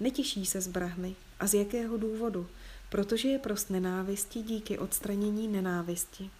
Netěší 0.00 0.46
se 0.46 0.60
z 0.60 0.68
Brahmy. 0.68 1.16
A 1.40 1.46
z 1.46 1.54
jakého 1.54 1.96
důvodu? 1.96 2.46
Protože 2.88 3.28
je 3.28 3.38
prost 3.38 3.70
nenávisti 3.70 4.42
díky 4.42 4.78
odstranění 4.78 5.48
nenávisti. 5.48 6.30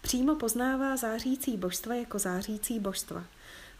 Přímo 0.00 0.34
poznává 0.34 0.96
zářící 0.96 1.56
božstva 1.56 1.94
jako 1.94 2.18
zářící 2.18 2.80
božstva. 2.80 3.24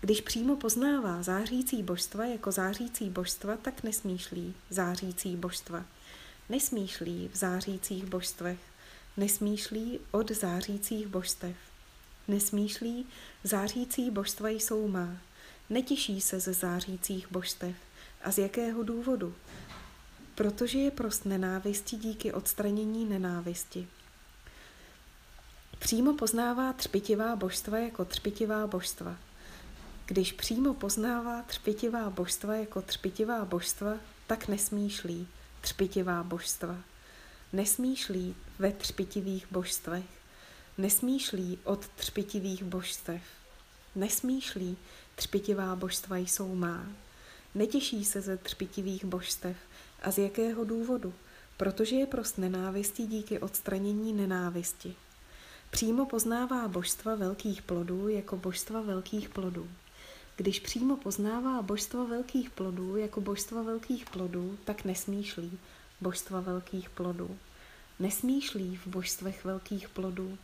Když 0.00 0.20
přímo 0.20 0.56
poznává 0.56 1.22
zářící 1.22 1.82
božstva 1.82 2.24
jako 2.24 2.52
zářící 2.52 3.10
božstva, 3.10 3.56
tak 3.56 3.82
nesmýšlí 3.82 4.54
zářící 4.70 5.36
božstva. 5.36 5.84
Nesmýšlí 6.48 7.30
v 7.32 7.36
zářících 7.36 8.04
božstvech. 8.04 8.60
Nesmýšlí 9.16 10.00
od 10.10 10.30
zářících 10.30 11.06
božstev. 11.06 11.56
Nesmýšlí, 12.28 13.06
zářící 13.44 14.10
božstva 14.10 14.48
jsou 14.48 14.88
má. 14.88 15.27
Netěší 15.70 16.20
se 16.20 16.40
ze 16.40 16.52
zářících 16.52 17.32
božstev. 17.32 17.76
A 18.24 18.30
z 18.30 18.38
jakého 18.38 18.82
důvodu? 18.82 19.34
Protože 20.34 20.78
je 20.78 20.90
prost 20.90 21.24
nenávisti 21.24 21.96
díky 21.96 22.32
odstranění 22.32 23.04
nenávisti. 23.04 23.88
Přímo 25.78 26.14
poznává 26.14 26.72
třpitivá 26.72 27.36
božstva 27.36 27.78
jako 27.78 28.04
třpitivá 28.04 28.66
božstva. 28.66 29.16
Když 30.06 30.32
přímo 30.32 30.74
poznává 30.74 31.42
třpitivá 31.42 32.10
božstva 32.10 32.54
jako 32.54 32.82
třpitivá 32.82 33.44
božstva, 33.44 33.94
tak 34.26 34.48
nesmýšlí 34.48 35.28
třpitivá 35.60 36.22
božstva. 36.22 36.76
Nesmýšlí 37.52 38.34
ve 38.58 38.72
třpitivých 38.72 39.46
božstvech. 39.52 40.04
Nesmýšlí 40.78 41.58
od 41.64 41.88
třpitivých 41.88 42.62
božstev. 42.62 43.22
Nesmýšlí, 43.94 44.76
třpitivá 45.18 45.76
božstva 45.76 46.16
jsou 46.16 46.54
má. 46.54 46.86
Netěší 47.54 48.04
se 48.04 48.20
ze 48.20 48.36
třpitivých 48.36 49.04
božstev. 49.04 49.56
A 50.02 50.10
z 50.10 50.18
jakého 50.18 50.64
důvodu? 50.64 51.14
Protože 51.56 51.96
je 51.96 52.06
prost 52.06 52.38
nenávistí 52.38 53.06
díky 53.06 53.38
odstranění 53.38 54.12
nenávisti. 54.12 54.94
Přímo 55.70 56.06
poznává 56.06 56.68
božstva 56.68 57.14
velkých 57.14 57.62
plodů 57.62 58.08
jako 58.08 58.36
božstva 58.36 58.80
velkých 58.80 59.28
plodů. 59.28 59.68
Když 60.36 60.60
přímo 60.60 60.96
poznává 60.96 61.62
božstva 61.62 62.04
velkých 62.04 62.50
plodů 62.50 62.96
jako 62.96 63.20
božstva 63.20 63.62
velkých 63.62 64.10
plodů, 64.10 64.58
tak 64.64 64.84
nesmýšlí 64.84 65.58
božstva 66.00 66.40
velkých 66.40 66.90
plodů. 66.90 67.38
Nesmýšlí 67.98 68.76
v 68.76 68.86
božstvech 68.86 69.44
velkých 69.44 69.88
plodů. 69.88 70.38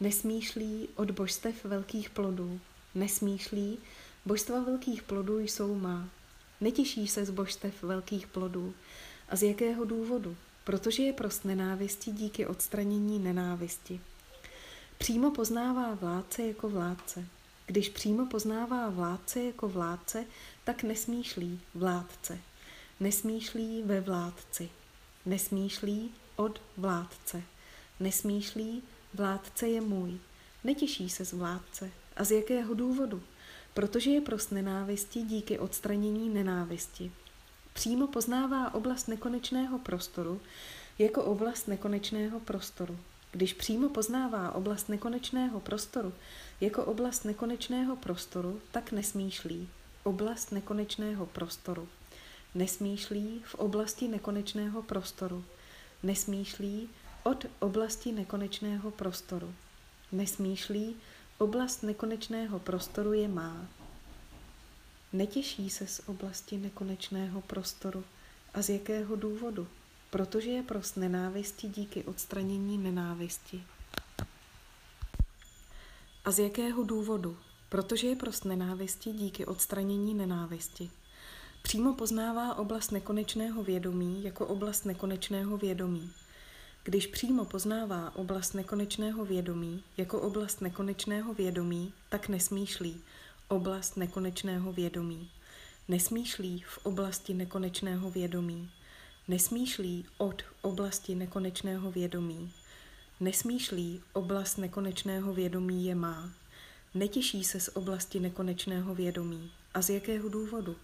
Nesmýšlí 0.00 0.88
od 0.96 1.10
božstev 1.10 1.64
velkých 1.64 2.10
plodů. 2.10 2.60
Nesmýšlí, 2.94 3.78
božstva 4.26 4.60
velkých 4.60 5.02
plodů 5.02 5.38
jsou 5.40 5.74
má. 5.74 6.08
Netěší 6.60 7.08
se 7.08 7.24
z 7.24 7.30
božstev 7.30 7.82
velkých 7.82 8.26
plodů. 8.26 8.74
A 9.28 9.36
z 9.36 9.42
jakého 9.42 9.84
důvodu? 9.84 10.36
Protože 10.64 11.02
je 11.02 11.12
prost 11.12 11.44
nenávisti 11.44 12.10
díky 12.10 12.46
odstranění 12.46 13.18
nenávisti. 13.18 14.00
Přímo 14.98 15.30
poznává 15.30 15.94
vládce 15.94 16.42
jako 16.42 16.68
vládce. 16.68 17.26
Když 17.66 17.88
přímo 17.88 18.26
poznává 18.26 18.90
vládce 18.90 19.42
jako 19.42 19.68
vládce, 19.68 20.24
tak 20.64 20.82
nesmýšlí 20.82 21.60
vládce. 21.74 22.38
Nesmýšlí 23.00 23.82
ve 23.82 24.00
vládci. 24.00 24.70
Nesmýšlí 25.26 26.10
od 26.36 26.62
vládce. 26.76 27.42
Nesmýšlí 28.00 28.82
vládce 29.14 29.68
je 29.68 29.80
můj. 29.80 30.18
Netěší 30.64 31.10
se 31.10 31.24
z 31.24 31.32
vládce. 31.32 31.90
A 32.16 32.24
z 32.24 32.30
jakého 32.30 32.74
důvodu? 32.74 33.22
Protože 33.74 34.10
je 34.10 34.20
prost 34.20 34.52
nenávisti 34.52 35.22
díky 35.22 35.58
odstranění 35.58 36.28
nenávisti. 36.28 37.12
Přímo 37.72 38.06
poznává 38.06 38.74
oblast 38.74 39.08
nekonečného 39.08 39.78
prostoru 39.78 40.40
jako 40.98 41.24
oblast 41.24 41.68
nekonečného 41.68 42.40
prostoru. 42.40 42.98
Když 43.32 43.52
přímo 43.52 43.88
poznává 43.88 44.54
oblast 44.54 44.88
nekonečného 44.88 45.60
prostoru 45.60 46.12
jako 46.60 46.84
oblast 46.84 47.24
nekonečného 47.24 47.96
prostoru, 47.96 48.60
tak 48.70 48.92
nesmýšlí. 48.92 49.68
Oblast 50.02 50.52
nekonečného 50.52 51.26
prostoru. 51.26 51.88
Nesmýšlí 52.54 53.42
v 53.44 53.54
oblasti 53.54 54.08
nekonečného 54.08 54.82
prostoru. 54.82 55.44
Nesmýšlí 56.02 56.88
od 57.22 57.46
oblasti 57.58 58.12
nekonečného 58.12 58.90
prostoru. 58.90 59.54
Nesmýšlí, 60.12 60.96
oblast 61.40 61.82
nekonečného 61.82 62.58
prostoru 62.58 63.12
je 63.12 63.28
má. 63.28 63.66
Netěší 65.12 65.70
se 65.70 65.86
z 65.86 66.00
oblasti 66.06 66.58
nekonečného 66.58 67.40
prostoru. 67.40 68.04
A 68.54 68.62
z 68.62 68.68
jakého 68.68 69.16
důvodu? 69.16 69.66
protože 70.10 70.50
je 70.50 70.62
prost 70.62 70.96
nenávisti 70.96 71.68
díky 71.68 72.04
odstranění 72.04 72.78
nenávisti. 72.78 73.62
A 76.24 76.30
z 76.30 76.38
jakého 76.38 76.82
důvodu? 76.82 77.36
Protože 77.68 78.06
je 78.06 78.16
prost 78.16 78.44
nenávisti 78.44 79.12
díky 79.12 79.46
odstranění 79.46 80.14
nenávisti. 80.14 80.90
Přímo 81.62 81.94
poznává 81.94 82.54
oblast 82.54 82.90
nekonečného 82.90 83.62
vědomí 83.62 84.24
jako 84.24 84.46
oblast 84.46 84.84
nekonečného 84.84 85.56
vědomí. 85.56 86.12
Když 86.84 87.06
přímo 87.06 87.44
poznává 87.44 88.16
oblast 88.16 88.54
nekonečného 88.54 89.24
vědomí 89.24 89.82
jako 89.96 90.20
oblast 90.20 90.60
nekonečného 90.60 91.34
vědomí, 91.34 91.92
tak 92.08 92.28
nesmýšlí 92.28 93.00
oblast 93.48 93.96
nekonečného 93.96 94.72
vědomí. 94.72 95.30
Nesmýšlí 95.88 96.64
v 96.66 96.78
oblasti 96.82 97.34
nekonečného 97.34 98.10
vědomí. 98.10 98.70
Nesmýšlí 99.28 100.06
od 100.18 100.42
oblasti 100.62 101.14
nekonečného 101.14 101.90
vědomí. 101.90 102.52
Nesmýšlí 103.20 104.02
oblast 104.12 104.58
nekonečného 104.58 105.34
vědomí 105.34 105.86
je 105.86 105.94
má. 105.94 106.30
Netěší 106.94 107.44
se 107.44 107.60
z 107.60 107.70
oblasti 107.74 108.20
nekonečného 108.20 108.94
vědomí. 108.94 109.50
A 109.74 109.82
z 109.82 109.90
jakého 109.90 110.28
důvodu? 110.28 110.76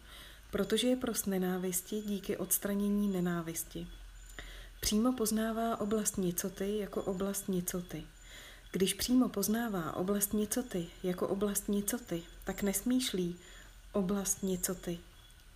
Protože 0.51 0.89
je 0.89 0.97
prost 0.97 1.27
nenávisti 1.27 2.03
díky 2.03 2.37
odstranění 2.37 3.09
nenávisti. 3.09 3.87
Přímo 4.81 5.13
poznává 5.13 5.81
oblast 5.81 6.19
nicoty 6.19 6.79
jako 6.79 7.03
oblast 7.03 7.49
nicoty. 7.49 8.07
Když 8.73 8.95
přímo 8.95 9.29
poznává 9.29 9.97
oblast 9.97 10.33
nicoty 10.33 10.87
jako 11.03 11.29
oblast 11.29 11.69
nicoty, 11.69 12.23
tak 12.45 12.63
nesmýšlí 12.63 13.37
oblast 13.93 14.43
nicoty. 14.43 14.99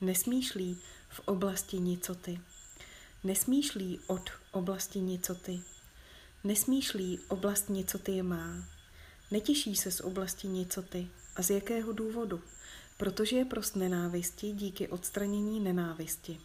Nesmýšlí 0.01 0.79
v 1.09 1.21
oblasti 1.21 1.79
nicoty. 1.79 2.41
Nesmýšlí 3.25 4.01
od 4.07 4.31
oblasti 4.53 5.01
nicoty. 5.01 5.62
Nesmýšlí 6.45 7.18
oblast 7.29 7.68
nicoty 7.68 8.12
je 8.12 8.23
má. 8.23 8.64
Netěší 9.31 9.77
se 9.77 9.91
z 9.91 10.01
oblasti 10.01 10.49
nicoty. 10.49 11.09
A 11.37 11.43
z 11.43 11.51
jakého 11.51 11.93
důvodu? 11.93 12.41
Protože 12.97 13.37
je 13.37 13.45
prost 13.45 13.77
nenávisti 13.77 14.53
díky 14.53 14.89
odstranění 14.89 15.61
nenávisti. 15.61 16.41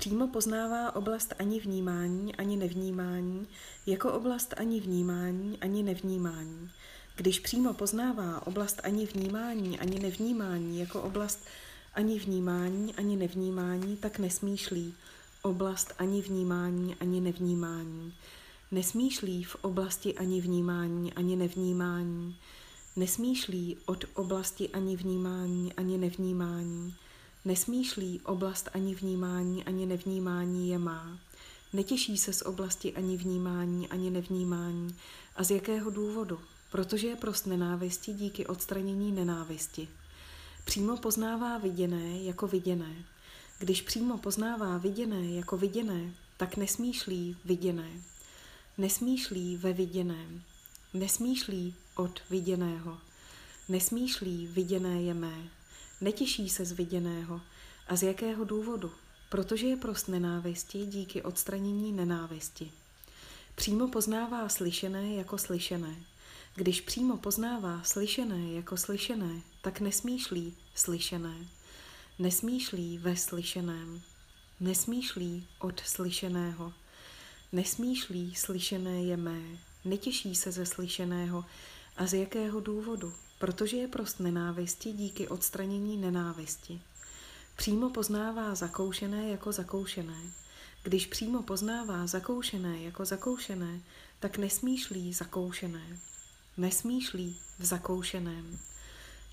Přímo 0.00 0.28
poznává 0.28 0.96
oblast 0.96 1.34
ani 1.38 1.60
vnímání, 1.60 2.34
ani 2.36 2.56
nevnímání, 2.56 3.46
jako 3.86 4.12
oblast 4.12 4.54
ani 4.56 4.80
vnímání, 4.80 5.58
ani 5.60 5.82
nevnímání. 5.82 6.70
Když 7.16 7.40
přímo 7.40 7.74
poznává 7.74 8.46
oblast 8.46 8.80
ani 8.84 9.06
vnímání, 9.06 9.78
ani 9.78 9.98
nevnímání, 9.98 10.80
jako 10.80 11.02
oblast 11.02 11.44
ani 11.94 12.18
vnímání, 12.18 12.94
ani 12.94 13.16
nevnímání, 13.16 13.96
tak 13.96 14.18
nesmýšlí 14.18 14.94
oblast 15.42 15.94
ani 15.98 16.22
vnímání, 16.22 16.94
ani 17.00 17.20
nevnímání. 17.20 18.14
Nesmýšlí 18.70 19.44
v 19.44 19.54
oblasti 19.54 20.14
ani 20.14 20.40
vnímání, 20.40 21.12
ani 21.12 21.36
nevnímání. 21.36 22.36
Nesmýšlí 22.96 23.76
od 23.86 24.04
oblasti 24.14 24.68
ani 24.68 24.96
vnímání, 24.96 25.72
ani 25.72 25.98
nevnímání. 25.98 26.94
Nesmýšlí 27.46 28.20
oblast 28.24 28.68
ani 28.74 28.94
vnímání, 28.94 29.64
ani 29.64 29.86
nevnímání 29.86 30.68
je 30.68 30.78
má. 30.78 31.18
Netěší 31.72 32.18
se 32.18 32.32
z 32.32 32.42
oblasti 32.42 32.94
ani 32.94 33.16
vnímání, 33.16 33.88
ani 33.88 34.10
nevnímání. 34.10 34.96
A 35.36 35.44
z 35.44 35.50
jakého 35.50 35.90
důvodu? 35.90 36.40
Protože 36.70 37.06
je 37.06 37.16
prost 37.16 37.46
nenávisti 37.46 38.12
díky 38.12 38.46
odstranění 38.46 39.12
nenávisti. 39.12 39.88
Přímo 40.64 40.96
poznává 40.96 41.58
viděné 41.58 42.22
jako 42.22 42.46
viděné. 42.46 42.94
Když 43.58 43.82
přímo 43.82 44.18
poznává 44.18 44.78
viděné 44.78 45.30
jako 45.32 45.56
viděné, 45.56 46.10
tak 46.36 46.56
nesmýšlí 46.56 47.36
viděné. 47.44 47.90
Nesmýšlí 48.78 49.56
ve 49.56 49.72
viděném. 49.72 50.42
Nesmýšlí 50.94 51.74
od 51.96 52.20
viděného. 52.30 52.98
Nesmýšlí 53.68 54.46
viděné 54.46 55.02
je 55.02 55.14
mé. 55.14 55.55
Netěší 56.00 56.48
se 56.48 56.64
z 56.64 56.72
viděného. 56.72 57.40
A 57.88 57.96
z 57.96 58.02
jakého 58.02 58.44
důvodu? 58.44 58.92
Protože 59.28 59.66
je 59.66 59.76
prost 59.76 60.08
nenávisti 60.08 60.86
díky 60.86 61.22
odstranění 61.22 61.92
nenávisti. 61.92 62.72
Přímo 63.54 63.88
poznává 63.88 64.48
slyšené 64.48 65.14
jako 65.14 65.38
slyšené. 65.38 65.96
Když 66.54 66.80
přímo 66.80 67.16
poznává 67.16 67.82
slyšené 67.82 68.52
jako 68.52 68.76
slyšené, 68.76 69.40
tak 69.62 69.80
nesmýšlí 69.80 70.54
slyšené. 70.74 71.36
Nesmýšlí 72.18 72.98
ve 72.98 73.16
slyšeném. 73.16 74.02
Nesmýšlí 74.60 75.46
od 75.58 75.80
slyšeného. 75.80 76.72
Nesmýšlí 77.52 78.34
slyšené 78.34 79.02
je 79.02 79.16
mé. 79.16 79.42
Netěší 79.84 80.34
se 80.34 80.52
ze 80.52 80.66
slyšeného. 80.66 81.44
A 81.96 82.06
z 82.06 82.14
jakého 82.14 82.60
důvodu? 82.60 83.12
Protože 83.38 83.76
je 83.76 83.88
prost 83.88 84.20
nenávisti 84.20 84.92
díky 84.92 85.28
odstranění 85.28 85.96
nenávisti. 85.96 86.80
Přímo 87.56 87.90
poznává 87.90 88.54
zakoušené 88.54 89.28
jako 89.28 89.52
zakoušené. 89.52 90.20
Když 90.82 91.06
přímo 91.06 91.42
poznává 91.42 92.06
zakoušené 92.06 92.82
jako 92.82 93.04
zakoušené, 93.04 93.80
tak 94.20 94.38
nesmýšlí 94.38 95.12
zakoušené. 95.12 95.98
Nesmýšlí 96.56 97.36
v 97.58 97.64
zakoušeném. 97.64 98.58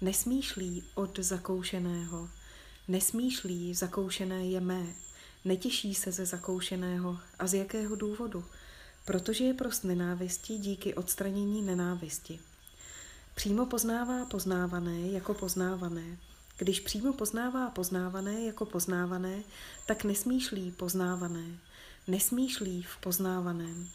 Nesmýšlí 0.02 0.84
od 0.96 1.20
zakoušeného. 1.20 2.30
Nesmýšlí 2.88 3.74
zakoušené 3.74 4.46
je 4.46 4.62
mé. 4.62 4.86
Netěší 5.46 5.96
se 5.96 6.12
ze 6.12 6.26
zakoušeného. 6.26 7.20
A 7.40 7.48
z 7.48 7.54
jakého 7.54 7.96
důvodu? 7.96 8.46
Protože 9.06 9.44
je 9.44 9.54
prost 9.54 9.84
nenávisti 9.84 10.58
díky 10.58 10.94
odstranění 10.94 11.62
nenávisti. 11.62 12.40
Přímo 13.36 13.66
poznává 13.66 14.26
poznávané 14.26 15.00
jako 15.00 15.34
poznávané. 15.34 16.18
Když 16.58 16.80
přímo 16.80 17.14
poznává 17.14 17.70
poznávané 17.70 18.42
jako 18.42 18.66
poznávané, 18.66 19.44
tak 19.86 20.04
nesmýšlí 20.04 20.72
poznávané. 20.72 21.46
Nesmýšlí 22.08 22.84
v 22.84 22.98
poznávaném. 22.98 23.90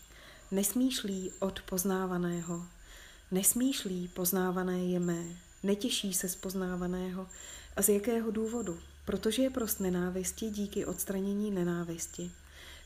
Nesmýšlí 0.51 1.33
od 1.41 1.61
poznávaného. 1.61 2.67
Nesmýšlí 3.31 4.09
poznávané 4.09 4.79
je 4.79 5.01
mé. 5.01 5.25
Netěší 5.63 6.15
se 6.15 6.29
z 6.29 6.37
poznávaného. 6.37 7.27
A 7.77 7.83
z 7.83 7.89
jakého 7.89 8.31
důvodu? 8.31 8.79
Protože 9.05 9.43
je 9.43 9.51
prost 9.51 9.81
nenávisti 9.81 10.51
díky 10.51 10.85
odstranění 10.87 11.51
nenávisti. 11.51 12.31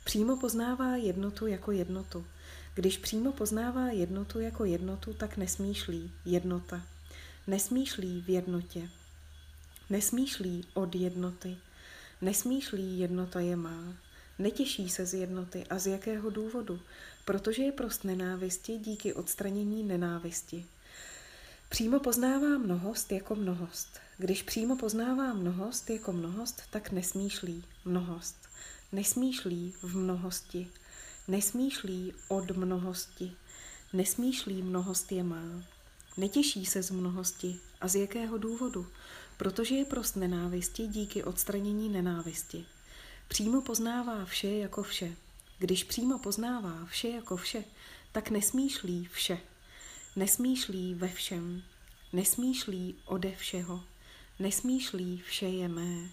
Přímo 0.04 0.36
poznává 0.36 0.96
jednotu 0.96 1.46
jako 1.46 1.72
jednotu. 1.72 2.26
Když 2.74 2.98
přímo 2.98 3.32
poznává 3.32 3.88
jednotu 3.88 4.40
jako 4.40 4.64
jednotu, 4.64 5.14
tak 5.14 5.36
nesmýšlí 5.36 6.10
jednota. 6.24 6.82
Nesmýšlí 7.46 8.22
v 8.22 8.28
jednotě. 8.28 8.88
Nesmýšlí 9.90 10.64
od 10.74 10.94
jednoty. 10.94 11.56
Nesmýšlí 12.20 12.98
jednota 12.98 13.40
je 13.40 13.56
má. 13.56 13.94
Netěší 14.38 14.88
se 14.88 15.06
z 15.06 15.14
jednoty 15.14 15.64
a 15.70 15.78
z 15.78 15.86
jakého 15.86 16.30
důvodu? 16.30 16.80
Protože 17.24 17.62
je 17.62 17.72
prost 17.72 18.04
nenávisti 18.04 18.78
díky 18.78 19.14
odstranění 19.14 19.82
nenávisti. 19.82 20.66
Přímo 21.68 22.00
poznává 22.00 22.58
mnohost 22.58 23.12
jako 23.12 23.34
mnohost. 23.34 24.00
Když 24.18 24.42
přímo 24.42 24.76
poznává 24.76 25.32
mnohost 25.32 25.90
jako 25.90 26.12
mnohost, 26.12 26.62
tak 26.70 26.90
nesmýšlí 26.90 27.64
mnohost. 27.84 28.36
Nesmýšlí 28.92 29.74
v 29.82 29.96
mnohosti. 29.96 30.68
Nesmýšlí 31.32 32.14
od 32.28 32.50
mnohosti. 32.50 33.32
Nesmýšlí 33.92 34.62
mnohost 34.62 35.12
je 35.12 35.22
má. 35.22 35.62
Netěší 36.16 36.66
se 36.66 36.82
z 36.82 36.90
mnohosti. 36.90 37.58
A 37.80 37.88
z 37.88 37.94
jakého 37.94 38.38
důvodu? 38.38 38.86
Protože 39.36 39.74
je 39.74 39.84
prost 39.84 40.16
nenávisti 40.16 40.86
díky 40.86 41.24
odstranění 41.24 41.88
nenávisti. 41.88 42.64
Přímo 43.28 43.62
poznává 43.62 44.24
vše 44.24 44.48
jako 44.48 44.82
vše. 44.82 45.16
Když 45.58 45.84
přímo 45.84 46.18
poznává 46.18 46.84
vše 46.84 47.08
jako 47.08 47.36
vše, 47.36 47.64
tak 48.12 48.30
nesmýšlí 48.30 49.08
vše. 49.12 49.38
Nesmýšlí 50.16 50.94
ve 50.94 51.08
všem. 51.08 51.62
Nesmýšlí 52.12 52.94
ode 53.06 53.36
všeho. 53.36 53.84
Nesmýšlí 54.38 55.22
vše 55.26 55.46
je 55.46 55.68
mé. 55.68 56.08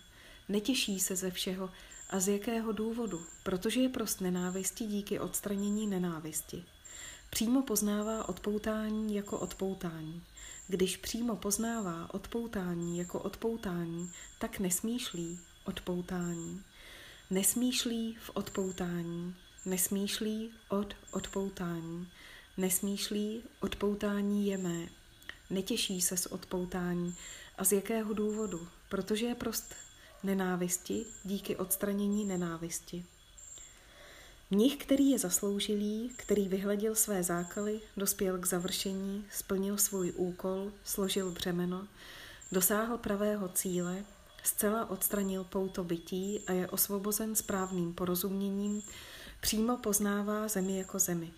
Netěší 0.49 0.99
se 0.99 1.15
ze 1.15 1.31
všeho. 1.31 1.69
A 2.09 2.19
z 2.19 2.27
jakého 2.27 2.71
důvodu? 2.71 3.25
Protože 3.43 3.81
je 3.81 3.89
prost 3.89 4.21
nenávisti 4.21 4.85
díky 4.85 5.19
odstranění 5.19 5.87
nenávisti. 5.87 6.63
Přímo 7.29 7.61
poznává 7.61 8.29
odpoutání 8.29 9.15
jako 9.15 9.39
odpoutání. 9.39 10.23
Když 10.67 10.97
přímo 10.97 11.35
poznává 11.35 12.13
odpoutání 12.13 12.97
jako 12.97 13.19
odpoutání, 13.19 14.11
tak 14.39 14.59
nesmýšlí 14.59 15.39
odpoutání. 15.65 16.63
Nesmýšlí 17.29 18.17
v 18.21 18.31
odpoutání, 18.33 19.35
nesmýšlí 19.65 20.51
od 20.69 20.93
odpoutání, 21.11 22.07
nesmýšlí 22.57 23.43
odpoutání 23.59 24.47
je 24.47 24.57
mé. 24.57 24.89
Netěší 25.49 26.01
se 26.01 26.17
z 26.17 26.25
odpoutání. 26.25 27.15
A 27.57 27.63
z 27.63 27.71
jakého 27.71 28.13
důvodu? 28.13 28.67
Protože 28.89 29.25
je 29.25 29.35
prost 29.35 29.75
nenávisti 30.23 31.05
díky 31.23 31.55
odstranění 31.55 32.25
nenávisti. 32.25 33.05
Mnich, 34.51 34.77
který 34.77 35.09
je 35.09 35.19
zasloužilý, 35.19 36.11
který 36.15 36.47
vyhledil 36.47 36.95
své 36.95 37.23
zákaly, 37.23 37.81
dospěl 37.97 38.37
k 38.37 38.45
završení, 38.45 39.25
splnil 39.31 39.77
svůj 39.77 40.13
úkol, 40.15 40.71
složil 40.83 41.31
břemeno, 41.31 41.87
dosáhl 42.51 42.97
pravého 42.97 43.49
cíle, 43.49 44.05
zcela 44.43 44.89
odstranil 44.89 45.43
pouto 45.43 45.83
bytí 45.83 46.43
a 46.47 46.51
je 46.51 46.67
osvobozen 46.67 47.35
správným 47.35 47.93
porozuměním, 47.93 48.81
přímo 49.41 49.77
poznává 49.77 50.47
zemi 50.47 50.77
jako 50.77 50.99
zemi. 50.99 51.31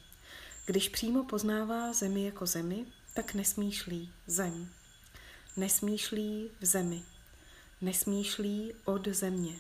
Když 0.66 0.90
přímo 0.90 1.24
poznává 1.24 1.94
zemi 1.94 2.26
jako 2.26 2.46
zemi, 2.46 2.86
tak 3.14 3.34
nesmýšlí 3.34 4.14
zem. 4.28 4.70
Nesmýšlí 5.58 6.50
v 6.60 6.66
zemi. 6.66 7.04
Nesmýšlí 7.82 8.74
od 8.86 9.08
země. 9.08 9.56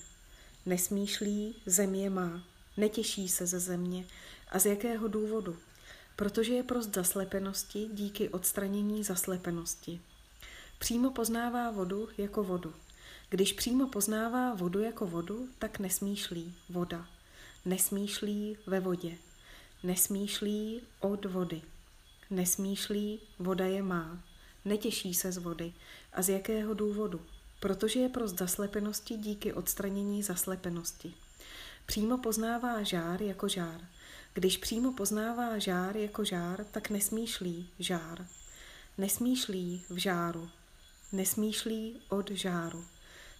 Nesmýšlí 0.65 1.55
země 1.65 2.09
má. 2.09 2.43
Netěší 2.77 3.29
se 3.29 3.45
ze 3.47 3.59
země. 3.59 4.05
A 4.49 4.59
z 4.59 4.65
jakého 4.65 5.07
důvodu? 5.07 5.57
Protože 6.15 6.53
je 6.53 6.63
prost 6.63 6.95
zaslepenosti 6.95 7.89
díky 7.93 8.29
odstranění 8.29 9.03
zaslepenosti. 9.03 10.01
Přímo 10.79 11.11
poznává 11.11 11.71
vodu 11.71 12.09
jako 12.17 12.43
vodu. 12.43 12.73
Když 13.29 13.53
přímo 13.53 13.87
poznává 13.87 14.53
vodu 14.53 14.79
jako 14.79 15.07
vodu, 15.07 15.49
tak 15.59 15.79
nesmýšlí 15.79 16.55
voda. 16.69 17.07
Nesmýšlí 17.65 18.57
ve 18.65 18.79
vodě. 18.79 19.17
Nesmýšlí 19.83 20.81
od 20.99 21.25
vody. 21.25 21.61
nesmýšlí, 22.29 23.19
voda 23.39 23.65
je 23.65 23.83
má, 23.83 24.23
netěší 24.65 25.13
se 25.13 25.31
z 25.31 25.37
vody. 25.37 25.73
A 26.13 26.21
z 26.21 26.29
jakého 26.29 26.73
důvodu? 26.73 27.21
Protože 27.61 27.99
je 27.99 28.09
prost 28.09 28.37
zaslepenosti 28.37 29.17
díky 29.17 29.53
odstranění 29.53 30.23
zaslepenosti. 30.23 31.13
Přímo 31.85 32.17
poznává 32.17 32.83
žár 32.83 33.21
jako 33.21 33.47
žár. 33.47 33.81
Když 34.33 34.57
přímo 34.57 34.93
poznává 34.93 35.57
žár 35.57 35.97
jako 35.97 36.23
žár, 36.23 36.65
tak 36.71 36.89
nesmýšlí 36.89 37.69
žár. 37.79 38.27
Nesmýšlí 38.97 39.83
v 39.89 39.97
žáru. 39.97 40.49
Nesmýšlí 41.11 42.01
od 42.09 42.31
žáru. 42.31 42.85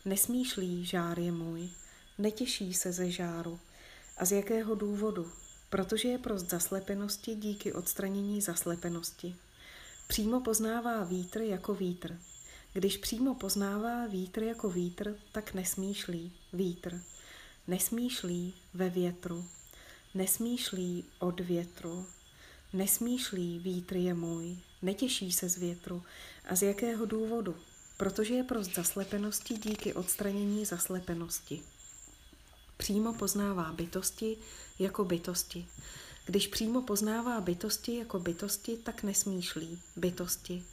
Nesmýšlí 0.05 0.85
žár 0.85 1.19
je 1.19 1.31
můj. 1.31 1.69
Netěší 2.17 2.73
se 2.73 2.91
ze 2.91 3.11
žáru. 3.11 3.59
A 4.17 4.25
z 4.25 4.31
jakého 4.31 4.75
důvodu? 4.75 5.31
Protože 5.69 6.07
je 6.07 6.17
prost 6.17 6.49
zaslepenosti 6.49 7.35
díky 7.35 7.73
odstranění 7.73 8.41
zaslepenosti. 8.41 9.35
Přímo 10.07 10.41
poznává 10.41 11.03
vítr 11.03 11.41
jako 11.41 11.73
vítr. 11.73 12.17
Když 12.73 12.97
přímo 12.97 13.35
poznává 13.35 14.07
vítr 14.07 14.43
jako 14.43 14.69
vítr, 14.69 15.15
tak 15.31 15.53
nesmýšlí 15.53 16.31
vítr. 16.53 17.01
Nesmýšlí 17.67 18.53
ve 18.73 18.89
větru. 18.89 19.45
Nesmýšlí 20.13 21.05
od 21.19 21.39
větru. 21.39 22.05
Nesmýšlí 22.73 23.59
vítr 23.59 23.95
je 23.95 24.13
můj. 24.13 24.57
Netěší 24.81 25.31
se 25.31 25.49
z 25.49 25.57
větru. 25.57 26.03
A 26.49 26.55
z 26.55 26.61
jakého 26.61 27.05
důvodu? 27.05 27.55
Protože 27.97 28.33
je 28.33 28.43
prost 28.43 28.75
zaslepenosti 28.75 29.53
díky 29.53 29.93
odstranění 29.93 30.65
zaslepenosti. 30.65 31.61
Přímo 32.77 33.13
poznává 33.13 33.71
bytosti 33.71 34.37
jako 34.79 35.05
bytosti. 35.05 35.67
Když 36.25 36.47
přímo 36.47 36.81
poznává 36.81 37.41
bytosti 37.41 37.95
jako 37.95 38.19
bytosti, 38.19 38.77
tak 38.77 39.03
nesmýšlí 39.03 39.81
bytosti. 39.95 40.63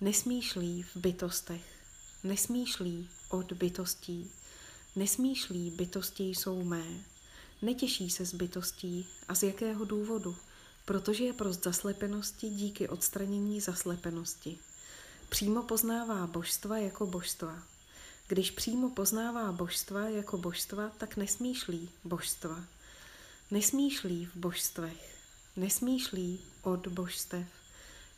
Nesmýšlí 0.00 0.82
v 0.82 0.96
bytostech. 0.96 1.62
Nesmýšlí 2.24 3.08
od 3.28 3.52
bytostí. 3.52 4.30
Nesmýšlí 4.96 5.70
bytosti 5.70 6.24
jsou 6.24 6.64
mé. 6.64 6.84
Netěší 7.62 8.10
se 8.10 8.24
z 8.24 8.34
bytostí. 8.34 9.06
A 9.28 9.34
z 9.34 9.42
jakého 9.42 9.84
důvodu? 9.84 10.36
Protože 10.84 11.24
je 11.24 11.32
prost 11.32 11.64
zaslepenosti 11.64 12.48
díky 12.48 12.88
odstranění 12.88 13.60
zaslepenosti. 13.60 14.58
Přímo 15.28 15.62
poznává 15.62 16.26
božstva 16.26 16.78
jako 16.78 17.06
božstva. 17.06 17.62
Když 18.28 18.50
přímo 18.50 18.90
poznává 18.90 19.52
božstva 19.52 20.08
jako 20.08 20.38
božstva, 20.38 20.92
tak 20.98 21.16
nesmýšlí 21.16 21.90
božstva. 22.04 22.64
Nesmýšlí 23.50 24.26
v 24.26 24.36
božstvech, 24.36 25.16
nesmýšlí 25.56 26.40
od 26.62 26.86
božstev, 26.86 27.46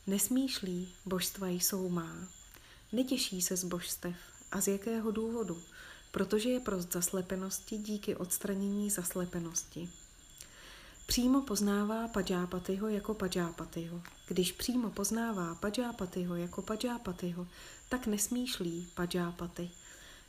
nesmýšlí 0.08 0.88
božstva 1.06 1.48
jsou 1.48 1.88
má. 1.88 2.28
Netěší 2.92 3.42
se 3.42 3.56
z 3.56 3.64
božstev. 3.64 4.16
A 4.52 4.60
z 4.60 4.68
jakého 4.68 5.10
důvodu? 5.10 5.62
Protože 6.10 6.48
je 6.48 6.60
prost 6.60 6.92
zaslepenosti 6.92 7.78
díky 7.78 8.16
odstranění 8.16 8.90
zaslepenosti. 8.90 9.90
Přímo 11.06 11.40
poznává 11.40 12.08
Pajápatyho 12.08 12.88
jako 12.88 13.14
Pajápatyho. 13.14 14.02
Když 14.28 14.52
přímo 14.52 14.90
poznává 14.90 15.54
Pajápatyho 15.54 16.36
jako 16.36 16.62
Pajápatyho, 16.62 17.46
tak 17.88 18.06
nesmýšlí 18.06 18.88
Pajápaty. 18.94 19.70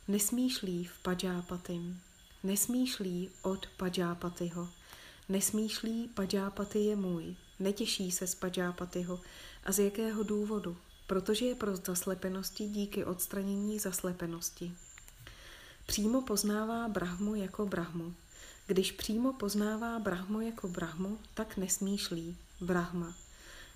Nesmýšlí 0.08 0.84
v 0.84 1.02
Pajápatym. 1.02 2.00
Nesmýšlí 2.42 3.30
od 3.42 3.66
Pajápatyho. 3.76 4.68
Nesmýšlí 5.28 6.08
Pajápaty 6.08 6.78
je 6.78 6.96
můj. 6.96 7.36
Netěší 7.58 8.12
se 8.12 8.26
z 8.26 8.34
Pajápatyho. 8.34 9.20
A 9.64 9.72
z 9.72 9.78
jakého 9.78 10.22
důvodu? 10.22 10.76
Protože 11.06 11.44
je 11.46 11.54
prost 11.54 11.86
zaslepenosti 11.86 12.68
díky 12.68 13.04
odstranění 13.04 13.78
zaslepenosti. 13.78 14.72
Přímo 15.86 16.22
poznává 16.22 16.88
Brahmu 16.88 17.34
jako 17.34 17.66
Brahmu. 17.66 18.14
Když 18.66 18.92
přímo 18.92 19.32
poznává 19.32 19.98
Brahmu 19.98 20.40
jako 20.40 20.68
Brahmu, 20.68 21.18
tak 21.34 21.56
nesmýšlí 21.56 22.36
Brahma. 22.60 23.14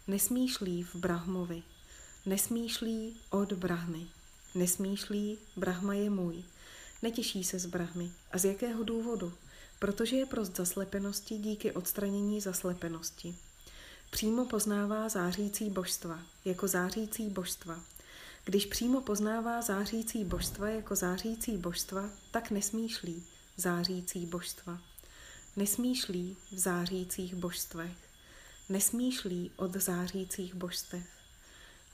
Nesmýšlí 0.06 0.82
v 0.82 0.94
Brahmovi. 0.94 1.62
Nesmýšlí 2.26 3.16
od 3.30 3.52
Brahmy. 3.52 4.06
Nesmýšlí, 4.54 5.38
Brahma 5.56 5.94
je 5.94 6.10
můj. 6.10 6.44
Netěší 7.02 7.44
se 7.44 7.58
z 7.58 7.66
Brahmy. 7.66 8.12
A 8.32 8.38
z 8.38 8.44
jakého 8.44 8.84
důvodu? 8.84 9.32
Protože 9.78 10.16
je 10.16 10.26
prost 10.26 10.56
zaslepenosti 10.56 11.38
díky 11.38 11.72
odstranění 11.72 12.40
zaslepenosti. 12.40 13.36
Přímo 14.14 14.44
poznává 14.44 15.08
zářící 15.08 15.70
božstva, 15.70 16.18
jako 16.44 16.68
zářící 16.68 17.28
božstva. 17.28 17.80
Když 18.44 18.66
přímo 18.66 19.00
poznává 19.00 19.62
zářící 19.62 20.24
božstva 20.24 20.68
jako 20.68 20.94
zářící 20.94 21.56
božstva, 21.56 22.10
tak 22.30 22.50
nesmýšlí 22.50 23.24
zářící 23.56 24.26
božstva. 24.26 24.78
Nesmýšlí 25.56 26.36
v 26.52 26.58
zářících 26.58 27.34
božstvech. 27.34 27.96
Nesmýšlí 28.68 29.50
od 29.56 29.76
zářících 29.76 30.54
božstev. 30.54 31.02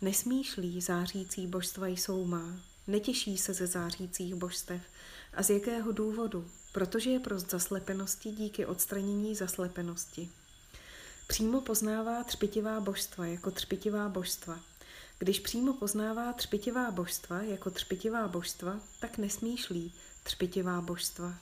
Nesmýšlí 0.01 0.81
zářící 0.81 1.47
božstva 1.47 1.87
jsou 1.87 2.25
má. 2.25 2.61
Netěší 2.87 3.39
se 3.39 3.55
ze 3.55 3.67
zářících 3.67 4.35
božstev. 4.35 4.83
A 5.35 5.43
z 5.43 5.51
jakého 5.51 5.93
důvodu? 5.93 6.51
Protože 6.73 7.11
je 7.11 7.21
prost 7.21 7.51
zaslepenosti 7.51 8.31
díky 8.31 8.67
odstranění 8.67 9.35
zaslepenosti. 9.35 10.31
Přímo 11.31 11.61
poznává 11.61 12.25
třpitivá 12.25 12.81
božstva 12.81 13.27
jako 13.27 13.51
třpitivá 13.51 14.09
božstva. 14.09 14.61
Když 15.19 15.41
přímo 15.41 15.73
poznává 15.73 16.33
třpitivá 16.33 16.91
božstva 16.91 17.43
jako 17.43 17.71
třpitivá 17.71 18.29
božstva, 18.29 18.81
tak 19.01 19.19
nesmýšlí 19.19 19.93
třpitivá 20.23 20.81
božstva. 20.81 21.35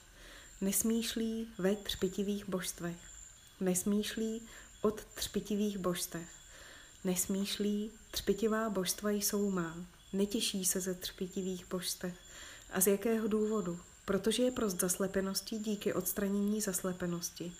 Nesmýšlí 0.61 1.47
ve 1.57 1.75
třpitivých 1.75 2.49
božstvech. 2.49 2.97
Nesmýšlí 3.59 4.41
od 4.81 5.05
třpitivých 5.05 5.77
božstev. 5.77 6.27
Nesmýšlí, 7.03 7.91
třpitivá 8.11 8.69
božstva 8.69 9.11
jsou 9.11 9.51
má. 9.51 9.77
Netěší 10.13 10.65
se 10.65 10.81
ze 10.81 10.93
třpitivých 10.93 11.69
božstev. 11.69 12.13
A 12.73 12.81
z 12.81 12.87
jakého 12.87 13.27
důvodu? 13.27 13.79
Protože 14.05 14.43
je 14.43 14.51
prost 14.51 14.79
zaslepenosti 14.79 15.59
díky 15.59 15.93
odstranění 15.93 16.61
zaslepenosti. 16.61 17.53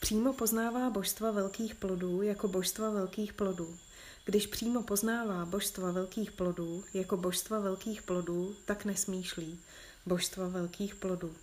Přímo 0.00 0.32
poznává 0.32 0.90
božstva 0.90 1.30
velkých 1.30 1.74
plodů 1.74 2.22
jako 2.22 2.48
božstva 2.48 2.90
velkých 2.90 3.32
plodů. 3.32 3.78
Když 4.24 4.46
přímo 4.46 4.82
poznává 4.82 5.44
božstva 5.44 5.90
velkých 5.90 6.30
plodů 6.30 6.84
jako 6.94 7.16
božstva 7.16 7.58
velkých 7.58 8.02
plodů, 8.02 8.56
tak 8.64 8.84
nesmýšlí 8.84 9.58
božstva 10.06 10.48
velkých 10.48 10.94
plodů. 10.94 11.34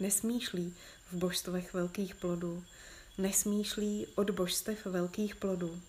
Nesmýšlí 0.00 0.74
v 1.12 1.16
božstvech 1.16 1.74
velkých 1.74 2.14
plodů, 2.14 2.64
nesmýšlí 3.18 4.06
od 4.14 4.30
božstev 4.30 4.86
velkých 4.86 5.36
plodů. 5.36 5.80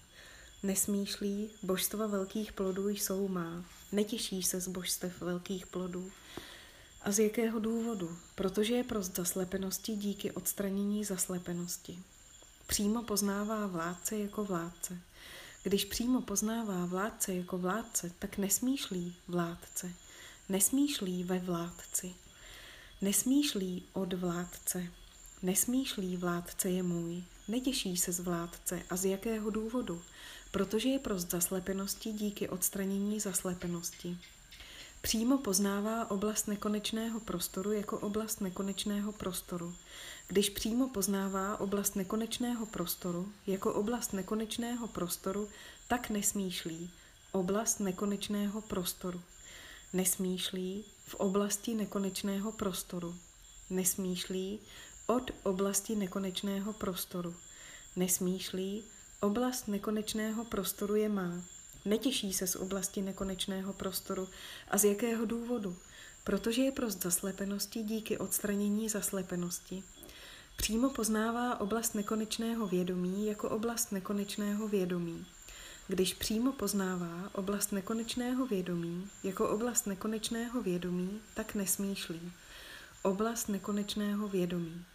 Nesmýšlí, 0.64 1.50
božstva 1.64 2.08
velkých 2.08 2.52
plodů 2.52 2.90
jsou 2.90 3.28
má, 3.28 3.66
netěší 3.92 4.44
se 4.44 4.60
z 4.62 4.68
božstev 4.68 5.22
velkých 5.22 5.68
plodů. 5.68 6.12
A 7.08 7.12
z 7.12 7.20
jakého 7.20 7.60
důvodu? 7.60 8.18
Protože 8.36 8.76
je 8.76 8.84
prost 8.84 9.16
zaslepenosti 9.16 9.96
díky 9.96 10.32
odstranění 10.32 11.06
zaslepenosti. 11.06 12.00
Přímo 12.68 13.04
poznává 13.04 13.68
vládce 13.68 14.18
jako 14.18 14.44
vládce. 14.44 14.98
Když 15.64 15.86
přímo 15.86 16.22
poznává 16.22 16.86
vládce 16.86 17.34
jako 17.34 17.58
vládce, 17.58 18.12
tak 18.20 18.38
nesmýšlí 18.38 19.16
vládce. 19.28 19.92
Nesmýšlí 20.50 21.24
ve 21.24 21.40
vládci. 21.40 22.16
Nesmýšlí 23.02 23.84
od 23.94 24.14
vládce. 24.14 24.88
Nesmýšlí 25.42 26.18
vládce 26.18 26.70
je 26.70 26.84
můj. 26.84 27.24
Netěší 27.48 27.98
se 27.98 28.12
z 28.12 28.20
vládce. 28.20 28.84
A 28.90 28.96
z 28.96 29.06
jakého 29.06 29.50
důvodu? 29.50 30.02
Protože 30.52 30.90
je 30.90 31.00
prost 31.00 31.32
zaslepenosti 31.32 32.12
díky 32.12 32.50
odstranění 32.50 33.20
zaslepenosti. 33.20 34.18
Přímo 35.08 35.38
poznává 35.38 36.12
oblast 36.12 36.48
nekonečného 36.48 37.20
prostoru 37.20 37.72
jako 37.72 38.00
oblast 38.00 38.42
nekonečného 38.42 39.12
prostoru. 39.12 39.76
Když 40.28 40.50
přímo 40.50 40.90
poznává 40.90 41.60
oblast 41.60 41.96
nekonečného 41.96 42.66
prostoru 42.66 43.32
jako 43.46 43.74
oblast 43.74 44.14
nekonečného 44.14 44.88
prostoru, 44.88 45.50
tak 45.88 46.10
nesmýšlí 46.10 46.92
oblast 47.32 47.80
nekonečného 47.80 48.62
prostoru. 48.62 49.22
Nesmýšlí 49.94 50.86
v 51.06 51.16
oblasti 51.16 51.74
nekonečného 51.74 52.52
prostoru. 52.52 53.16
Nesmýšlí 53.70 54.60
od 55.06 55.32
oblasti 55.44 55.96
nekonečného 55.96 56.74
prostoru. 56.74 57.36
Nesmýšlí, 57.96 58.84
oblast 59.22 59.68
nekonečného 59.68 60.46
prostoru 60.46 60.96
je 60.96 61.10
má. 61.10 61.42
Netěší 61.88 62.34
se 62.34 62.48
z 62.48 62.56
oblasti 62.56 63.02
nekonečného 63.02 63.74
prostoru. 63.74 64.30
A 64.68 64.78
z 64.78 64.84
jakého 64.84 65.26
důvodu? 65.26 65.78
Protože 66.24 66.62
je 66.62 66.72
prost 66.72 67.04
zaslepenosti 67.04 67.84
díky 67.84 68.18
odstranění 68.18 68.90
zaslepenosti. 68.90 69.84
Přímo 70.58 70.90
poznává 70.90 71.60
oblast 71.60 71.96
nekonečného 71.96 72.68
vědomí 72.68 73.28
jako 73.28 73.50
oblast 73.50 73.92
nekonečného 73.92 74.68
vědomí. 74.68 75.26
Když 75.88 76.14
přímo 76.14 76.52
poznává 76.52 77.30
oblast 77.34 77.72
nekonečného 77.72 78.46
vědomí 78.46 79.10
jako 79.24 79.50
oblast 79.50 79.88
nekonečného 79.88 80.62
vědomí, 80.62 81.22
tak 81.34 81.56
nesmýšlí. 81.56 82.32
Oblast 83.04 83.50
nekonečného 83.50 84.28
vědomí. 84.28 84.86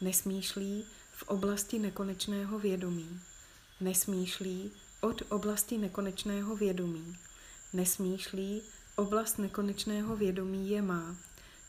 Nesmýšlí 0.00 0.84
v 1.12 1.22
oblasti 1.22 1.78
nekonečného 1.78 2.58
vědomí. 2.58 3.20
Nesmýšlí 3.80 4.72
od 5.00 5.22
oblasti 5.28 5.78
nekonečného 5.78 6.56
vědomí. 6.56 7.16
Nesmýšlí, 7.72 8.62
oblast 8.96 9.38
nekonečného 9.38 10.16
vědomí 10.16 10.70
je 10.70 10.82
má. 10.82 11.16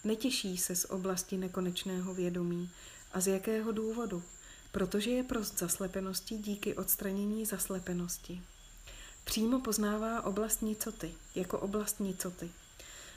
Netěší 0.04 0.58
se 0.58 0.76
z 0.76 0.86
oblasti 0.86 1.38
nekonečného 1.38 2.14
vědomí. 2.14 2.70
A 3.12 3.20
z 3.20 3.28
jakého 3.28 3.72
důvodu? 3.72 4.24
Protože 4.72 5.12
je 5.12 5.24
prost 5.24 5.60
zaslepenosti 5.60 6.38
díky 6.38 6.76
odstranění 6.76 7.46
zaslepenosti. 7.46 8.42
Přímo 9.24 9.60
poznává 9.60 10.22
oblast 10.22 10.62
nicoty 10.62 11.14
jako 11.36 11.60
oblast 11.60 12.00
nicoty. 12.00 12.52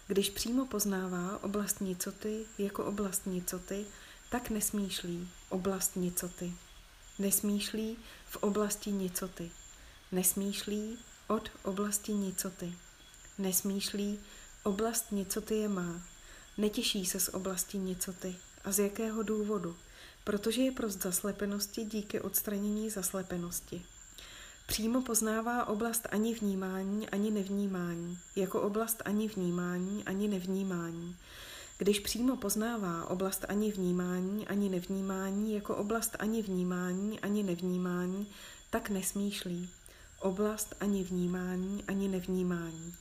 Když 0.06 0.30
přímo 0.30 0.66
poznává 0.66 1.42
oblast 1.42 1.80
nicoty 1.80 2.44
jako 2.58 2.84
oblast 2.84 3.26
nicoty, 3.26 3.84
tak 4.30 4.50
nesmýšlí 4.50 5.28
oblast 5.48 5.96
nicoty. 5.96 6.52
Nesmýšlí 7.18 7.96
v 8.28 8.36
oblasti 8.36 8.92
nicoty. 8.92 9.50
Nesmýšlí 10.12 10.98
od 11.28 11.48
oblasti 11.62 12.12
nicoty. 12.12 12.74
Nesmýšlí 13.38 14.18
oblast 14.62 15.12
nicoty 15.12 15.54
je 15.54 15.68
má. 15.68 16.02
Netěší 16.58 17.06
se 17.06 17.20
z 17.20 17.28
oblasti 17.28 17.78
nicoty. 17.78 18.36
A 18.64 18.72
z 18.72 18.78
jakého 18.78 19.22
důvodu? 19.22 19.76
Protože 20.24 20.62
je 20.62 20.72
prost 20.72 21.02
zaslepenosti 21.02 21.84
díky 21.84 22.20
odstranění 22.20 22.90
zaslepenosti. 22.90 23.82
Přímo 24.66 25.02
poznává 25.02 25.68
oblast 25.68 26.08
ani 26.10 26.34
vnímání, 26.34 27.08
ani 27.08 27.30
nevnímání, 27.30 28.18
jako 28.36 28.62
oblast 28.62 29.02
ani 29.04 29.28
vnímání, 29.28 30.04
ani 30.04 30.28
nevnímání. 30.28 31.16
Když 31.78 32.00
přímo 32.00 32.36
poznává 32.36 33.10
oblast 33.10 33.44
ani 33.48 33.72
vnímání, 33.72 34.48
ani 34.48 34.68
nevnímání, 34.68 35.54
jako 35.54 35.76
oblast 35.76 36.16
ani 36.18 36.42
vnímání, 36.42 37.20
ani 37.20 37.42
nevnímání, 37.42 38.26
tak 38.70 38.90
nesmýšlí. 38.90 39.70
Oblast 40.22 40.74
ani 40.80 41.04
vnímání, 41.04 41.84
ani 41.88 42.08
nevnímání. 42.08 42.94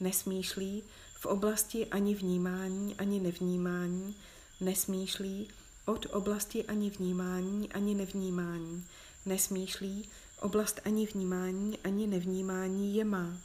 Nesmýšlí 0.00 0.82
v 1.14 1.26
oblasti 1.26 1.86
ani 1.86 2.14
vnímání, 2.14 2.94
ani 2.94 3.20
nevnímání, 3.20 4.14
nesmýšlí 4.60 5.48
od 5.84 6.06
oblasti 6.10 6.64
ani 6.64 6.90
vnímání, 6.90 7.72
ani 7.72 7.94
nevnímání. 7.94 8.84
Nesmýšlí 9.26 10.08
Oblast 10.42 10.80
ani 10.84 11.06
vnímání, 11.06 11.78
ani 11.84 12.06
nevnímání 12.06 12.94
je 12.94 13.04
má. 13.04 13.38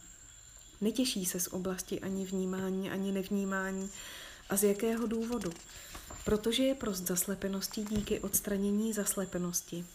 Netěší 0.81 1.25
se 1.25 1.39
z 1.39 1.47
oblasti 1.47 1.99
ani 1.99 2.25
vnímání, 2.25 2.89
ani 2.89 3.11
nevnímání. 3.11 3.89
A 4.49 4.55
z 4.55 4.63
jakého 4.63 5.07
důvodu? 5.07 5.51
Protože 6.25 6.63
je 6.63 6.75
prost 6.75 7.07
zaslepenosti 7.07 7.83
díky 7.83 8.19
odstranění 8.19 8.93
zaslepenosti. 8.93 9.85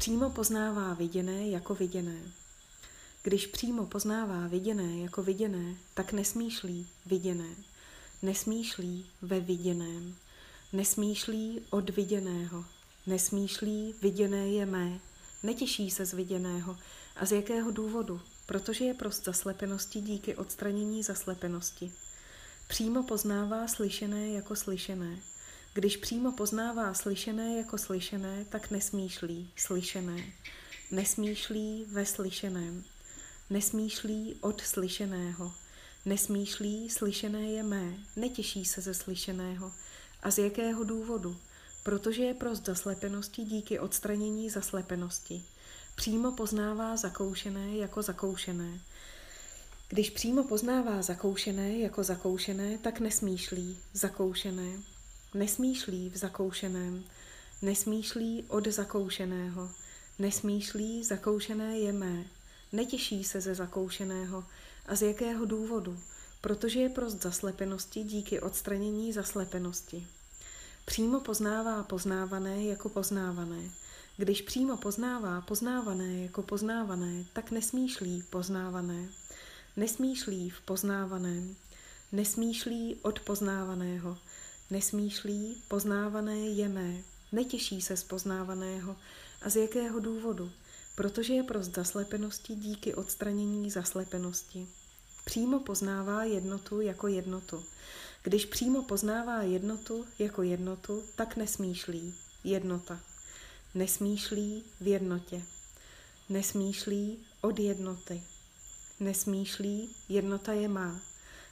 Přímo 0.00 0.30
poznává 0.30 0.94
viděné 0.94 1.48
jako 1.48 1.74
viděné. 1.74 2.20
Když 3.22 3.46
přímo 3.46 3.86
poznává 3.86 4.46
viděné 4.46 4.98
jako 4.98 5.22
viděné, 5.22 5.74
tak 5.94 6.12
nesmýšlí 6.12 6.86
viděné. 7.06 7.48
Nesmýšlí 8.22 9.06
ve 9.22 9.40
viděném. 9.40 10.16
Nesmýšlí 10.72 11.62
od 11.70 11.90
viděného. 11.90 12.64
Nesmýšlí 13.06 13.94
viděné 14.02 14.48
je 14.48 14.66
mé. 14.66 15.00
Netěší 15.42 15.90
se 15.90 16.06
z 16.06 16.12
viděného. 16.12 16.76
A 17.16 17.26
z 17.26 17.32
jakého 17.32 17.70
důvodu? 17.70 18.20
Protože 18.46 18.84
je 18.84 18.94
prost 18.94 19.24
zaslepenosti 19.24 20.00
díky 20.00 20.36
odstranění 20.36 21.02
zaslepenosti. 21.02 21.92
Přímo 22.68 23.02
poznává 23.02 23.68
slyšené 23.68 24.28
jako 24.28 24.56
slyšené. 24.56 25.18
Když 25.74 25.96
přímo 25.96 26.32
poznává 26.32 26.94
slyšené 26.94 27.56
jako 27.56 27.78
slyšené, 27.78 28.44
tak 28.44 28.70
nesmýšlí 28.70 29.50
slyšené. 29.56 30.24
Nesmýšlí 30.90 31.86
ve 31.88 32.06
slyšeném. 32.06 32.84
Nesmýšlí 33.50 34.36
od 34.40 34.60
slyšeného. 34.60 35.52
Nesmýšlí 36.04 36.90
slyšené 36.90 37.42
je 37.42 37.62
mé. 37.62 37.94
Netěší 38.16 38.64
se 38.64 38.80
ze 38.80 38.94
slyšeného. 38.94 39.72
A 40.22 40.30
z 40.30 40.38
jakého 40.38 40.84
důvodu? 40.84 41.36
protože 41.82 42.22
je 42.22 42.34
prost 42.34 42.66
zaslepenosti 42.66 43.44
díky 43.44 43.78
odstranění 43.78 44.50
zaslepenosti. 44.50 45.44
Přímo 45.96 46.32
poznává 46.32 46.96
zakoušené 46.96 47.76
jako 47.76 48.02
zakoušené. 48.02 48.80
Když 49.88 50.10
přímo 50.10 50.44
poznává 50.44 51.02
zakoušené 51.02 51.78
jako 51.78 52.02
zakoušené, 52.02 52.78
tak 52.78 53.00
nesmýšlí 53.00 53.78
zakoušené. 53.92 54.72
Nesmýšlí 55.34 56.10
v 56.10 56.16
zakoušeném. 56.16 57.04
Nesmýšlí 57.62 58.44
od 58.48 58.66
zakoušeného. 58.66 59.70
Nesmýšlí 60.18 61.04
zakoušené 61.04 61.78
je 61.78 61.92
mé. 61.92 62.24
Netěší 62.72 63.24
se 63.24 63.40
ze 63.40 63.54
zakoušeného. 63.54 64.44
A 64.86 64.94
z 64.94 65.02
jakého 65.02 65.44
důvodu? 65.44 65.98
Protože 66.40 66.80
je 66.80 66.88
prost 66.88 67.22
zaslepenosti 67.22 68.02
díky 68.02 68.40
odstranění 68.40 69.12
zaslepenosti. 69.12 70.06
Přímo 70.84 71.20
poznává 71.20 71.82
poznávané 71.82 72.64
jako 72.64 72.88
poznávané. 72.88 73.70
Když 74.16 74.42
přímo 74.42 74.76
poznává 74.76 75.40
poznávané 75.40 76.22
jako 76.22 76.42
poznávané, 76.42 77.24
tak 77.32 77.50
nesmýšlí 77.50 78.22
poznávané. 78.30 79.08
Nesmýšlí 79.76 80.50
v 80.50 80.60
poznávaném. 80.60 81.56
Nesmýšlí 82.12 82.96
od 83.02 83.20
poznávaného. 83.20 84.18
Nesmýšlí 84.70 85.62
poznávané 85.68 86.38
je 86.38 86.68
mé. 86.68 87.02
Netěší 87.32 87.82
se 87.82 87.96
z 87.96 88.04
poznávaného. 88.04 88.96
A 89.42 89.50
z 89.50 89.56
jakého 89.56 90.00
důvodu? 90.00 90.50
Protože 90.94 91.34
je 91.34 91.42
prost 91.42 91.74
zaslepenosti 91.74 92.54
díky 92.54 92.94
odstranění 92.94 93.70
zaslepenosti. 93.70 94.68
Přímo 95.24 95.60
poznává 95.60 96.24
jednotu 96.24 96.80
jako 96.80 97.08
jednotu. 97.08 97.64
Když 98.22 98.46
přímo 98.46 98.82
poznává 98.82 99.42
jednotu 99.42 100.06
jako 100.18 100.42
jednotu, 100.42 101.02
tak 101.16 101.36
nesmýšlí 101.36 102.14
jednota. 102.44 103.00
Nesmýšlí 103.74 104.64
v 104.80 104.86
jednotě. 104.86 105.42
Nesmýšlí 106.28 107.18
od 107.40 107.58
jednoty. 107.58 108.22
Nesmýšlí 109.00 109.96
jednota 110.08 110.52
je 110.52 110.68
má. 110.68 111.00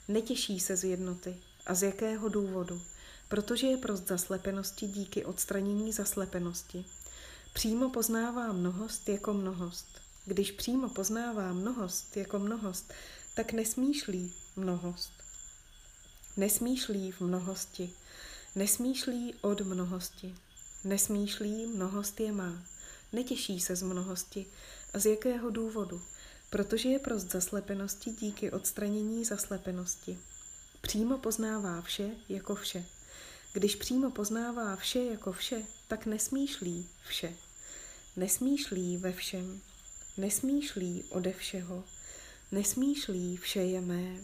Netěší 0.08 0.60
se 0.60 0.76
z 0.76 0.84
jednoty. 0.84 1.36
A 1.66 1.74
z 1.74 1.82
jakého 1.82 2.28
důvodu? 2.28 2.82
Protože 3.28 3.66
je 3.66 3.76
prost 3.76 4.08
zaslepenosti 4.08 4.86
díky 4.86 5.24
odstranění 5.24 5.92
zaslepenosti. 5.92 6.84
Přímo 7.52 7.90
poznává 7.90 8.52
mnohost 8.52 9.08
jako 9.08 9.34
mnohost. 9.34 9.86
Když 10.26 10.50
přímo 10.50 10.88
poznává 10.88 11.52
mnohost 11.52 12.16
jako 12.16 12.38
mnohost, 12.38 12.92
tak 13.34 13.52
nesmýšlí 13.52 14.32
mnohost. 14.56 15.12
Nesmýšlí 16.36 17.12
v 17.12 17.20
mnohosti, 17.20 17.92
nesmýšlí 18.54 19.34
od 19.40 19.60
mnohosti, 19.60 20.34
nesmýšlí 20.84 21.66
mnohost 21.66 22.20
je 22.20 22.32
má, 22.32 22.62
netěší 23.12 23.60
se 23.60 23.76
z 23.76 23.82
mnohosti. 23.82 24.46
A 24.94 24.98
z 24.98 25.06
jakého 25.06 25.50
důvodu? 25.50 26.02
Protože 26.50 26.88
je 26.88 26.98
prost 26.98 27.32
zaslepenosti 27.32 28.10
díky 28.10 28.50
odstranění 28.50 29.24
zaslepenosti. 29.24 30.18
Přímo 30.80 31.18
poznává 31.18 31.82
vše 31.82 32.10
jako 32.28 32.54
vše. 32.54 32.84
Když 33.58 33.76
přímo 33.76 34.10
poznává 34.10 34.76
vše 34.76 34.98
jako 34.98 35.32
vše, 35.32 35.62
tak 35.88 36.06
nesmýšlí 36.06 36.88
vše. 37.08 37.36
Nesmýšlí 38.16 38.96
ve 38.96 39.12
všem. 39.12 39.60
Nesmýšlí 40.16 41.04
ode 41.08 41.32
všeho. 41.32 41.84
Nesmýšlí 42.52 43.36
vše 43.36 43.60
je 43.60 43.80
mé. 43.80 44.16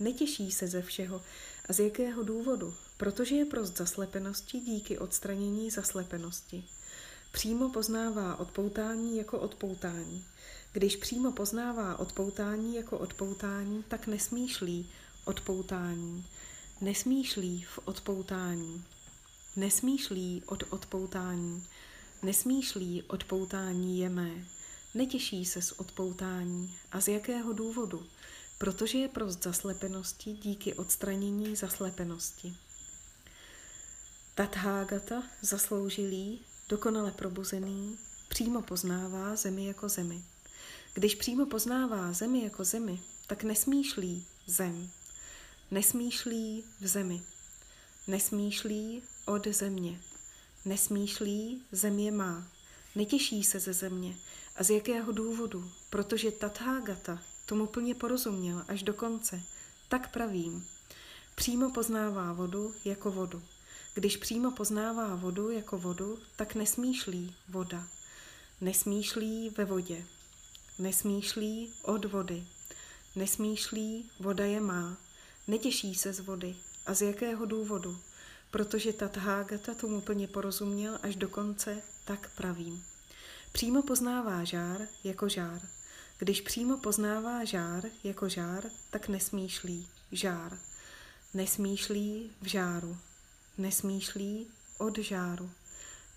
Netěší 0.00 0.52
se 0.52 0.68
ze 0.68 0.82
všeho. 0.82 1.22
A 1.68 1.72
z 1.72 1.80
jakého 1.80 2.22
důvodu? 2.22 2.74
Protože 2.96 3.34
je 3.34 3.44
prost 3.44 3.76
zaslepenosti 3.76 4.60
díky 4.60 4.98
odstranění 4.98 5.70
zaslepenosti. 5.70 6.64
Přímo 7.32 7.68
poznává 7.68 8.40
odpoutání 8.40 9.18
jako 9.18 9.38
odpoutání. 9.38 10.24
Když 10.72 10.96
přímo 10.96 11.32
poznává 11.32 11.98
odpoutání 11.98 12.74
jako 12.74 12.98
odpoutání, 12.98 13.84
tak 13.88 14.06
nesmýšlí 14.06 14.90
odpoutání. 15.24 16.24
Nesmýšlí 16.80 17.62
v 17.62 17.78
odpoutání. 17.84 18.84
Nesmýšlí 19.56 20.42
od 20.46 20.62
odpoutání. 20.70 21.66
Nesmýšlí 22.22 23.02
odpoutání 23.02 23.98
je 23.98 24.08
mé. 24.08 24.30
Netěší 24.94 25.44
se 25.44 25.62
z 25.62 25.72
odpoutání. 25.72 26.74
A 26.92 27.00
z 27.00 27.08
jakého 27.08 27.52
důvodu? 27.52 28.06
protože 28.58 28.98
je 28.98 29.08
prost 29.08 29.42
zaslepenosti 29.42 30.32
díky 30.32 30.74
odstranění 30.74 31.56
zaslepenosti. 31.56 32.56
Tathagata, 34.34 35.22
zasloužilý, 35.42 36.40
dokonale 36.68 37.10
probuzený, 37.10 37.98
přímo 38.28 38.62
poznává 38.62 39.36
zemi 39.36 39.66
jako 39.66 39.88
zemi. 39.88 40.24
Když 40.94 41.14
přímo 41.14 41.46
poznává 41.46 42.12
zemi 42.12 42.44
jako 42.44 42.64
zemi, 42.64 43.00
tak 43.26 43.44
nesmýšlí 43.44 44.26
zem. 44.46 44.90
Nesmýšlí 45.70 46.64
v 46.80 46.86
zemi. 46.86 47.22
Nesmýšlí 48.06 49.02
od 49.24 49.46
země. 49.46 50.00
Nesmýšlí 50.64 51.62
země 51.72 52.12
má. 52.12 52.48
Netěší 52.94 53.44
se 53.44 53.60
ze 53.60 53.72
země. 53.72 54.16
A 54.56 54.64
z 54.64 54.70
jakého 54.70 55.12
důvodu? 55.12 55.70
Protože 55.90 56.30
Tathagata 56.30 57.22
tomu 57.46 57.66
plně 57.66 57.94
porozuměl 57.94 58.64
až 58.68 58.82
do 58.82 58.94
konce. 58.94 59.42
Tak 59.88 60.12
pravím. 60.12 60.66
Přímo 61.34 61.70
poznává 61.70 62.32
vodu 62.32 62.74
jako 62.84 63.10
vodu. 63.10 63.42
Když 63.94 64.16
přímo 64.16 64.50
poznává 64.50 65.14
vodu 65.14 65.50
jako 65.50 65.78
vodu, 65.78 66.18
tak 66.36 66.54
nesmýšlí 66.54 67.34
voda. 67.48 67.88
Nesmýšlí 68.60 69.50
ve 69.50 69.64
vodě. 69.64 70.04
Nesmýšlí 70.78 71.72
od 71.82 72.04
vody. 72.04 72.46
Nesmýšlí, 73.16 74.10
voda 74.20 74.44
je 74.44 74.60
má. 74.60 75.05
Netěší 75.48 75.94
se 75.94 76.12
z 76.12 76.20
vody. 76.20 76.56
A 76.86 76.94
z 76.94 77.02
jakého 77.02 77.46
důvodu? 77.46 77.98
Protože 78.50 78.92
Tathagata 78.92 79.74
tomu 79.74 80.00
plně 80.00 80.28
porozuměl 80.28 80.98
až 81.02 81.16
do 81.16 81.28
konce, 81.28 81.82
tak 82.04 82.30
pravím. 82.36 82.84
Přímo 83.52 83.82
poznává 83.82 84.44
žár 84.44 84.88
jako 85.04 85.28
žár. 85.28 85.60
Když 86.18 86.40
přímo 86.40 86.78
poznává 86.78 87.44
žár 87.44 87.84
jako 88.04 88.28
žár, 88.28 88.64
tak 88.90 89.08
nesmýšlí 89.08 89.88
žár. 90.12 90.58
Nesmýšlí 91.34 92.30
v 92.42 92.46
žáru. 92.46 92.96
Nesmýšlí 93.58 94.46
od 94.78 94.98
žáru. 94.98 95.50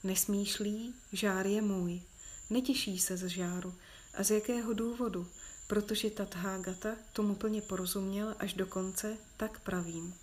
Nesmýšlí, 0.04 0.94
žár 1.14 1.48
je 1.48 1.62
můj. 1.62 2.02
Netěší 2.50 3.00
se 3.00 3.18
z 3.18 3.28
žáru. 3.28 3.74
A 4.14 4.24
z 4.24 4.32
jakého 4.32 4.74
důvodu? 4.74 5.28
Protože 5.70 6.10
Tathagata 6.10 6.96
tomu 7.14 7.36
plně 7.36 7.62
porozuměl 7.62 8.36
až 8.40 8.54
do 8.54 8.68
konce, 8.68 9.18
tak 9.38 9.60
pravím. 9.60 10.14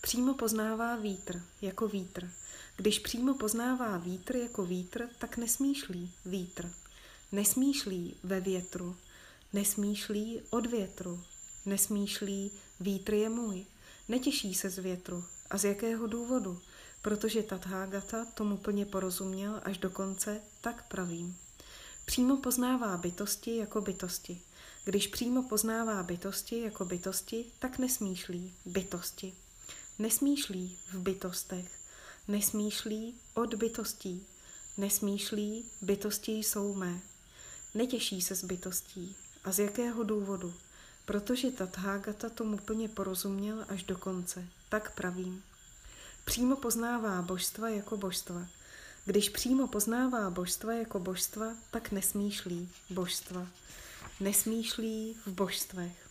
Přímo 0.00 0.34
poznává 0.34 0.96
vítr 0.96 1.42
jako 1.62 1.88
vítr. 1.88 2.30
Když 2.76 2.98
přímo 2.98 3.34
poznává 3.34 3.96
vítr 3.96 4.36
jako 4.36 4.66
vítr, 4.66 5.08
tak 5.18 5.36
nesmýšlí 5.36 6.12
vítr. 6.24 6.72
Nesmýšlí 7.32 8.16
ve 8.22 8.40
větru. 8.40 8.96
Nesmýšlí 9.52 10.40
od 10.50 10.66
větru. 10.66 11.22
Nesmýšlí 11.66 12.50
vítr 12.80 13.14
je 13.14 13.28
můj. 13.28 13.66
Netěší 14.08 14.54
se 14.54 14.70
z 14.70 14.78
větru. 14.78 15.24
A 15.50 15.58
z 15.58 15.64
jakého 15.64 16.06
důvodu? 16.06 16.60
Protože 17.02 17.42
Tathagata 17.42 18.24
tomu 18.24 18.56
plně 18.56 18.86
porozuměl 18.86 19.60
až 19.64 19.78
do 19.78 19.90
konce, 19.90 20.40
tak 20.60 20.88
pravím. 20.88 21.36
Přímo 22.04 22.36
poznává 22.36 22.96
bytosti 22.96 23.56
jako 23.56 23.80
bytosti. 23.80 24.40
Když 24.84 25.06
přímo 25.06 25.42
poznává 25.42 26.02
bytosti 26.02 26.60
jako 26.60 26.84
bytosti, 26.84 27.44
tak 27.58 27.78
nesmýšlí 27.78 28.54
bytosti. 28.64 29.34
Nesmýšlí 29.98 30.78
v 30.92 30.98
bytostech. 30.98 31.80
Nesmýšlí 32.28 33.14
od 33.34 33.54
bytostí. 33.54 34.26
Nesmýšlí, 34.76 35.64
bytosti 35.82 36.32
jsou 36.32 36.74
mé. 36.74 37.00
Netěší 37.74 38.22
se 38.22 38.34
z 38.34 38.44
bytostí. 38.44 39.16
A 39.44 39.52
z 39.52 39.58
jakého 39.58 40.02
důvodu? 40.02 40.54
Protože 41.04 41.50
Tathagata 41.50 42.28
tomu 42.28 42.56
plně 42.58 42.88
porozuměl 42.88 43.64
až 43.68 43.82
do 43.82 43.98
konce. 43.98 44.44
Tak 44.68 44.94
pravím. 44.94 45.42
Přímo 46.24 46.56
poznává 46.56 47.22
božstva 47.22 47.68
jako 47.68 47.96
božstva. 47.96 48.46
Když 49.04 49.28
přímo 49.28 49.66
poznává 49.66 50.30
božstva 50.30 50.72
jako 50.72 50.98
božstva, 50.98 51.46
tak 51.70 51.92
nesmýšlí 51.92 52.68
božstva. 52.90 53.46
Nesmýšlí 54.20 55.16
v 55.26 55.28
božstvech. 55.28 56.10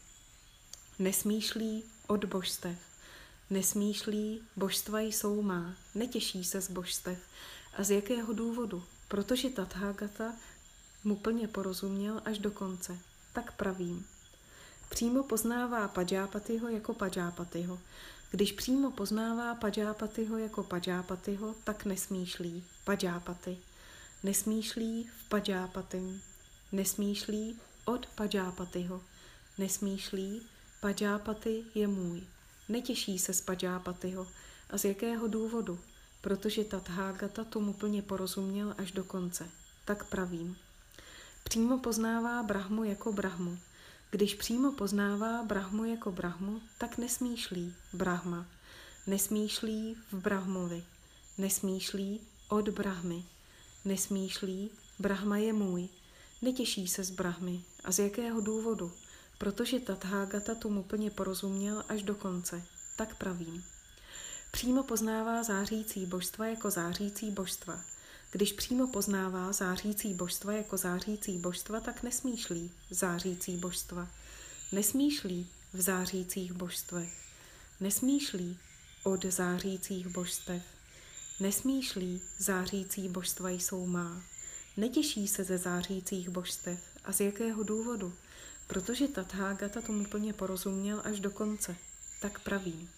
Nesmýšlí 1.00 1.84
od 2.08 2.26
božstev. 2.26 2.78
Nesmýšlí, 3.50 4.42
božstva 4.56 5.00
jsou 5.00 5.42
má, 5.42 5.76
netěší 5.96 6.44
se 6.44 6.62
z 6.62 6.70
božstev. 6.70 7.18
A 7.78 7.84
z 7.84 7.92
jakého 7.92 8.34
důvodu? 8.34 8.84
Protože 9.08 9.50
Tathagata 9.50 10.34
mu 11.04 11.16
plně 11.16 11.48
porozuměl 11.48 12.22
až 12.26 12.38
do 12.38 12.52
konce. 12.52 12.98
Tak 13.34 13.58
pravím. 13.58 14.06
Přímo 14.90 15.24
poznává 15.24 15.88
Pajápatyho 15.88 16.70
jako 16.70 16.94
Pajápatyho. 16.94 17.80
Když 18.32 18.52
přímo 18.52 18.92
poznává 18.92 19.56
Pajápatyho 19.56 20.38
jako 20.38 20.64
Pajápatyho, 20.64 21.56
tak 21.64 21.86
nesmýšlí 21.86 22.64
Pajápaty. 22.84 23.58
Nesmýšlí 24.24 25.10
v 25.26 25.30
Pajápatym. 25.30 26.22
Nesmýšlí 26.72 27.60
od 27.90 28.06
Pajápatyho. 28.06 29.02
Nesmýšlí, 29.58 30.42
Pajápaty 30.82 31.64
je 31.76 31.88
můj. 31.88 32.24
Netěší 32.70 33.20
se 33.20 33.34
z 33.34 33.42
Pajápatyho. 33.42 34.28
A 34.70 34.78
z 34.78 34.86
jakého 34.86 35.28
důvodu? 35.28 35.80
Protože 36.22 36.64
Tathagata 36.64 37.44
tomu 37.44 37.74
plně 37.74 38.02
porozuměl 38.02 38.76
až 38.78 38.92
do 38.92 39.04
konce. 39.04 39.50
Tak 39.86 40.04
pravím. 40.04 40.58
Přímo 41.44 41.78
poznává 41.78 42.44
Brahmu 42.44 42.84
jako 42.84 43.14
Brahmu. 43.14 43.58
Když 44.12 44.36
přímo 44.36 44.72
poznává 44.72 45.44
Brahmu 45.44 45.86
jako 45.86 46.12
Brahmu, 46.12 46.62
tak 46.78 46.98
nesmýšlí 46.98 47.76
Brahma. 47.94 48.46
Nesmýšlí 49.08 49.98
v 50.12 50.14
Brahmovi. 50.14 50.84
Nesmýšlí 51.38 52.22
od 52.50 52.70
Brahmy. 52.70 53.24
Nesmýšlí, 53.86 54.70
Brahma 55.00 55.38
je 55.38 55.54
můj. 55.54 55.90
Netěší 56.42 56.88
se 56.88 57.04
z 57.04 57.12
Brahmy. 57.12 57.62
A 57.84 57.92
z 57.92 58.00
jakého 58.00 58.42
důvodu? 58.42 58.92
Protože 59.38 59.80
Tathagata 59.80 60.56
tomu 60.56 60.84
plně 60.84 61.12
porozuměl 61.12 61.84
až 61.90 62.04
do 62.04 62.16
konce. 62.16 62.64
Tak 62.98 63.16
pravím. 63.16 63.64
Přímo 64.52 64.84
poznává 64.84 65.44
zářící 65.44 66.06
božstva 66.06 66.48
jako 66.48 66.72
zářící 66.72 67.32
božstva. 67.32 67.82
Když 68.32 68.54
přímo 68.54 68.88
poznává 68.88 69.52
zářící 69.52 70.14
božstva 70.14 70.54
jako 70.54 70.78
zářící 70.78 71.38
božstva, 71.38 71.80
tak 71.80 72.04
nesmýšlí 72.04 72.72
zářící 72.90 73.58
božstva. 73.58 74.08
Nesmýšlí 74.72 75.48
v 75.74 75.82
zářících 75.82 76.54
božstvech. 76.54 77.14
Nesmýšlí 77.80 78.58
od 79.04 79.26
zářících 79.26 80.08
božstev. 80.08 80.64
Nesmýšlí 81.40 82.22
zářící 82.38 83.10
božstva 83.10 83.50
jsou 83.50 83.86
má. 83.86 84.22
Netěší 84.78 85.28
se 85.28 85.44
ze 85.44 85.58
zářících 85.58 86.30
božstev. 86.30 86.80
A 87.06 87.12
z 87.12 87.20
jakého 87.20 87.64
důvodu? 87.64 88.14
Protože 88.68 89.08
Tathagata 89.08 89.82
tomu 89.82 90.06
plně 90.06 90.34
porozuměl 90.34 91.02
až 91.04 91.20
do 91.20 91.32
konce. 91.32 91.76
Tak 92.22 92.40
pravím. 92.40 92.90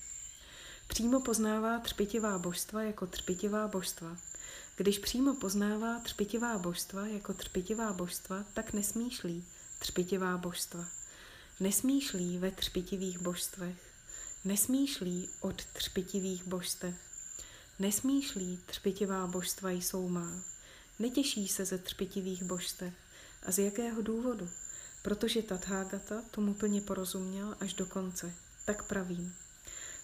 Přímo 0.88 1.22
poznává 1.22 1.80
třpitivá 1.80 2.40
božstva 2.40 2.84
jako 2.84 3.08
třpitivá 3.08 3.68
božstva. 3.68 4.18
Když 4.76 5.00
přímo 5.00 5.36
poznává 5.36 6.00
třpitivá 6.00 6.58
božstva 6.58 7.08
jako 7.08 7.34
třpitivá 7.34 7.94
božstva, 7.94 8.44
tak 8.54 8.74
nesmýšlí 8.74 9.46
třpitivá 9.80 10.38
božstva. 10.38 10.86
Nesmýšlí 11.60 12.38
ve 12.38 12.52
třpitivých 12.52 13.20
božstvech. 13.20 13.78
Nesmýšlí 14.46 15.30
od 15.42 15.66
třpitivých 15.66 16.48
božstev. 16.48 16.96
Nesmýšlí 17.80 18.60
třpitivá 18.66 19.28
božstva 19.28 19.70
jsou 19.72 20.10
má. 20.10 20.51
Netěší 21.02 21.48
se 21.48 21.66
ze 21.66 21.78
třpitivých 21.78 22.44
božstev. 22.44 22.94
A 23.46 23.52
z 23.52 23.60
jakého 23.60 24.02
důvodu? 24.02 24.50
Protože 25.02 25.42
Tathagata 25.42 26.22
tomu 26.32 26.54
plně 26.54 26.82
porozuměl 26.82 27.56
až 27.60 27.74
do 27.74 27.86
konce. 27.86 28.34
Tak 28.66 28.84
pravím. 28.84 29.36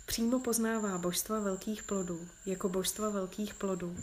Přímo 0.05 0.39
poznává 0.39 0.97
božstva 0.97 1.39
velkých 1.39 1.83
plodů, 1.83 2.27
jako 2.45 2.69
božstva 2.69 3.09
velkých 3.09 3.53
plodů. 3.53 3.97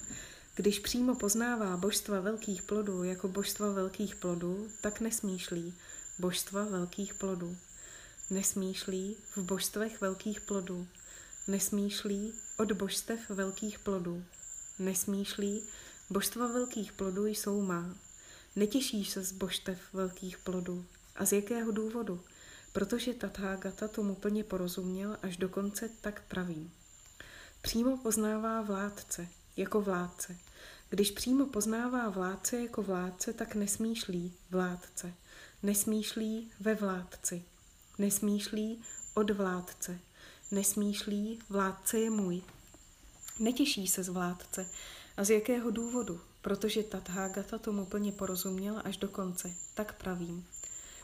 Když 0.55 0.79
přímo 0.79 1.15
poznává 1.15 1.77
božstva 1.77 2.21
velkých 2.21 2.63
plodů 2.63 3.05
jako 3.05 3.29
božstva 3.29 3.73
velkých 3.73 4.15
plodů, 4.17 4.69
tak 4.81 5.01
nesmýšlí 5.01 5.75
božstva 6.19 6.65
velkých 6.65 7.15
plodů. 7.15 7.57
Nesmýšlí 8.31 9.17
v 9.37 9.39
božstvech 9.39 10.01
velkých 10.01 10.41
plodů. 10.41 10.87
Nesmýšlí 11.47 12.33
od 12.57 12.73
božstev 12.73 13.21
velkých 13.31 13.79
plodů. 13.79 14.25
Nesmýšlí, 14.79 15.63
božstva 16.11 16.47
velkých 16.47 16.93
plodů 16.93 17.27
jsou 17.27 17.63
má. 17.63 17.95
Netěší 18.57 19.05
se 19.05 19.23
z 19.23 19.33
božstev 19.33 19.79
velkých 19.93 20.39
plodů. 20.39 20.85
A 21.17 21.25
z 21.25 21.33
jakého 21.33 21.73
důvodu? 21.73 22.21
Protože 22.73 23.15
Tathagata 23.15 23.89
tomu 23.89 24.15
plně 24.15 24.45
porozuměl 24.45 25.17
až 25.23 25.37
do 25.37 25.49
konce 25.49 25.91
tak 26.01 26.23
praví. 26.29 26.71
Přímo 27.63 27.97
poznává 27.97 28.63
vládce, 28.63 29.29
jako 29.57 29.81
vládce. 29.81 30.37
Když 30.91 31.11
přímo 31.11 31.47
poznává 31.47 32.09
vládce 32.09 32.61
jako 32.61 32.83
vládce, 32.83 33.33
tak 33.33 33.55
nesmýšlí 33.55 34.33
vládce. 34.51 35.15
Nesmýšlí 35.63 36.51
ve 36.61 36.75
vládci. 36.75 37.45
Nesmýšlí 37.99 38.83
od 39.15 39.31
vládce. 39.31 39.99
Nesmýšlí 40.51 41.39
vládce 41.49 41.99
je 41.99 42.11
můj. 42.11 42.43
Netěší 43.39 43.87
se 43.87 44.03
z 44.03 44.09
vládce. 44.09 44.71
A 45.17 45.25
z 45.25 45.31
jakého 45.31 45.71
důvodu? 45.71 46.21
Protože 46.43 46.83
Tathagata 46.83 47.59
tomu 47.59 47.87
plně 47.87 48.13
porozuměl 48.13 48.83
až 48.85 48.97
do 48.97 49.09
konce. 49.09 49.51
Tak 49.75 49.99
pravím. 49.99 50.47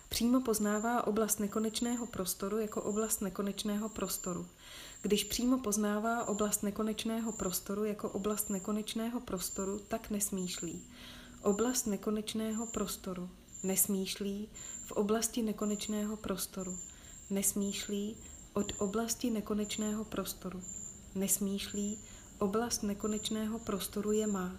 Přímo 0.08 0.40
poznává 0.40 1.06
oblast 1.06 1.40
nekonečného 1.40 2.06
prostoru 2.06 2.58
jako 2.58 2.82
oblast 2.82 3.20
nekonečného 3.20 3.88
prostoru. 3.88 4.46
Když 5.02 5.24
přímo 5.24 5.58
poznává 5.58 6.28
oblast 6.28 6.62
nekonečného 6.62 7.32
prostoru 7.32 7.84
jako 7.84 8.08
oblast 8.08 8.50
nekonečného 8.50 9.20
prostoru, 9.20 9.80
tak 9.88 10.10
nesmýšlí. 10.10 10.82
Oblast 11.42 11.86
nekonečného 11.86 12.66
prostoru. 12.66 13.30
Nesmýšlí 13.62 14.48
v 14.86 14.92
oblasti 14.92 15.42
nekonečného 15.42 16.16
prostoru. 16.16 16.78
Nesmýšlí 17.30 18.16
od 18.54 18.72
oblasti 18.78 19.30
nekonečného 19.30 20.04
prostoru. 20.04 20.62
Nesmýšlí, 21.14 21.98
oblast 22.40 22.82
nekonečného 22.82 23.58
prostoru 23.58 24.12
je 24.12 24.26
má. 24.26 24.52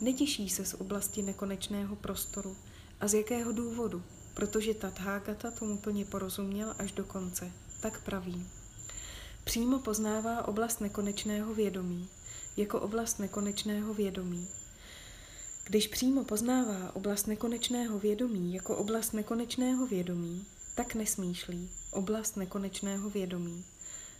Netěší 0.00 0.48
se 0.48 0.64
z 0.64 0.74
oblasti 0.74 1.22
nekonečného 1.22 1.96
prostoru. 1.96 2.56
A 3.00 3.08
z 3.08 3.14
jakého 3.14 3.52
důvodu? 3.52 4.02
Protože 4.34 4.74
Tathagata 4.74 5.50
tomu 5.50 5.78
plně 5.78 6.04
porozuměl 6.04 6.74
až 6.78 6.92
do 6.92 7.04
konce. 7.04 7.52
Tak 7.80 8.04
praví. 8.04 8.46
Přímo 9.44 9.78
poznává 9.78 10.48
oblast 10.48 10.80
nekonečného 10.80 11.54
vědomí, 11.54 12.08
jako 12.56 12.80
oblast 12.80 13.18
nekonečného 13.18 13.94
vědomí. 13.94 14.48
Když 15.64 15.88
přímo 15.88 16.24
poznává 16.24 16.96
oblast 16.96 17.26
nekonečného 17.26 17.98
vědomí 17.98 18.54
jako 18.54 18.76
oblast 18.76 19.12
nekonečného 19.12 19.86
vědomí, 19.86 20.46
tak 20.74 20.94
nesmýšlí 20.94 21.70
oblast 21.90 22.36
nekonečného 22.36 23.10
vědomí. 23.10 23.64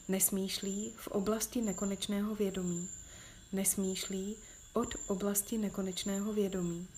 Nesmýšlí 0.08 0.92
v 0.96 1.08
oblasti 1.08 1.62
nekonečného 1.62 2.34
vědomí. 2.34 2.88
Nesmýšlí 3.52 4.36
od 4.72 4.94
oblasti 5.06 5.58
nekonečného 5.58 6.32
vědomí. 6.32 6.88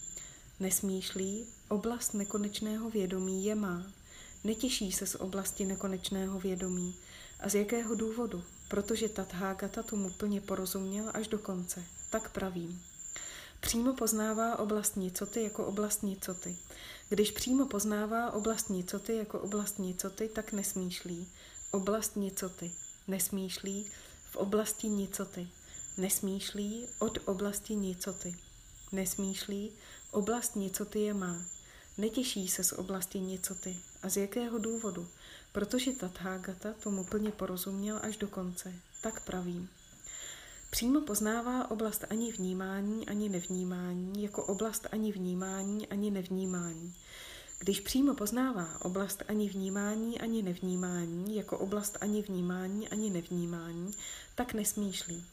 Nesmýšlí, 0.60 1.46
oblast 1.68 2.14
nekonečného 2.14 2.90
vědomí 2.90 3.44
je 3.44 3.54
má. 3.54 3.86
Netěší 4.44 4.92
se 4.92 5.06
z 5.06 5.14
oblasti 5.14 5.64
nekonečného 5.64 6.40
vědomí. 6.40 6.94
A 7.40 7.48
z 7.48 7.54
jakého 7.54 7.94
důvodu? 7.94 8.44
Protože 8.68 9.08
Tathagata 9.08 9.82
tomu 9.82 10.10
plně 10.10 10.40
porozuměl 10.40 11.10
až 11.14 11.28
do 11.28 11.38
konce. 11.38 11.84
Tak 12.10 12.32
pravím. 12.32 12.82
Přímo 13.60 13.94
poznává 13.94 14.58
oblast 14.58 14.96
nicoty 14.96 15.42
jako 15.42 15.66
oblast 15.66 16.02
nicoty. 16.02 16.56
Když 17.08 17.30
přímo 17.30 17.66
poznává 17.66 18.32
oblast 18.32 18.70
nicoty 18.70 19.16
jako 19.16 19.40
oblast 19.40 19.78
nicoty, 19.78 20.28
tak 20.28 20.52
nesmýšlí. 20.52 21.28
Oblast 21.70 22.16
nicoty. 22.16 22.72
Nesmýšlí 23.08 23.90
v 24.30 24.36
oblasti 24.36 24.88
nicoty. 24.88 25.48
Nesmýšlí 25.96 26.88
od 26.98 27.18
oblasti 27.24 27.76
nicoty. 27.76 28.34
Nesmýšlí, 28.92 29.72
oblast 30.10 30.56
nicoty 30.56 31.00
je 31.00 31.14
má. 31.14 31.44
Netěší 31.98 32.48
se 32.48 32.64
z 32.64 32.72
oblasti 32.72 33.20
nicoty. 33.20 33.76
A 34.02 34.08
z 34.08 34.16
jakého 34.16 34.58
důvodu? 34.58 35.08
Protože 35.52 35.92
Tathagata 35.92 36.72
tomu 36.72 37.04
plně 37.04 37.30
porozuměl 37.30 37.98
až 38.02 38.16
do 38.16 38.28
konce. 38.28 38.74
Tak 39.02 39.24
pravím. 39.24 39.68
Přímo 40.70 41.00
poznává 41.00 41.70
oblast 41.70 42.04
ani 42.10 42.32
vnímání, 42.32 43.08
ani 43.08 43.28
nevnímání, 43.28 44.22
jako 44.22 44.44
oblast 44.44 44.86
ani 44.92 45.12
vnímání, 45.12 45.88
ani 45.88 46.10
nevnímání. 46.10 46.94
Když 47.64 47.80
přímo 47.80 48.14
poznává 48.14 48.68
oblast 48.80 49.22
ani 49.28 49.48
vnímání, 49.48 50.20
ani 50.20 50.42
nevnímání, 50.42 51.36
jako 51.36 51.58
oblast 51.58 51.98
ani 52.00 52.22
vnímání, 52.22 52.88
ani 52.88 53.10
nevnímání, 53.10 53.92
tak 54.34 54.54
nesmýšlí. 54.54 55.24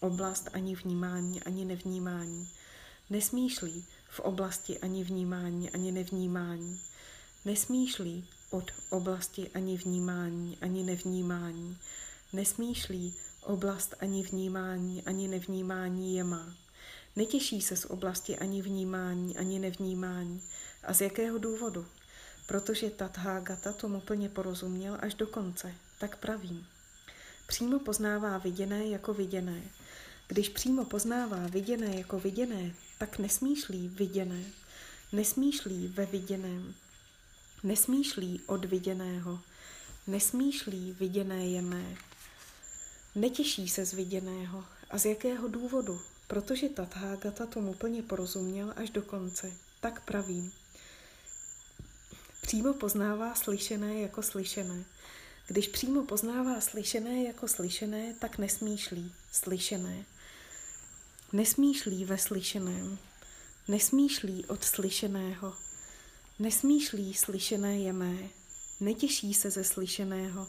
Oblast 0.00 0.48
ani 0.52 0.76
vnímání, 0.76 1.42
ani 1.42 1.64
nevnímání. 1.64 2.48
Nesmýšlí 3.10 3.84
v 4.10 4.20
oblasti 4.20 4.78
ani 4.78 5.04
vnímání, 5.04 5.70
ani 5.70 5.92
nevnímání. 5.92 6.80
Nesmýšlí 7.44 8.24
od 8.50 8.70
oblasti 8.90 9.50
ani 9.54 9.76
vnímání, 9.76 10.58
ani 10.60 10.82
nevnímání. 10.84 11.76
Nesmýšlí 12.32 13.14
oblast 13.42 13.94
ani 14.00 14.22
vnímání, 14.22 15.02
ani 15.04 15.28
nevnímání 15.28 16.14
je 16.14 16.24
má. 16.24 16.54
Netěší 17.16 17.60
se 17.60 17.76
z 17.76 17.84
oblasti 17.84 18.38
ani 18.38 18.62
vnímání, 18.62 19.36
ani 19.36 19.58
nevnímání. 19.58 20.42
A 20.88 20.94
z 20.94 21.00
jakého 21.00 21.38
důvodu? 21.38 21.86
Protože 22.46 22.90
Tathagata 22.90 23.72
tomu 23.72 24.00
plně 24.00 24.28
porozuměl 24.28 24.98
až 25.00 25.14
do 25.14 25.26
konce, 25.26 25.74
tak 25.98 26.16
pravím. 26.16 26.66
Přímo 27.46 27.78
poznává 27.78 28.38
viděné 28.38 28.86
jako 28.86 29.14
viděné. 29.14 29.62
Když 30.28 30.48
přímo 30.48 30.84
poznává 30.84 31.46
viděné 31.46 31.96
jako 31.96 32.18
viděné, 32.18 32.74
tak 32.98 33.18
nesmýšlí 33.18 33.88
viděné. 33.88 34.44
Nesmýšlí 35.12 35.88
ve 35.88 36.06
viděném. 36.06 36.74
Nesmýšlí 37.62 38.40
od 38.46 38.64
viděného. 38.64 39.40
Nesmýšlí 40.06 40.96
viděné 41.00 41.46
je 41.46 41.62
mé. 41.62 41.96
Netěší 43.14 43.68
se 43.68 43.84
z 43.84 43.92
viděného. 43.92 44.64
A 44.90 44.98
z 44.98 45.04
jakého 45.04 45.48
důvodu? 45.48 46.00
Protože 46.26 46.68
Tathagata 46.68 47.46
tomu 47.46 47.74
plně 47.74 48.02
porozuměl 48.02 48.72
až 48.76 48.90
do 48.90 49.02
konce. 49.02 49.52
Tak 49.80 50.04
pravím. 50.04 50.52
Přímo 52.48 52.74
poznává 52.74 53.34
slyšené 53.34 54.00
jako 54.00 54.22
slyšené. 54.22 54.84
Když 55.46 55.68
přímo 55.68 56.02
poznává 56.02 56.60
slyšené 56.60 57.22
jako 57.22 57.48
slyšené, 57.48 58.14
tak 58.18 58.38
nesmýšlí 58.38 59.12
slyšené. 59.32 60.04
Nesmýšlí 61.32 62.04
ve 62.04 62.18
slyšeném. 62.18 62.98
Nesmýšlí 63.68 64.44
od 64.44 64.64
slyšeného. 64.64 65.54
Nesmýšlí 66.38 67.14
slyšené 67.14 67.78
je 67.78 67.92
mé. 67.92 68.16
Netěší 68.80 69.34
se 69.34 69.50
ze 69.50 69.64
slyšeného. 69.64 70.46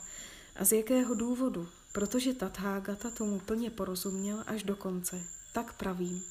A 0.55 0.65
z 0.65 0.71
jakého 0.71 1.15
důvodu? 1.15 1.69
Protože 1.91 2.33
Tathagata 2.33 3.11
tomu 3.11 3.39
plně 3.39 3.69
porozuměl 3.69 4.43
až 4.47 4.63
do 4.63 4.75
konce. 4.75 5.21
Tak 5.53 5.73
pravím. 5.73 6.23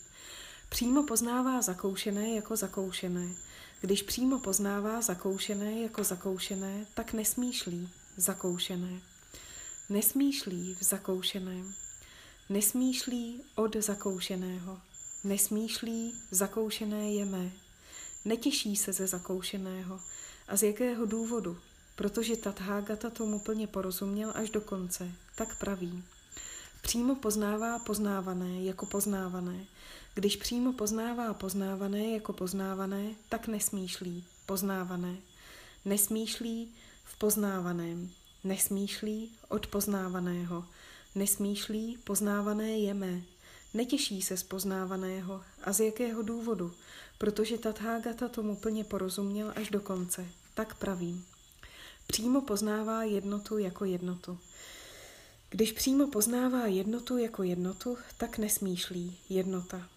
Přímo 0.68 1.02
poznává 1.02 1.62
zakoušené 1.62 2.34
jako 2.34 2.56
zakoušené. 2.56 3.34
Když 3.80 4.02
přímo 4.02 4.38
poznává 4.38 5.00
zakoušené 5.00 5.80
jako 5.80 6.04
zakoušené, 6.04 6.86
tak 6.94 7.12
nesmýšlí 7.12 7.88
zakoušené. 8.16 9.00
Nesmýšlí 9.88 10.76
v 10.80 10.84
zakoušeném. 10.84 11.74
Nesmýšlí 12.48 13.42
od 13.54 13.76
zakoušeného. 13.76 14.80
Nesmýšlí 15.24 16.14
zakoušené 16.30 17.12
je 17.12 17.24
mé. 17.24 17.50
Netěší 18.24 18.76
se 18.76 18.92
ze 18.92 19.06
zakoušeného. 19.06 20.00
A 20.48 20.56
z 20.56 20.62
jakého 20.62 21.06
důvodu? 21.06 21.58
Protože 21.96 22.36
Tathagata 22.36 23.10
tomu 23.10 23.38
plně 23.38 23.66
porozuměl 23.66 24.32
až 24.34 24.50
do 24.50 24.60
konce. 24.60 25.12
Tak 25.34 25.58
praví. 25.58 26.04
Přímo 26.82 27.14
poznává 27.14 27.78
poznávané 27.78 28.62
jako 28.62 28.86
poznávané. 28.86 29.64
Když 30.18 30.36
přímo 30.36 30.72
poznává 30.72 31.34
poznávané 31.34 32.06
jako 32.06 32.32
poznávané, 32.32 33.10
tak 33.28 33.48
nesmýšlí 33.48 34.24
poznávané. 34.46 35.16
Nesmýšlí 35.84 36.74
v 37.04 37.18
poznávaném. 37.18 38.10
Nesmýšlí 38.44 39.32
od 39.48 39.66
poznávaného. 39.66 40.64
Nesmýšlí 41.14 41.98
poznávané 42.04 42.78
je 42.78 42.94
mé. 42.94 43.22
Netěší 43.74 44.22
se 44.22 44.36
z 44.36 44.42
poznávaného. 44.42 45.42
A 45.64 45.72
z 45.72 45.80
jakého 45.80 46.22
důvodu? 46.22 46.72
Protože 47.18 47.58
Tathagata 47.58 48.28
tomu 48.28 48.56
plně 48.56 48.84
porozuměl 48.84 49.52
až 49.56 49.70
do 49.70 49.80
konce. 49.80 50.26
Tak 50.54 50.74
pravím. 50.74 51.26
Přímo 52.06 52.40
poznává 52.40 53.02
jednotu 53.02 53.58
jako 53.58 53.84
jednotu. 53.84 54.38
Když 55.50 55.72
přímo 55.72 56.06
poznává 56.06 56.66
jednotu 56.66 57.18
jako 57.18 57.42
jednotu, 57.42 57.98
tak 58.16 58.38
nesmýšlí 58.38 59.16
jednota. 59.28 59.88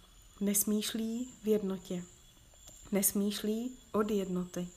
Nesmýšlí 0.42 1.34
v 1.44 1.48
jednotě. 1.48 2.04
Nesmýšlí 2.92 3.78
od 3.92 4.12
jednoty. 4.12 4.68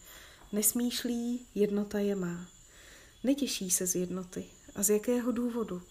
Nesmýšlí 0.53 1.47
jednota 1.55 1.99
je 1.99 2.17
má. 2.17 2.47
Netěší 3.25 3.71
se 3.71 3.87
z 3.87 3.95
jednoty. 3.95 4.45
A 4.75 4.83
z 4.83 4.91
jakého 4.91 5.33
důvodu? 5.33 5.83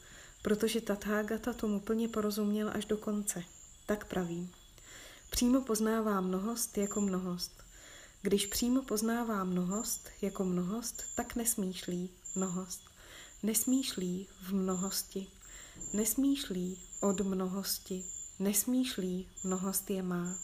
Protože 0.41 0.81
Tathagata 0.81 1.53
tomu 1.53 1.79
plně 1.79 2.07
porozuměl 2.07 2.71
až 2.73 2.85
do 2.85 2.97
konce. 2.97 3.43
Tak 3.85 4.05
praví. 4.05 4.49
Přímo 5.29 5.61
poznává 5.61 6.21
mnohost 6.21 6.77
jako 6.77 7.01
mnohost. 7.01 7.63
Když 8.21 8.45
přímo 8.45 8.81
poznává 8.81 9.43
mnohost 9.43 10.09
jako 10.21 10.43
mnohost, 10.43 11.03
tak 11.15 11.35
nesmýšlí 11.35 12.09
mnohost. 12.35 12.81
Nesmýšlí 13.43 14.27
v 14.41 14.53
mnohosti. 14.53 15.27
Nesmýšlí 15.93 16.79
od 17.01 17.21
mnohosti. 17.21 18.03
Nesmýšlí 18.39 19.27
mnohost 19.43 19.89
je 19.89 20.03
má. 20.03 20.39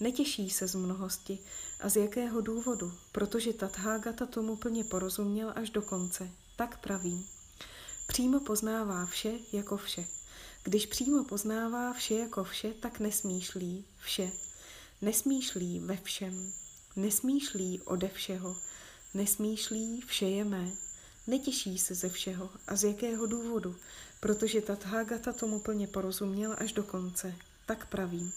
Netěší 0.00 0.50
se 0.50 0.68
z 0.68 0.74
mnohosti. 0.74 1.38
A 1.80 1.88
z 1.88 1.96
jakého 1.96 2.40
důvodu? 2.40 2.92
Protože 3.12 3.52
Tathagata 3.52 4.26
tomu 4.26 4.56
plně 4.56 4.84
porozuměl 4.84 5.52
až 5.56 5.70
do 5.70 5.82
konce. 5.82 6.30
Tak 6.56 6.80
pravím. 6.80 7.26
Přímo 8.06 8.40
poznává 8.40 9.06
vše 9.06 9.32
jako 9.52 9.76
vše. 9.76 10.06
Když 10.64 10.86
přímo 10.86 11.24
poznává 11.24 11.92
vše 11.92 12.14
jako 12.14 12.44
vše, 12.44 12.74
tak 12.80 13.00
nesmýšlí 13.00 13.84
vše. 13.98 14.30
Nesmýšlí 15.02 15.80
ve 15.80 15.96
všem. 15.96 16.52
Nesmýšlí 16.96 17.80
ode 17.80 18.08
všeho. 18.08 18.56
Nesmýšlí 19.14 20.00
vše 20.06 20.26
je 20.26 20.44
mé. 20.44 20.72
Netěší 21.26 21.78
se 21.78 21.94
ze 21.94 22.08
všeho. 22.08 22.50
A 22.68 22.76
z 22.76 22.84
jakého 22.84 23.26
důvodu? 23.26 23.76
Protože 24.22 24.60
Tathagata 24.60 25.32
tomu 25.32 25.60
plně 25.60 25.86
porozuměl 25.86 26.56
až 26.58 26.72
do 26.72 26.82
konce. 26.82 27.34
Tak 27.66 27.86
pravím. 27.86 28.32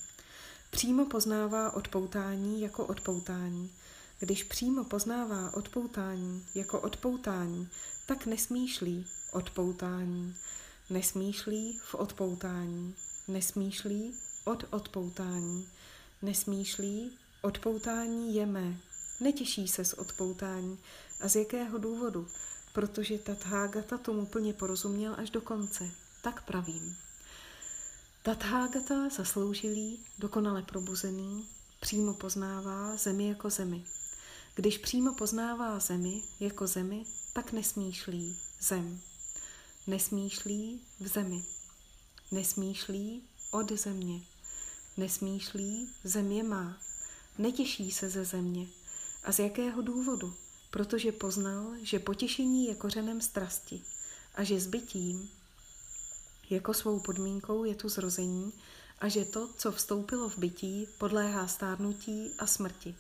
Přímo 0.72 1.06
poznává 1.06 1.74
odpoutání 1.74 2.62
jako 2.62 2.86
odpoutání. 2.86 3.72
Když 4.20 4.44
přímo 4.44 4.84
poznává 4.84 5.54
odpoutání 5.54 6.46
jako 6.56 6.80
odpoutání, 6.80 7.70
tak 8.06 8.26
nesmýšlí 8.26 9.06
odpoutání. 9.32 10.36
Nesmýšlí 10.90 11.80
v 11.84 11.96
odpoutání. 11.96 12.96
Nesmýšlí 13.28 14.14
od 14.46 14.64
odpoutání. 14.70 15.68
Nesmýšlí 16.22 17.18
odpoutání 17.42 18.36
je 18.36 18.46
mé. 18.46 18.78
Netěší 19.20 19.68
se 19.68 19.86
z 19.86 19.94
odpoutání. 19.94 20.80
A 21.22 21.28
z 21.28 21.36
jakého 21.36 21.78
důvodu? 21.78 22.28
Protože 22.76 23.18
Tathagata 23.18 23.98
tomu 23.98 24.26
plně 24.26 24.54
porozuměl 24.54 25.16
až 25.18 25.30
do 25.30 25.42
konce. 25.42 25.92
Tak 26.22 26.46
pravím. 26.46 26.96
Tathagata 28.24 29.10
zasloužilý, 29.10 30.00
dokonale 30.20 30.64
probuzený, 30.64 31.48
přímo 31.80 32.14
poznává 32.14 32.96
zemi 32.98 33.28
jako 33.28 33.50
zemi. 33.50 33.84
Když 34.56 34.78
přímo 34.78 35.14
poznává 35.14 35.80
zemi 35.80 36.24
jako 36.40 36.68
zemi, 36.68 37.06
tak 37.34 37.52
nesmýšlí 37.52 38.40
zem. 38.62 39.02
Nesmýšlí 39.88 40.82
v 41.00 41.08
zemi. 41.08 41.46
Nesmýšlí 42.32 43.24
od 43.52 43.72
země. 43.72 44.22
Nesmýšlí 44.98 45.90
země 46.04 46.44
má. 46.44 46.78
Netěší 47.38 47.92
se 47.92 48.10
ze 48.10 48.26
země. 48.26 48.68
A 49.24 49.32
z 49.32 49.40
jakého 49.40 49.82
důvodu? 49.82 50.45
Protože 50.76 51.12
poznal, 51.12 51.74
že 51.82 52.00
potěšení 52.00 52.68
je 52.68 52.76
kořenem 52.76 53.22
strasti 53.22 53.82
a 54.36 54.44
že 54.44 54.60
zbytím 54.60 55.30
jako 56.50 56.74
svou 56.74 57.00
podmínkou 57.00 57.64
je 57.64 57.76
tu 57.76 57.90
zrození 57.90 58.54
a 59.00 59.08
že 59.08 59.26
to, 59.26 59.50
co 59.58 59.72
vstoupilo 59.72 60.30
v 60.30 60.38
bytí, 60.38 60.88
podléhá 60.98 61.48
stárnutí 61.48 62.32
a 62.40 62.48
smrti. 62.48 62.96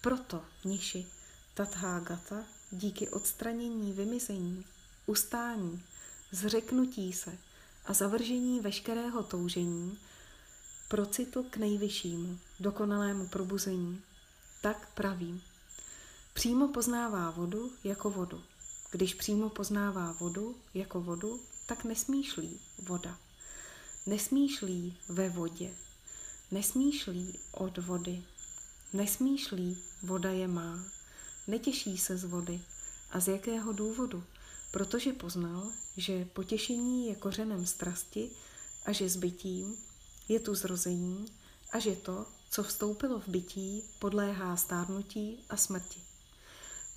Proto 0.00 0.44
Niši 0.64 1.06
Tathagata 1.54 2.44
díky 2.70 3.08
odstranění 3.08 3.92
vymizení, 3.92 4.64
ustání, 5.06 5.82
zřeknutí 6.32 7.12
se 7.12 7.38
a 7.86 7.92
zavržení 7.92 8.60
veškerého 8.60 9.22
toužení 9.22 9.98
procitl 10.88 11.42
k 11.42 11.56
nejvyššímu, 11.56 12.38
dokonalému 12.60 13.28
probuzení. 13.28 14.00
Tak 14.60 14.94
pravím. 14.94 15.47
Přímo 16.38 16.68
poznává 16.68 17.30
vodu 17.30 17.72
jako 17.84 18.10
vodu. 18.10 18.42
Když 18.90 19.14
přímo 19.14 19.48
poznává 19.48 20.12
vodu 20.12 20.56
jako 20.74 21.00
vodu, 21.00 21.40
tak 21.66 21.84
nesmýšlí 21.84 22.60
voda. 22.82 23.18
Nesmýšlí 24.06 24.96
ve 25.08 25.28
vodě. 25.28 25.74
Nesmýšlí 26.50 27.38
od 27.52 27.78
vody. 27.78 28.24
Nesmýšlí 28.92 29.78
voda 30.02 30.30
je 30.30 30.48
má. 30.48 30.84
Netěší 31.46 31.98
se 31.98 32.16
z 32.16 32.24
vody. 32.24 32.60
A 33.10 33.20
z 33.20 33.28
jakého 33.28 33.72
důvodu? 33.72 34.24
Protože 34.70 35.12
poznal, 35.12 35.72
že 35.96 36.24
potěšení 36.24 37.08
je 37.08 37.14
kořenem 37.14 37.66
strasti 37.66 38.30
a 38.86 38.92
že 38.92 39.08
zbytím 39.08 39.76
je 40.28 40.40
tu 40.40 40.54
zrození 40.54 41.26
a 41.70 41.78
že 41.78 41.96
to, 41.96 42.26
co 42.50 42.62
vstoupilo 42.62 43.20
v 43.20 43.28
bytí, 43.28 43.82
podléhá 43.98 44.56
stárnutí 44.56 45.44
a 45.50 45.56
smrti. 45.56 46.07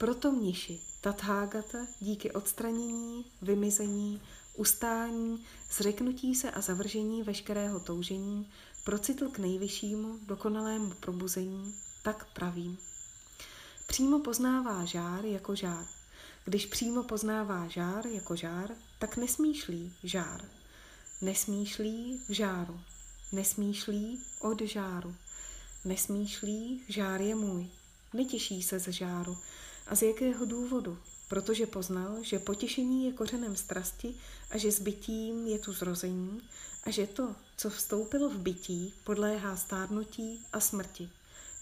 Proto 0.01 0.31
mniši 0.31 0.79
Tathagata 1.01 1.77
díky 1.99 2.31
odstranění, 2.31 3.25
vymizení, 3.41 4.21
ustání, 4.55 5.45
zřeknutí 5.71 6.35
se 6.35 6.51
a 6.51 6.61
zavržení 6.61 7.23
veškerého 7.23 7.79
toužení 7.79 8.51
procitl 8.83 9.29
k 9.29 9.37
nejvyššímu, 9.37 10.17
dokonalému 10.27 10.91
probuzení, 10.99 11.75
tak 12.03 12.33
pravím. 12.33 12.77
Přímo 13.87 14.19
poznává 14.19 14.85
žár 14.85 15.25
jako 15.25 15.55
žár. 15.55 15.85
Když 16.45 16.65
přímo 16.65 17.03
poznává 17.03 17.67
žár 17.67 18.07
jako 18.07 18.35
žár, 18.35 18.69
tak 18.99 19.17
nesmýšlí 19.17 19.93
žár. 20.03 20.41
Nesmýšlí 21.21 22.21
v 22.29 22.31
žáru. 22.33 22.79
Nesmýšlí 23.31 24.23
od 24.39 24.61
žáru. 24.61 25.15
Nesmýšlí 25.85 26.83
žár 26.87 27.21
je 27.21 27.35
můj. 27.35 27.69
Netěší 28.13 28.63
se 28.63 28.79
z 28.79 28.87
žáru. 28.87 29.37
A 29.91 29.95
z 29.95 30.01
jakého 30.01 30.45
důvodu? 30.45 30.97
Protože 31.27 31.65
poznal, 31.67 32.17
že 32.21 32.39
potěšení 32.39 33.05
je 33.05 33.13
kořenem 33.13 33.55
strasti 33.55 34.15
a 34.49 34.57
že 34.57 34.71
s 34.71 34.79
bytím 34.79 35.47
je 35.47 35.59
tu 35.59 35.73
zrození 35.73 36.41
a 36.83 36.91
že 36.91 37.07
to, 37.07 37.35
co 37.57 37.69
vstoupilo 37.69 38.29
v 38.29 38.37
bytí, 38.37 38.93
podléhá 39.03 39.55
stárnutí 39.55 40.45
a 40.53 40.59
smrti. 40.59 41.09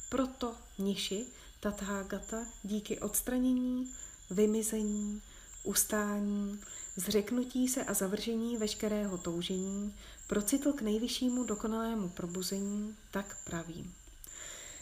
Proto 0.10 0.56
Niši 0.80 1.26
Tathagata 1.60 2.46
díky 2.64 3.00
odstranění, 3.00 3.94
vymizení, 4.32 5.22
ustání, 5.64 6.60
zřeknutí 6.96 7.68
se 7.68 7.84
a 7.84 7.94
zavržení 7.94 8.58
veškerého 8.58 9.18
toužení, 9.18 9.96
procitl 10.28 10.74
k 10.74 10.82
nejvyššímu 10.82 11.44
dokonalému 11.44 12.10
probuzení, 12.10 12.96
tak 13.12 13.38
pravím. 13.44 13.94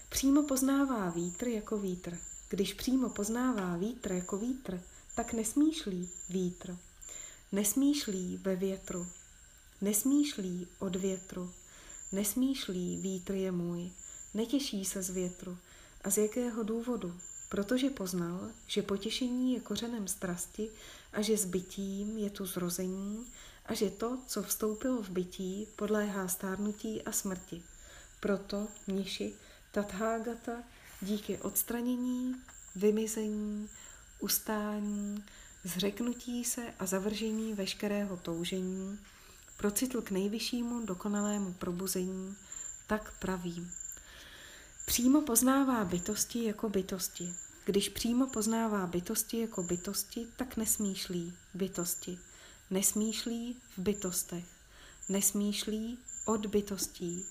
Přímo 0.10 0.44
poznává 0.44 1.10
vítr 1.10 1.48
jako 1.48 1.78
vítr. 1.78 2.18
Když 2.50 2.74
přímo 2.74 3.10
poznává 3.10 3.78
vítr 3.78 4.12
jako 4.12 4.38
vítr, 4.38 4.82
tak 5.16 5.34
nesmýšlí 5.34 6.10
vítr. 6.30 6.78
Nesmýšlí 7.52 8.38
ve 8.38 8.56
větru. 8.56 9.08
Nesmýšlí 9.82 10.68
od 10.80 10.96
větru. 10.96 11.54
Nesmýšlí 12.12 12.98
vítr 12.98 13.34
je 13.34 13.52
můj. 13.52 13.92
Netěší 14.34 14.86
se 14.86 15.02
z 15.04 15.10
větru. 15.10 15.58
A 16.04 16.10
z 16.10 16.18
jakého 16.18 16.64
důvodu? 16.64 17.20
Protože 17.50 17.90
poznal, 17.90 18.50
že 18.68 18.82
potěšení 18.82 19.54
je 19.54 19.60
kořenem 19.60 20.08
strasti 20.08 20.70
a 21.14 21.22
že 21.22 21.38
s 21.38 21.46
bytím 21.46 22.18
je 22.18 22.30
tu 22.30 22.46
zrození 22.46 23.28
a 23.66 23.74
že 23.74 23.90
to, 23.90 24.18
co 24.28 24.44
vstoupilo 24.44 25.02
v 25.02 25.10
bytí, 25.10 25.68
podléhá 25.76 26.28
stárnutí 26.28 27.04
a 27.04 27.12
smrti. 27.12 27.64
Proto 28.20 28.68
mniši 28.88 29.34
Tathagata 29.72 30.64
díky 31.02 31.38
odstranění, 31.38 32.36
vymizení, 32.76 33.70
ustání, 34.20 35.24
zřeknutí 35.64 36.44
se 36.44 36.74
a 36.80 36.86
zavržení 36.86 37.54
veškerého 37.54 38.18
toužení, 38.18 39.00
procitl 39.58 40.02
k 40.02 40.12
nejvyššímu 40.12 40.86
dokonalému 40.86 41.54
probuzení, 41.54 42.36
tak 42.88 43.20
pravím. 43.20 43.72
Přímo 44.86 45.22
poznává 45.22 45.86
bytosti 45.86 46.44
jako 46.44 46.70
bytosti. 46.70 47.34
Když 47.66 47.90
přímo 47.90 48.28
poznává 48.28 48.88
bytosti 48.88 49.40
jako 49.40 49.64
bytosti, 49.64 50.28
tak 50.38 50.58
nesmýšlí 50.58 51.34
bytosti. 51.54 52.20
Nesmýšlí 52.70 53.58
v 53.78 53.82
bytostech. 53.82 54.46
Nesmýšlí 55.10 55.98
od 56.26 56.46
bytostí. 56.46 57.26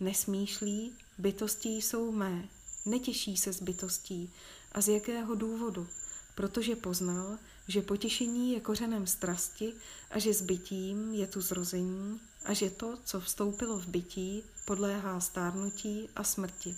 Nesmýšlí, 0.00 0.92
bytosti 1.18 1.68
jsou 1.68 2.12
mé. 2.12 2.48
Netěší 2.86 3.36
se 3.36 3.52
z 3.52 3.62
bytostí. 3.62 4.30
A 4.72 4.80
z 4.80 4.88
jakého 4.88 5.34
důvodu? 5.34 5.88
Protože 6.34 6.76
poznal, 6.76 7.38
že 7.68 7.82
potěšení 7.82 8.52
je 8.52 8.60
kořenem 8.60 9.06
strasti 9.06 9.72
a 10.10 10.18
že 10.18 10.34
s 10.34 10.42
bytím 10.42 11.14
je 11.14 11.26
tu 11.26 11.40
zrození 11.40 12.20
a 12.44 12.52
že 12.52 12.70
to, 12.70 12.98
co 13.04 13.20
vstoupilo 13.20 13.78
v 13.78 13.86
bytí, 13.86 14.42
podléhá 14.64 15.20
stárnutí 15.20 16.08
a 16.16 16.24
smrti. 16.24 16.76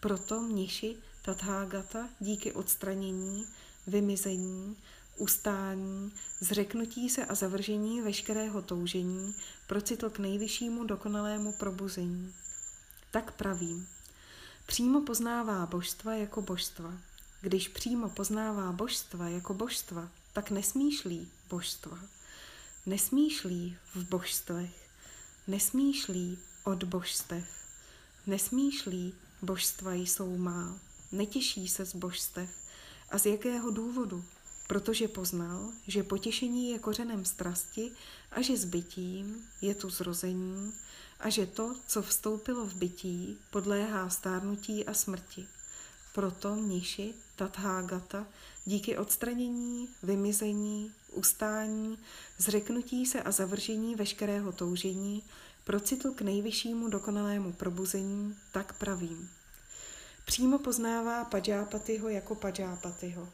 Proto 0.00 0.40
mniši 0.40 0.96
Tathagata 1.22 2.08
díky 2.20 2.52
odstranění, 2.52 3.46
vymizení, 3.86 4.76
ustání, 5.18 6.12
zřeknutí 6.40 7.10
se 7.10 7.24
a 7.24 7.34
zavržení 7.34 8.00
veškerého 8.00 8.62
toužení 8.62 9.34
procitl 9.66 10.10
k 10.10 10.18
nejvyššímu 10.18 10.84
dokonalému 10.84 11.52
probuzení. 11.52 12.34
Tak 13.10 13.32
pravím. 13.32 13.93
Přímo 14.66 15.00
poznává 15.00 15.66
božstva 15.66 16.14
jako 16.14 16.42
božstva. 16.42 16.92
Když 17.40 17.68
přímo 17.68 18.08
poznává 18.08 18.72
božstva 18.72 19.28
jako 19.28 19.54
božstva, 19.54 20.08
tak 20.32 20.50
nesmýšlí 20.50 21.28
božstva. 21.50 21.98
Nesmýšlí 22.86 23.76
v 23.94 24.08
božstvech. 24.08 24.88
Nesmýšlí 25.46 26.38
od 26.64 26.84
božstev. 26.84 27.44
Nesmýšlí 28.26 29.14
božstva 29.42 29.92
jsou 29.92 30.36
má. 30.36 30.78
Netěší 31.12 31.68
se 31.68 31.84
z 31.84 31.94
božstev. 31.94 32.50
A 33.10 33.18
z 33.18 33.26
jakého 33.26 33.70
důvodu? 33.70 34.24
protože 34.66 35.08
poznal, 35.08 35.72
že 35.86 36.02
potěšení 36.02 36.70
je 36.70 36.78
kořenem 36.78 37.24
strasti 37.24 37.92
a 38.30 38.42
že 38.42 38.56
s 38.56 38.64
bytím 38.64 39.48
je 39.60 39.74
tu 39.74 39.90
zrození 39.90 40.72
a 41.20 41.28
že 41.28 41.46
to, 41.46 41.74
co 41.86 42.02
vstoupilo 42.02 42.66
v 42.66 42.74
bytí, 42.74 43.38
podléhá 43.50 44.10
stárnutí 44.10 44.86
a 44.86 44.94
smrti. 44.94 45.48
Proto 46.14 46.54
mniši 46.54 47.14
Tathagata 47.36 48.26
díky 48.64 48.96
odstranění, 48.96 49.88
vymizení, 50.02 50.92
ustání, 51.12 51.98
zřeknutí 52.38 53.06
se 53.06 53.22
a 53.22 53.30
zavržení 53.30 53.94
veškerého 53.94 54.52
toužení 54.52 55.22
procitl 55.64 56.10
k 56.10 56.22
nejvyššímu 56.22 56.88
dokonalému 56.88 57.52
probuzení, 57.52 58.36
tak 58.52 58.72
pravím. 58.72 59.30
Přímo 60.24 60.58
poznává 60.58 61.24
Pajápatyho 61.24 62.08
jako 62.08 62.34
Pajápatyho. 62.34 63.28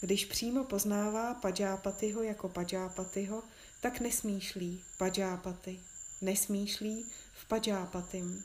Když 0.00 0.24
přímo 0.24 0.64
poznává 0.64 1.34
Pajápatyho 1.34 2.22
jako 2.22 2.48
Pajápatyho, 2.48 3.42
tak 3.80 4.00
nesmýšlí 4.00 4.84
Pajápaty. 4.98 5.80
Nesmýšlí 6.20 7.06
v 7.42 7.44
Pajápatym. 7.44 8.44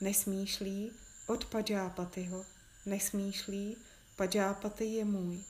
Nesmýšlí 0.00 0.92
od 1.26 1.44
Pajápatyho. 1.44 2.44
Nesmýšlí 2.86 3.76
Pajápaty 4.16 4.84
je 4.84 5.04
můj. 5.04 5.40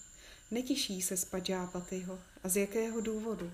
Netěší 0.51 1.02
se 1.02 1.16
z 1.16 1.24
Pajápatyho. 1.24 2.19
A 2.44 2.48
z 2.48 2.56
jakého 2.56 3.01
důvodu? 3.01 3.52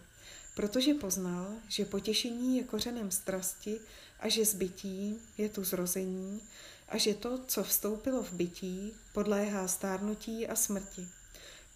Protože 0.54 0.94
poznal, 0.94 1.52
že 1.68 1.84
potěšení 1.84 2.56
je 2.56 2.64
kořenem 2.64 3.10
strasti 3.10 3.80
a 4.20 4.28
že 4.28 4.44
zbytí 4.44 5.18
je 5.38 5.48
tu 5.48 5.64
zrození 5.64 6.40
a 6.88 6.98
že 6.98 7.14
to, 7.14 7.38
co 7.46 7.64
vstoupilo 7.64 8.22
v 8.22 8.32
bytí, 8.32 8.92
podléhá 9.12 9.68
stárnutí 9.68 10.48
a 10.48 10.56
smrti. 10.56 11.08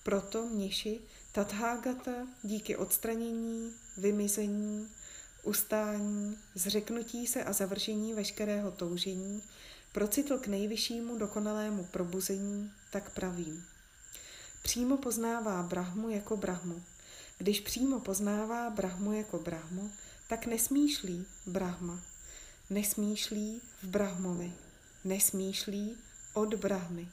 Proto 0.02 0.46
mniši 0.46 1.00
Tathagata 1.32 2.26
díky 2.42 2.76
odstranění, 2.76 3.74
vymizení, 3.96 4.88
ustání, 5.48 6.36
zřeknutí 6.54 7.26
se 7.26 7.44
a 7.44 7.52
zavržení 7.52 8.14
veškerého 8.14 8.70
toužení, 8.70 9.42
procitl 9.92 10.38
k 10.38 10.46
nejvyššímu 10.46 11.18
dokonalému 11.18 11.84
probuzení, 11.84 12.72
tak 12.90 13.10
pravím. 13.10 13.64
Přímo 14.62 14.96
poznává 14.96 15.62
Brahmu 15.62 16.10
jako 16.10 16.36
Brahmu. 16.36 16.82
Když 17.38 17.60
přímo 17.60 18.00
poznává 18.00 18.70
Brahmu 18.70 19.12
jako 19.12 19.38
Brahmu, 19.38 19.90
tak 20.28 20.46
nesmýšlí 20.46 21.26
Brahma. 21.46 22.00
Nesmýšlí 22.70 23.60
v 23.82 23.86
Brahmovi. 23.86 24.52
Nesmýšlí 25.04 25.96
od 26.34 26.54
Brahmy. 26.54 27.08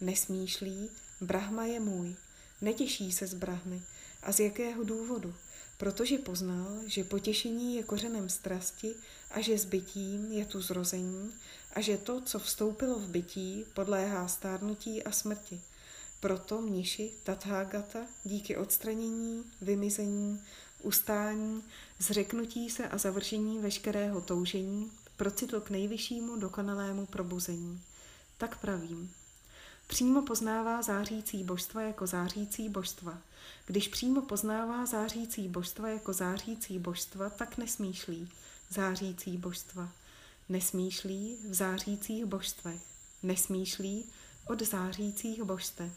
Nesmýšlí 0.00 0.90
Brahma 1.20 1.64
je 1.64 1.80
můj. 1.80 2.16
Netěší 2.60 3.12
se 3.12 3.26
z 3.26 3.34
Brahmy. 3.34 3.82
A 4.22 4.32
z 4.32 4.40
jakého 4.40 4.84
důvodu? 4.84 5.34
Protože 5.76 6.18
poznal, 6.18 6.66
že 6.86 7.04
potěšení 7.04 7.76
je 7.76 7.82
kořenem 7.82 8.28
strasti 8.28 8.94
a 9.30 9.40
že 9.40 9.58
s 9.58 9.64
bytím 9.64 10.32
je 10.32 10.44
tu 10.44 10.60
zrození 10.60 11.32
a 11.72 11.80
že 11.80 11.96
to, 11.96 12.20
co 12.20 12.38
vstoupilo 12.38 12.98
v 12.98 13.08
bytí, 13.08 13.64
podléhá 13.74 14.28
stárnutí 14.28 15.02
a 15.02 15.10
smrti. 15.10 15.60
Proto 16.20 16.62
mniši 16.62 17.10
Tathagata 17.24 18.06
díky 18.24 18.56
odstranění, 18.56 19.44
vymizení, 19.60 20.42
ustání, 20.82 21.62
zřeknutí 21.98 22.70
se 22.70 22.88
a 22.88 22.98
završení 22.98 23.58
veškerého 23.58 24.20
toužení 24.20 24.92
procitl 25.16 25.60
k 25.60 25.70
nejvyššímu 25.70 26.36
dokonalému 26.36 27.06
probuzení. 27.06 27.82
Tak 28.38 28.60
pravím. 28.60 29.12
Přímo 29.86 30.22
poznává 30.22 30.82
zářící 30.82 31.44
božstva 31.44 31.82
jako 31.82 32.06
zářící 32.06 32.68
božstva. 32.68 33.18
Když 33.66 33.88
přímo 33.88 34.22
poznává 34.22 34.86
zářící 34.86 35.48
božstva 35.48 35.88
jako 35.88 36.12
zářící 36.12 36.78
božstva, 36.78 37.30
tak 37.30 37.58
nesmýšlí 37.58 38.28
zářící 38.70 39.36
božstva. 39.36 39.88
Nesmýšlí 40.48 41.36
v 41.50 41.54
zářících 41.54 42.24
božstvech. 42.24 42.80
Nesmýšlí 43.22 44.04
od 44.46 44.62
zářících 44.62 45.42
božstev. 45.42 45.92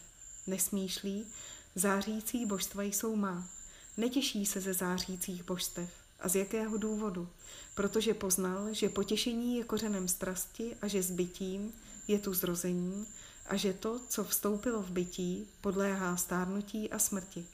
Nesmýšlí, 0.46 1.26
zářící 1.74 2.46
božstva 2.46 2.82
jsou 2.82 3.16
má. 3.16 3.48
Netěší 3.96 4.46
se 4.46 4.60
ze 4.60 4.74
zářících 4.74 5.44
božstev. 5.44 5.90
A 6.20 6.28
z 6.28 6.36
jakého 6.36 6.76
důvodu? 6.76 7.28
Protože 7.74 8.14
poznal, 8.14 8.74
že 8.74 8.88
potěšení 8.88 9.56
je 9.56 9.64
kořenem 9.64 10.08
strasti 10.08 10.76
a 10.82 10.88
že 10.88 11.02
s 11.02 11.10
bytím 11.10 11.72
je 12.08 12.18
tu 12.18 12.34
zrození 12.34 13.06
a 13.50 13.56
že 13.56 13.72
to, 13.72 14.00
co 14.08 14.24
vstoupilo 14.24 14.82
v 14.82 14.90
bytí, 14.90 15.48
podléhá 15.60 16.16
stárnutí 16.16 16.90
a 16.90 16.98
smrti. 16.98 17.46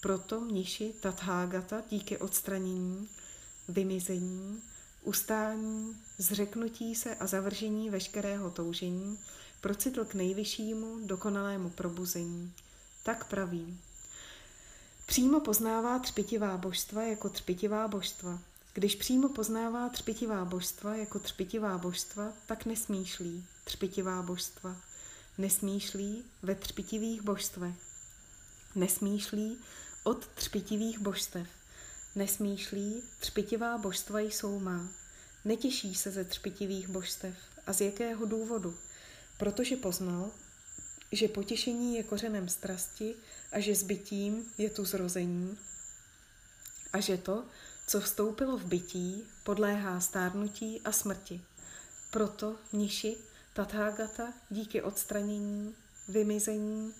Proto 0.00 0.40
mniši 0.40 0.94
Tathagata 1.00 1.82
díky 1.90 2.18
odstranění, 2.18 3.08
vymizení, 3.68 4.62
ustání, 5.02 5.96
zřeknutí 6.18 6.94
se 6.94 7.14
a 7.14 7.26
zavržení 7.26 7.90
veškerého 7.90 8.50
toužení 8.50 9.18
procitl 9.60 10.04
k 10.04 10.14
nejvyššímu 10.14 11.06
dokonalému 11.06 11.70
probuzení. 11.70 12.52
Tak 13.02 13.28
pravím. 13.28 13.80
Přímo 15.06 15.40
poznává 15.40 15.98
třpitivá 15.98 16.56
božstva 16.56 17.02
jako 17.02 17.28
třpitivá 17.28 17.88
božstva. 17.88 18.38
Když 18.74 18.94
přímo 18.94 19.28
poznává 19.28 19.88
třpitivá 19.88 20.44
božstva 20.44 20.94
jako 20.96 21.18
třpitivá 21.18 21.78
božstva, 21.78 22.32
tak 22.46 22.66
nesmýšlí 22.66 23.44
třpitivá 23.64 24.22
božstva. 24.22 24.76
Nesmýšlí 25.38 26.24
ve 26.42 26.54
třpitivých 26.54 27.22
božstvech. 27.22 27.74
Nesmýšlí 28.74 29.58
od 30.04 30.26
třpitivých 30.26 30.98
božstev. 30.98 31.48
Nesmýšlí, 32.14 33.02
třpitivá 33.20 33.78
božstva 33.78 34.20
jsou 34.20 34.58
má. 34.58 34.88
Netěší 35.44 35.94
se 35.94 36.10
ze 36.10 36.24
třpitivých 36.24 36.88
božstev. 36.88 37.34
A 37.66 37.72
z 37.72 37.80
jakého 37.80 38.26
důvodu? 38.26 38.78
Protože 39.38 39.76
poznal, 39.76 40.30
že 41.12 41.28
potěšení 41.28 41.96
je 41.96 42.02
kořenem 42.02 42.48
strasti 42.48 43.14
a 43.52 43.60
že 43.60 43.74
zbytím 43.74 44.52
je 44.58 44.70
tu 44.70 44.84
zrození 44.84 45.58
a 46.92 47.00
že 47.00 47.16
to, 47.16 47.44
co 47.86 48.00
vstoupilo 48.00 48.58
v 48.58 48.64
bytí, 48.64 49.24
podléhá 49.42 50.00
stárnutí 50.00 50.80
a 50.84 50.92
smrti. 50.92 51.44
Proto 52.10 52.56
mniši 52.72 53.16
Tathagata 53.54 54.32
díky 54.50 54.82
odstranění, 54.82 55.74
vymizení, 56.08 56.94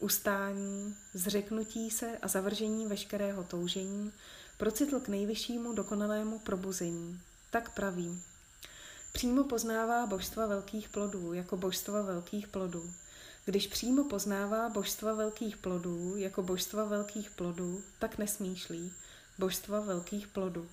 ustání, 0.00 0.96
zřeknutí 1.14 1.90
se 1.90 2.18
a 2.18 2.28
zavržení 2.28 2.86
veškerého 2.86 3.44
toužení 3.44 4.12
procitl 4.56 5.00
k 5.00 5.08
nejvyššímu 5.08 5.72
dokonalému 5.72 6.38
probuzení. 6.38 7.20
Tak 7.50 7.74
pravím. 7.74 8.22
Přímo 9.12 9.44
poznává 9.44 10.06
božstva 10.06 10.46
velkých 10.46 10.88
plodů 10.88 11.32
jako 11.32 11.56
božstva 11.56 12.02
velkých 12.02 12.48
plodů. 12.48 12.90
Když 13.44 13.66
přímo 13.66 14.04
poznává 14.04 14.68
božstva 14.68 15.14
velkých 15.14 15.56
plodů 15.56 16.16
jako 16.16 16.42
božstva 16.42 16.84
velkých 16.84 17.30
plodů, 17.30 17.82
tak 17.98 18.18
nesmýšlí 18.18 18.92
božstva 19.38 19.80
velkých 19.80 20.26
plodů. 20.26 20.68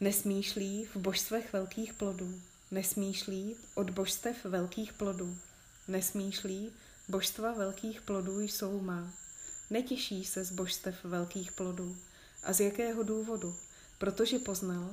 Nesmýšlí 0.00 0.84
v 0.84 0.96
božstvech 0.96 1.52
velkých 1.52 1.94
plodů. 1.94 2.40
Nesmýšlí 2.74 3.56
od 3.74 3.90
božstev 3.90 4.44
velkých 4.44 4.92
plodů. 4.92 5.36
Nesmýšlí 5.88 6.72
božstva 7.08 7.52
velkých 7.52 8.00
plodů 8.00 8.40
jsou 8.40 8.80
má. 8.80 9.12
Netěší 9.70 10.24
se 10.24 10.44
z 10.44 10.52
božstev 10.52 10.94
velkých 11.04 11.52
plodů. 11.52 11.96
A 12.42 12.52
z 12.52 12.60
jakého 12.60 13.02
důvodu? 13.02 13.56
Protože 13.98 14.38
poznal, 14.38 14.90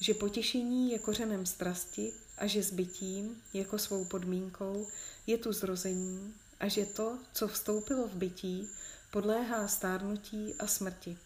že 0.00 0.14
potěšení 0.14 0.92
je 0.92 0.98
kořenem 0.98 1.46
strasti 1.46 2.12
a 2.38 2.46
že 2.46 2.62
zbytím, 2.62 3.42
jako 3.54 3.78
svou 3.78 4.04
podmínkou, 4.04 4.86
je 5.26 5.38
tu 5.38 5.52
zrození 5.52 6.34
a 6.60 6.68
že 6.68 6.86
to, 6.86 7.18
co 7.32 7.48
vstoupilo 7.48 8.08
v 8.08 8.14
bytí, 8.14 8.68
podléhá 9.10 9.68
stárnutí 9.68 10.54
a 10.58 10.66
smrti. 10.66 11.18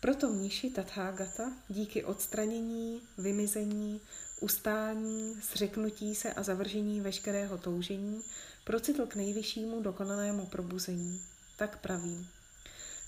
Proto 0.00 0.30
mniši 0.30 0.70
Tathagata 0.70 1.52
díky 1.68 2.04
odstranění, 2.04 3.02
vymizení, 3.18 4.00
ustání, 4.40 5.40
zřeknutí 5.52 6.14
se 6.14 6.32
a 6.32 6.42
zavržení 6.42 7.00
veškerého 7.00 7.58
toužení 7.58 8.22
procitl 8.64 9.06
k 9.06 9.14
nejvyššímu 9.14 9.82
dokonalému 9.82 10.46
probuzení. 10.46 11.20
Tak 11.56 11.78
pravím. 11.78 12.28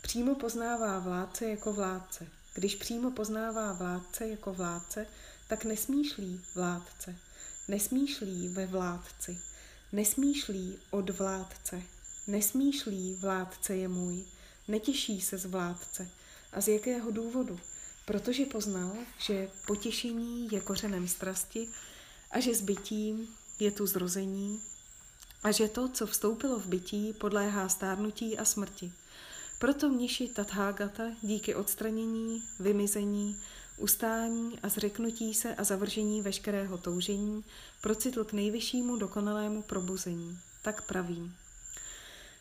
Přímo 0.03 0.35
poznává 0.35 0.99
vládce 0.99 1.51
jako 1.51 1.73
vládce. 1.73 2.27
Když 2.55 2.75
přímo 2.75 3.11
poznává 3.11 3.73
vládce 3.73 4.29
jako 4.29 4.55
vládce, 4.55 5.07
tak 5.49 5.65
nesmýšlí 5.65 6.41
vládce. 6.55 7.17
Nesmýšlí 7.69 8.49
ve 8.49 8.67
vládci. 8.67 9.39
Nesmýšlí 9.93 10.79
od 10.91 11.11
vládce. 11.11 11.83
Nesmýšlí 12.27 13.15
vládce 13.15 13.77
je 13.77 13.89
můj. 13.89 14.25
Netěší 14.69 15.21
se 15.21 15.39
z 15.39 15.45
vládce. 15.45 16.09
A 16.53 16.61
z 16.61 16.69
jakého 16.69 17.11
důvodu? 17.11 17.61
Protože 18.11 18.47
poznal, 18.47 18.93
že 19.19 19.49
potěšení 19.67 20.49
je 20.53 20.61
kořenem 20.61 21.09
strasti 21.09 21.69
a 22.31 22.41
že 22.41 22.55
s 22.55 22.63
bytím 22.63 23.29
je 23.59 23.71
tu 23.71 23.87
zrození 23.87 24.61
a 25.43 25.51
že 25.51 25.69
to, 25.69 25.89
co 25.89 26.07
vstoupilo 26.07 26.59
v 26.59 26.67
bytí, 26.67 27.13
podléhá 27.13 27.69
stárnutí 27.69 28.39
a 28.39 28.45
smrti. 28.45 28.93
Proto 29.59 29.89
mniši 29.89 30.29
Tathagata 30.29 31.05
díky 31.23 31.55
odstranění, 31.55 32.43
vymizení, 32.61 33.37
ustání 33.77 34.59
a 34.63 34.69
zřeknutí 34.69 35.35
se 35.35 35.55
a 35.55 35.65
zavržení 35.65 36.23
veškerého 36.23 36.79
toužení 36.79 37.45
procitl 37.81 38.25
k 38.25 38.33
nejvyššímu 38.33 38.97
dokonalému 38.97 39.63
probuzení. 39.63 40.39
Tak 40.63 40.83
pravím. 40.83 41.37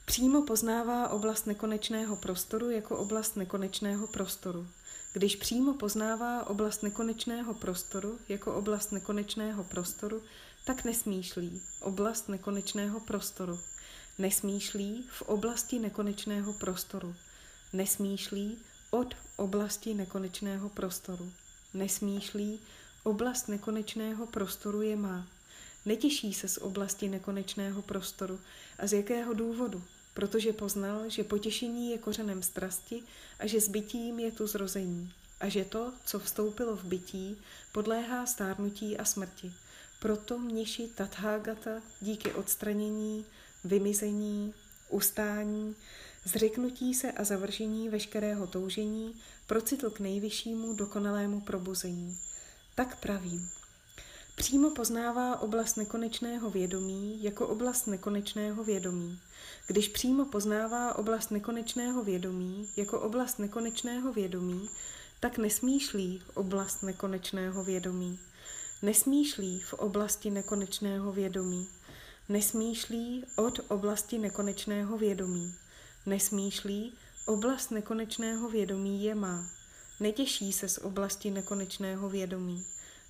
Přímo 0.06 0.42
poznává 0.42 1.10
oblast 1.10 1.48
nekonečného 1.48 2.16
prostoru 2.16 2.70
jako 2.70 2.98
oblast 2.98 3.36
nekonečného 3.36 4.08
prostoru. 4.08 4.68
Když 5.14 5.36
přímo 5.36 5.74
poznává 5.74 6.48
oblast 6.48 6.84
nekonečného 6.84 7.54
prostoru 7.54 8.20
jako 8.30 8.56
oblast 8.56 8.92
nekonečného 8.92 9.64
prostoru, 9.64 10.24
tak 10.66 10.84
nesmýšlí 10.84 11.62
oblast 11.82 12.30
nekonečného 12.30 13.00
prostoru. 13.00 13.60
Nesmýšlí 14.18 15.06
v 15.10 15.22
oblasti 15.22 15.80
nekonečného 15.80 16.54
prostoru. 16.54 17.16
Nesmýšlí 17.74 18.58
od 18.92 19.16
oblasti 19.36 19.94
nekonečného 19.94 20.70
prostoru. 20.70 21.32
Nesmýšlí 21.74 22.60
oblast 23.04 23.48
nekonečného 23.48 24.26
prostoru 24.26 24.82
je 24.82 24.96
má. 24.96 25.28
Netěší 25.86 26.34
se 26.34 26.48
z 26.48 26.58
oblasti 26.58 27.10
nekonečného 27.10 27.82
prostoru. 27.82 28.40
A 28.80 28.88
z 28.88 28.94
jakého 28.94 29.34
důvodu? 29.34 29.84
Protože 30.20 30.54
poznal, 30.54 31.10
že 31.10 31.24
potěšení 31.24 31.92
je 31.92 31.98
kořenem 31.98 32.44
strasti 32.44 33.04
a 33.40 33.48
že 33.48 33.62
s 33.62 33.70
bytím 33.70 34.20
je 34.20 34.32
tu 34.32 34.48
zrození 34.48 35.12
a 35.40 35.50
že 35.50 35.66
to, 35.66 35.94
co 36.06 36.20
vstoupilo 36.20 36.76
v 36.76 36.84
bytí, 36.84 37.38
podléhá 37.72 38.26
stárnutí 38.26 38.98
a 38.98 39.06
smrti. 39.06 39.54
Proto 40.00 40.38
mniši 40.38 40.88
Tathagata 40.96 41.82
díky 42.02 42.34
odstranění, 42.34 43.26
vymizení, 43.64 44.54
ustání, 44.90 45.76
zřeknutí 46.26 46.94
se 46.94 47.12
a 47.12 47.24
zavržení 47.24 47.90
veškerého 47.90 48.48
toužení 48.48 49.16
procitl 49.48 49.90
k 49.90 50.00
nejvyššímu 50.00 50.74
dokonalému 50.74 51.42
probuzení. 51.42 52.18
Tak 52.76 53.00
pravím. 53.00 53.59
Přímo 54.40 54.70
poznává 54.70 55.42
oblast 55.42 55.76
nekonečného 55.76 56.50
vědomí 56.50 57.24
jako 57.24 57.48
oblast 57.48 57.88
nekonečného 57.88 58.64
vědomí. 58.64 59.20
Když 59.68 59.88
přímo 59.88 60.26
poznává 60.26 60.96
oblast 60.96 61.32
nekonečného 61.32 62.04
vědomí 62.04 62.70
jako 62.78 63.00
oblast 63.00 63.40
nekonečného 63.40 64.14
vědomí, 64.14 64.70
tak 65.20 65.38
nesmýšlí 65.38 66.22
oblast 66.34 66.84
nekonečného 66.84 67.64
vědomí. 67.64 68.20
Nesmýšlí 68.82 69.60
v 69.60 69.74
oblasti 69.74 70.30
nekonečného 70.30 71.12
vědomí. 71.12 71.68
Nesmýšlí 72.30 73.26
od 73.36 73.60
oblasti 73.68 74.18
nekonečného 74.18 74.98
vědomí. 74.98 75.56
Nesmýšlí 76.06 76.94
oblast 77.26 77.72
nekonečného 77.72 78.50
vědomí 78.50 79.04
je 79.04 79.16
má. 79.16 79.50
Netěší 80.00 80.54
se 80.54 80.70
z 80.70 80.78
oblasti 80.78 81.32
nekonečného 81.32 82.10
vědomí. 82.10 82.66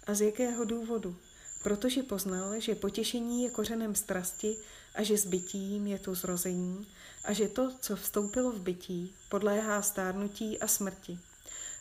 A 0.07 0.13
z 0.13 0.21
jakého 0.21 0.65
důvodu? 0.65 1.15
Protože 1.63 2.03
poznal, 2.03 2.59
že 2.59 2.75
potěšení 2.75 3.43
je 3.43 3.49
kořenem 3.49 3.95
strasti 3.95 4.57
a 4.95 5.03
že 5.03 5.17
s 5.17 5.25
bytím 5.25 5.87
je 5.87 5.99
tu 5.99 6.15
zrození 6.15 6.87
a 7.23 7.33
že 7.33 7.47
to, 7.47 7.71
co 7.79 7.95
vstoupilo 7.95 8.51
v 8.51 8.59
bytí, 8.59 9.15
podléhá 9.29 9.81
stárnutí 9.81 10.59
a 10.59 10.67
smrti. 10.67 11.19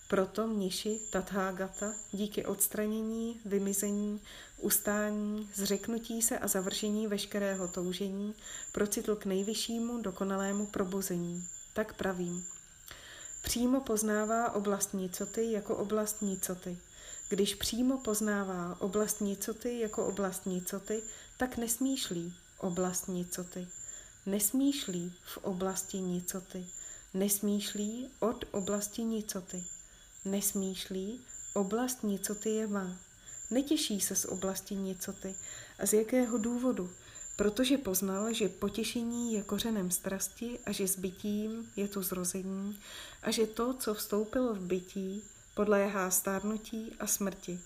Proto 0.08 0.46
mniši 0.46 1.00
Tathagata 1.10 1.94
díky 2.12 2.44
odstranění, 2.44 3.40
vymizení, 3.44 4.20
ustání, 4.58 5.50
zřeknutí 5.54 6.22
se 6.22 6.38
a 6.38 6.48
završení 6.48 7.06
veškerého 7.06 7.68
toužení 7.68 8.34
procitl 8.72 9.16
k 9.16 9.24
nejvyššímu 9.24 10.02
dokonalému 10.02 10.66
probuzení. 10.66 11.44
Tak 11.72 11.94
pravím. 11.94 12.44
Přímo 13.42 13.80
poznává 13.80 14.52
oblast 14.52 14.94
nicoty 14.94 15.52
jako 15.52 15.76
oblast 15.76 16.22
nicoty. 16.22 16.78
Když 17.28 17.54
přímo 17.54 17.98
poznává 17.98 18.76
oblast 18.80 19.20
nicoty 19.20 19.80
jako 19.80 20.06
oblast 20.06 20.46
nicoty, 20.46 21.02
tak 21.36 21.56
nesmýšlí 21.56 22.34
oblast 22.58 23.08
nicoty. 23.08 23.68
Nesmýšlí 24.26 25.14
v 25.24 25.38
oblasti 25.38 26.00
nicoty. 26.00 26.66
Nesmýšlí 27.14 28.10
od 28.20 28.44
oblasti 28.50 29.02
nicoty. 29.04 29.64
Nesmýšlí, 30.24 31.20
oblast 31.54 32.02
nicoty 32.02 32.50
je 32.50 32.66
má. 32.66 32.96
Netěší 33.50 34.00
se 34.00 34.16
z 34.16 34.24
oblasti 34.24 34.74
nicoty. 34.74 35.34
A 35.78 35.86
z 35.86 35.92
jakého 35.92 36.38
důvodu? 36.38 36.90
Protože 37.36 37.78
poznal, 37.78 38.32
že 38.32 38.48
potěšení 38.48 39.32
je 39.32 39.42
kořenem 39.42 39.90
strasti 39.90 40.58
a 40.66 40.72
že 40.72 40.88
s 40.88 40.98
bytím 40.98 41.72
je 41.76 41.88
tu 41.88 42.02
zrození 42.02 42.78
a 43.22 43.30
že 43.30 43.46
to, 43.46 43.74
co 43.74 43.94
vstoupilo 43.94 44.54
v 44.54 44.60
bytí, 44.60 45.24
podléhá 45.58 46.10
stárnutí 46.10 46.92
a 47.00 47.06
smrti. 47.06 47.60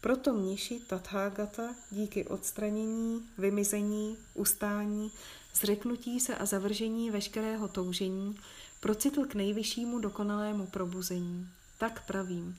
Proto 0.00 0.32
mniši 0.32 0.80
Tathagata 0.80 1.74
díky 1.90 2.24
odstranění, 2.24 3.28
vymizení, 3.38 4.16
ustání, 4.34 5.10
zřeknutí 5.54 6.20
se 6.20 6.36
a 6.36 6.46
zavržení 6.46 7.10
veškerého 7.10 7.68
toužení 7.68 8.38
procitl 8.80 9.24
k 9.24 9.34
nejvyššímu 9.34 9.98
dokonalému 9.98 10.66
probuzení. 10.66 11.48
Tak 11.78 12.06
pravím. 12.06 12.56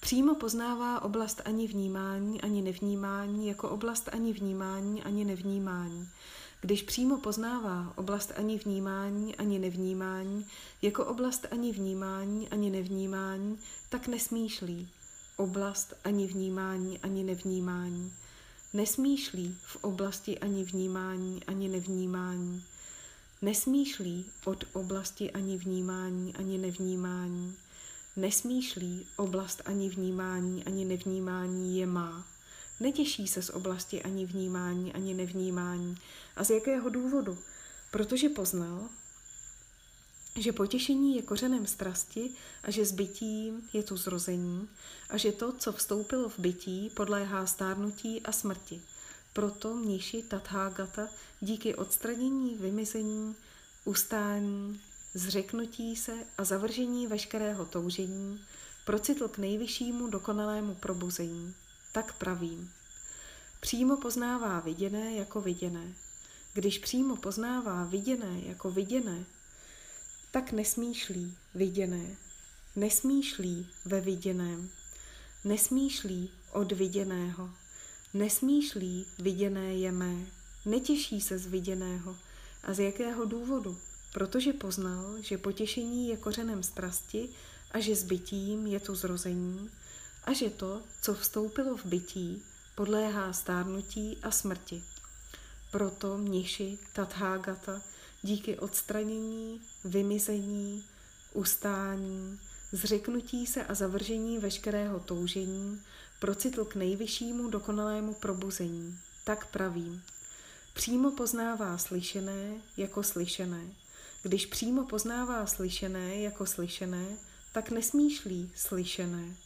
Přímo 0.00 0.34
poznává 0.34 1.02
oblast 1.02 1.42
ani 1.44 1.66
vnímání, 1.66 2.40
ani 2.40 2.62
nevnímání 2.62 3.48
jako 3.48 3.68
oblast 3.68 4.08
ani 4.12 4.32
vnímání, 4.32 5.02
ani 5.02 5.24
nevnímání. 5.24 6.08
Když 6.64 6.82
přímo 6.82 7.18
poznává 7.18 7.92
oblast 7.96 8.32
ani 8.36 8.58
vnímání, 8.58 9.36
ani 9.36 9.58
nevnímání, 9.58 10.46
jako 10.82 11.04
oblast 11.04 11.46
ani 11.50 11.72
vnímání, 11.72 12.48
ani 12.48 12.70
nevnímání, 12.70 13.58
tak 13.88 14.08
nesmýšlí. 14.08 14.88
Oblast 15.36 15.94
ani 16.04 16.26
vnímání, 16.26 16.98
ani 16.98 17.24
nevnímání. 17.24 18.12
Nesmýšlí 18.72 19.56
v 19.62 19.76
oblasti 19.84 20.38
ani 20.38 20.64
vnímání, 20.64 21.44
ani 21.44 21.68
nevnímání. 21.68 22.64
Nesmýšlí 23.42 24.24
od 24.44 24.64
oblasti 24.72 25.30
ani 25.30 25.58
vnímání, 25.58 26.34
ani 26.34 26.58
nevnímání. 26.58 27.54
Nesmýšlí 28.16 29.06
oblast 29.16 29.62
ani 29.64 29.88
vnímání, 29.88 30.64
ani 30.64 30.84
nevnímání 30.84 31.78
je 31.78 31.86
má. 31.86 32.33
Netěší 32.80 33.28
se 33.28 33.42
z 33.42 33.50
oblasti 33.50 34.02
ani 34.02 34.26
vnímání, 34.26 34.92
ani 34.92 35.14
nevnímání. 35.14 35.96
A 36.36 36.44
z 36.44 36.50
jakého 36.50 36.88
důvodu? 36.88 37.38
Protože 37.90 38.28
poznal, 38.28 38.88
že 40.36 40.52
potěšení 40.52 41.16
je 41.16 41.22
kořenem 41.22 41.66
strasti 41.66 42.30
a 42.62 42.70
že 42.70 42.86
s 42.86 42.92
bytím 42.92 43.68
je 43.72 43.82
tu 43.82 43.96
zrození 43.96 44.68
a 45.10 45.16
že 45.16 45.32
to, 45.32 45.52
co 45.52 45.72
vstoupilo 45.72 46.28
v 46.28 46.38
bytí, 46.38 46.90
podléhá 46.94 47.46
stárnutí 47.46 48.22
a 48.22 48.32
smrti. 48.32 48.82
Proto 49.32 49.74
mniši 49.74 50.22
Tathagata 50.22 51.08
díky 51.40 51.74
odstranění, 51.74 52.56
vymizení, 52.56 53.36
ustání, 53.84 54.80
zřeknutí 55.14 55.96
se 55.96 56.12
a 56.38 56.44
zavržení 56.44 57.06
veškerého 57.06 57.64
toužení 57.64 58.40
procitl 58.84 59.28
k 59.28 59.38
nejvyššímu 59.38 60.06
dokonalému 60.06 60.74
probuzení 60.74 61.54
tak 61.94 62.12
pravím. 62.18 62.70
Přímo 63.60 63.96
poznává 63.96 64.60
viděné 64.60 65.14
jako 65.14 65.40
viděné. 65.40 65.94
Když 66.54 66.78
přímo 66.78 67.16
poznává 67.16 67.84
viděné 67.84 68.40
jako 68.46 68.70
viděné, 68.70 69.24
tak 70.30 70.52
nesmýšlí 70.52 71.36
viděné. 71.54 72.16
Nesmýšlí 72.76 73.66
ve 73.84 74.00
viděném. 74.00 74.68
Nesmýšlí 75.44 76.30
od 76.52 76.72
viděného. 76.72 77.50
Nesmýšlí 78.14 79.06
viděné 79.18 79.74
je 79.74 79.92
mé. 79.92 80.16
Netěší 80.64 81.20
se 81.20 81.38
z 81.38 81.46
viděného. 81.46 82.16
A 82.64 82.74
z 82.74 82.78
jakého 82.78 83.24
důvodu? 83.24 83.78
Protože 84.12 84.52
poznal, 84.52 85.22
že 85.22 85.38
potěšení 85.38 86.08
je 86.08 86.16
kořenem 86.16 86.62
strasti 86.62 87.28
a 87.70 87.80
že 87.80 87.96
zbytím 87.96 88.66
je 88.66 88.80
tu 88.80 88.94
zrození, 88.94 89.70
a 90.24 90.32
že 90.32 90.50
to, 90.50 90.82
co 91.02 91.14
vstoupilo 91.14 91.76
v 91.76 91.84
bytí, 91.84 92.42
podléhá 92.74 93.32
stárnutí 93.32 94.18
a 94.22 94.30
smrti. 94.30 94.84
Proto 95.70 96.18
mniši 96.18 96.78
Tathagata 96.92 97.82
díky 98.22 98.58
odstranění, 98.58 99.60
vymizení, 99.84 100.84
ustání, 101.32 102.40
zřeknutí 102.72 103.46
se 103.46 103.64
a 103.64 103.74
zavržení 103.74 104.38
veškerého 104.38 105.00
toužení 105.00 105.82
procitl 106.20 106.64
k 106.64 106.74
nejvyššímu 106.74 107.48
dokonalému 107.48 108.14
probuzení. 108.14 108.98
Tak 109.24 109.46
pravím. 109.46 110.02
Přímo 110.74 111.10
poznává 111.10 111.78
slyšené 111.78 112.60
jako 112.76 113.02
slyšené. 113.02 113.62
Když 114.22 114.46
přímo 114.46 114.84
poznává 114.84 115.46
slyšené 115.46 116.16
jako 116.16 116.46
slyšené, 116.46 117.06
tak 117.52 117.70
nesmýšlí 117.70 118.52
slyšené. 118.56 119.43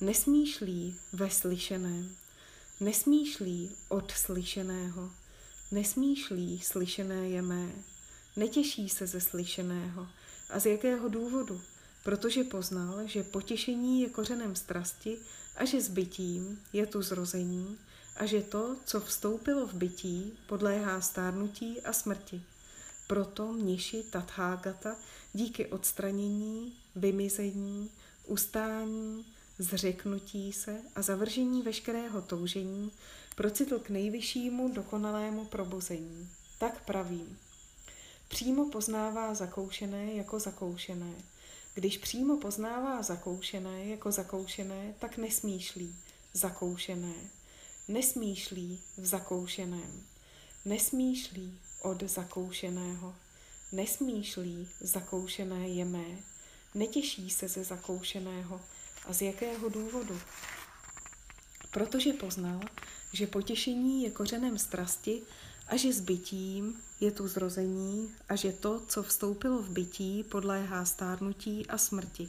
Nesmýšlí 0.00 0.96
ve 1.12 1.30
slyšeném, 1.30 2.16
nesmýšlí 2.80 3.76
od 3.88 4.10
slyšeného, 4.10 5.10
nesmýšlí 5.70 6.60
slyšené 6.60 7.28
je 7.28 7.42
mé, 7.42 7.72
netěší 8.36 8.88
se 8.88 9.06
ze 9.06 9.20
slyšeného. 9.20 10.08
A 10.50 10.58
z 10.58 10.66
jakého 10.66 11.08
důvodu? 11.08 11.60
Protože 12.04 12.44
poznal, 12.44 13.06
že 13.06 13.22
potěšení 13.22 14.00
je 14.00 14.10
kořenem 14.10 14.56
strasti 14.56 15.18
a 15.56 15.64
že 15.64 15.80
s 15.80 15.88
bytím 15.88 16.62
je 16.72 16.86
tu 16.86 17.02
zrození 17.02 17.78
a 18.16 18.26
že 18.26 18.42
to, 18.42 18.76
co 18.84 19.00
vstoupilo 19.00 19.66
v 19.66 19.74
bytí, 19.74 20.32
podléhá 20.46 21.00
stárnutí 21.00 21.80
a 21.80 21.92
smrti. 21.92 22.42
Proto 23.06 23.52
mniši 23.52 24.02
Tathagata 24.02 24.96
díky 25.32 25.66
odstranění, 25.66 26.72
vymizení, 26.96 27.90
ustání, 28.26 29.24
zřeknutí 29.58 30.52
se 30.52 30.82
a 30.94 31.02
zavržení 31.02 31.62
veškerého 31.62 32.22
toužení 32.22 32.92
procitl 33.36 33.78
k 33.78 33.90
nejvyššímu 33.90 34.68
dokonalému 34.68 35.44
probuzení. 35.44 36.30
Tak 36.58 36.84
pravím. 36.84 37.38
Přímo 38.28 38.70
poznává 38.70 39.34
zakoušené 39.34 40.12
jako 40.12 40.38
zakoušené. 40.38 41.12
Když 41.74 41.98
přímo 41.98 42.36
poznává 42.36 43.02
zakoušené 43.02 43.84
jako 43.84 44.10
zakoušené, 44.12 44.94
tak 44.98 45.16
nesmýšlí 45.16 45.96
zakoušené. 46.32 47.14
Nesmýšlí 47.88 48.80
v 48.96 49.06
zakoušeném. 49.06 50.02
Nesmýšlí 50.64 51.58
od 51.82 52.02
zakoušeného. 52.02 53.14
Nesmýšlí 53.72 54.68
zakoušené 54.80 55.68
je 55.68 55.84
mé. 55.84 56.18
Netěší 56.74 57.30
se 57.30 57.48
ze 57.48 57.64
zakoušeného. 57.64 58.60
A 59.08 59.12
z 59.12 59.22
jakého 59.22 59.68
důvodu? 59.68 60.20
Protože 61.70 62.12
poznal, 62.12 62.60
že 63.12 63.26
potěšení 63.26 64.02
je 64.02 64.10
kořenem 64.10 64.58
strasti 64.58 65.22
a 65.68 65.76
že 65.76 65.92
s 65.92 66.00
bytím 66.00 66.80
je 67.00 67.10
tu 67.10 67.28
zrození 67.28 68.14
a 68.28 68.36
že 68.36 68.52
to, 68.52 68.82
co 68.88 69.02
vstoupilo 69.02 69.62
v 69.62 69.70
bytí, 69.70 70.24
podléhá 70.24 70.84
stárnutí 70.84 71.66
a 71.66 71.78
smrti. 71.78 72.28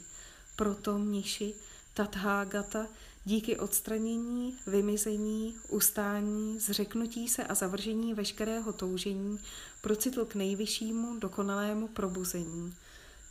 Proto 0.56 0.98
mniši 0.98 1.54
Tathagata 1.94 2.86
díky 3.24 3.56
odstranění, 3.56 4.56
vymizení, 4.66 5.56
ustání, 5.68 6.60
zřeknutí 6.60 7.28
se 7.28 7.44
a 7.44 7.54
zavržení 7.54 8.14
veškerého 8.14 8.72
toužení 8.72 9.40
procitl 9.80 10.24
k 10.24 10.34
nejvyššímu 10.34 11.18
dokonalému 11.18 11.88
probuzení. 11.88 12.74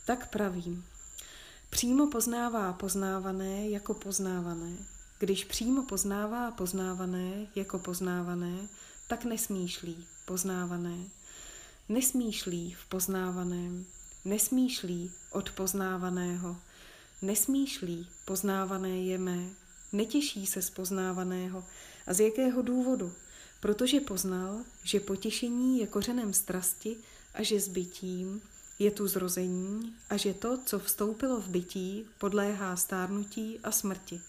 Tak 0.04 0.30
pravím. 0.30 0.84
Přímo 1.70 2.06
poznává 2.06 2.72
poznávané 2.72 3.68
jako 3.68 3.94
poznávané. 3.94 4.76
Když 5.18 5.44
přímo 5.44 5.82
poznává 5.82 6.50
poznávané 6.50 7.46
jako 7.54 7.78
poznávané, 7.78 8.68
tak 9.08 9.24
nesmýšlí 9.24 10.06
poznávané. 10.24 10.96
Nesmýšlí 11.88 12.74
v 12.74 12.88
poznávaném, 12.88 13.86
nesmýšlí 14.24 15.12
od 15.30 15.50
poznávaného, 15.50 16.56
nesmýšlí 17.22 18.08
poznávané 18.24 18.98
je 18.98 19.18
mé, 19.18 19.48
netěší 19.92 20.46
se 20.46 20.62
z 20.62 20.70
poznávaného. 20.70 21.64
A 22.06 22.14
z 22.14 22.20
jakého 22.20 22.62
důvodu? 22.62 23.12
Protože 23.60 24.00
poznal, 24.00 24.58
že 24.82 25.00
potěšení 25.00 25.78
je 25.78 25.86
kořenem 25.86 26.32
strasti 26.32 26.96
a 27.34 27.42
že 27.42 27.60
s 27.60 27.68
bytím 27.68 28.42
je 28.80 28.90
tu 28.90 29.08
zrození 29.08 29.94
a 30.10 30.16
že 30.16 30.34
to, 30.34 30.58
co 30.64 30.78
vstoupilo 30.78 31.40
v 31.40 31.48
bytí, 31.48 32.06
podléhá 32.18 32.76
stárnutí 32.76 33.60
a 33.62 33.70
smrti. 33.70 34.20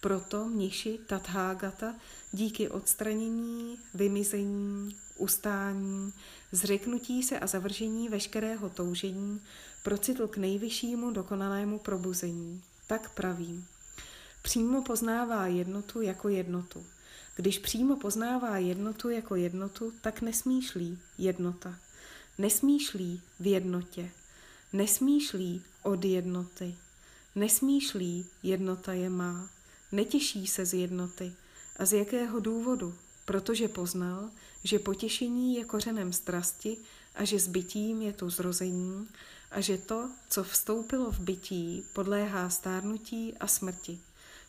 Proto 0.00 0.44
mniši 0.44 0.98
Tathagata 1.06 1.94
díky 2.32 2.68
odstranění, 2.68 3.78
vymizení, 3.94 4.96
ustání, 5.16 6.12
zřeknutí 6.52 7.22
se 7.22 7.38
a 7.38 7.46
zavržení 7.46 8.08
veškerého 8.08 8.68
toužení 8.70 9.40
procitl 9.82 10.28
k 10.28 10.36
nejvyššímu 10.36 11.10
dokonalému 11.10 11.78
probuzení. 11.78 12.62
Tak 12.86 13.10
pravím. 13.14 13.66
Přímo 14.42 14.82
poznává 14.82 15.46
jednotu 15.46 16.00
jako 16.00 16.28
jednotu. 16.28 16.86
Když 17.36 17.58
přímo 17.58 17.96
poznává 17.96 18.58
jednotu 18.58 19.10
jako 19.10 19.34
jednotu, 19.34 19.92
tak 20.00 20.22
nesmýšlí 20.22 20.98
jednota. 21.18 21.74
Nesmýšlí 22.38 23.22
v 23.40 23.46
jednotě. 23.46 24.10
Nesmýšlí 24.72 25.62
od 25.82 26.04
jednoty. 26.04 26.74
Nesmýšlí 27.34 28.26
jednota 28.42 28.92
je 28.92 29.10
má. 29.10 29.50
Netěší 29.92 30.46
se 30.46 30.66
z 30.66 30.74
jednoty. 30.74 31.32
A 31.76 31.84
z 31.84 31.92
jakého 31.92 32.40
důvodu? 32.40 32.94
Protože 33.24 33.68
poznal, 33.68 34.30
že 34.64 34.78
potěšení 34.78 35.54
je 35.54 35.64
kořenem 35.64 36.12
strasti 36.12 36.76
a 37.14 37.24
že 37.24 37.40
s 37.40 37.48
bytím 37.48 38.02
je 38.02 38.12
tu 38.12 38.30
zrození 38.30 39.08
a 39.50 39.60
že 39.60 39.78
to, 39.78 40.10
co 40.28 40.44
vstoupilo 40.44 41.10
v 41.10 41.20
bytí, 41.20 41.84
podléhá 41.92 42.50
stárnutí 42.50 43.34
a 43.40 43.46
smrti. 43.46 44.00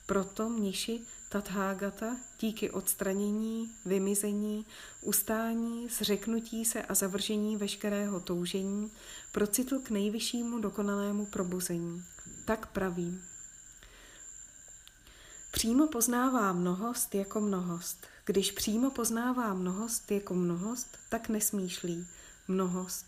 Proto 0.05 0.49
mniši 0.49 1.01
Tathagata 1.29 2.17
díky 2.39 2.71
odstranění, 2.71 3.71
vymizení, 3.85 4.65
ustání, 5.01 5.89
zřeknutí 5.89 6.65
se 6.65 6.83
a 6.83 6.93
zavržení 6.93 7.57
veškerého 7.57 8.19
toužení 8.19 8.91
procitl 9.31 9.79
k 9.79 9.89
nejvyššímu 9.89 10.59
dokonalému 10.59 11.25
probuzení. 11.25 12.03
Tak 12.45 12.67
pravím. 12.67 13.21
Přímo 15.51 15.87
poznává 15.87 16.53
mnohost 16.53 17.15
jako 17.15 17.41
mnohost. 17.41 18.05
Když 18.25 18.51
přímo 18.51 18.91
poznává 18.91 19.53
mnohost 19.53 20.11
jako 20.11 20.33
mnohost, 20.33 20.97
tak 21.09 21.29
nesmýšlí 21.29 22.07
mnohost. 22.47 23.05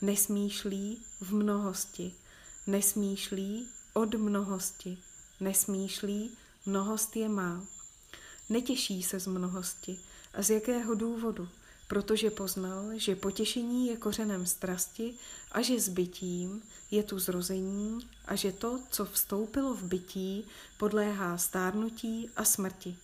Nesmýšlí 0.00 1.02
v 1.20 1.34
mnohosti. 1.34 2.14
Nesmýšlí 2.66 3.68
od 3.92 4.14
mnohosti. 4.14 4.98
Nesmýšlí 5.40 6.36
mnohost 6.66 7.16
je 7.16 7.28
má. 7.28 7.64
Netěší 8.48 9.02
se 9.02 9.20
z 9.20 9.26
mnohosti. 9.26 10.00
A 10.34 10.42
z 10.42 10.50
jakého 10.50 10.94
důvodu? 10.94 11.48
protože 11.90 12.30
poznal, 12.30 12.84
že 12.94 13.16
potěšení 13.16 13.86
je 13.86 13.96
kořenem 13.96 14.46
strasti 14.46 15.14
a 15.52 15.62
že 15.62 15.80
s 15.80 15.88
bytím 15.88 16.62
je 16.90 17.02
tu 17.02 17.18
zrození 17.18 18.08
a 18.24 18.34
že 18.34 18.52
to, 18.52 18.80
co 18.90 19.04
vstoupilo 19.04 19.74
v 19.74 19.82
bytí, 19.82 20.44
podléhá 20.78 21.38
stárnutí 21.38 22.30
a 22.36 22.44
smrti. 22.44 22.96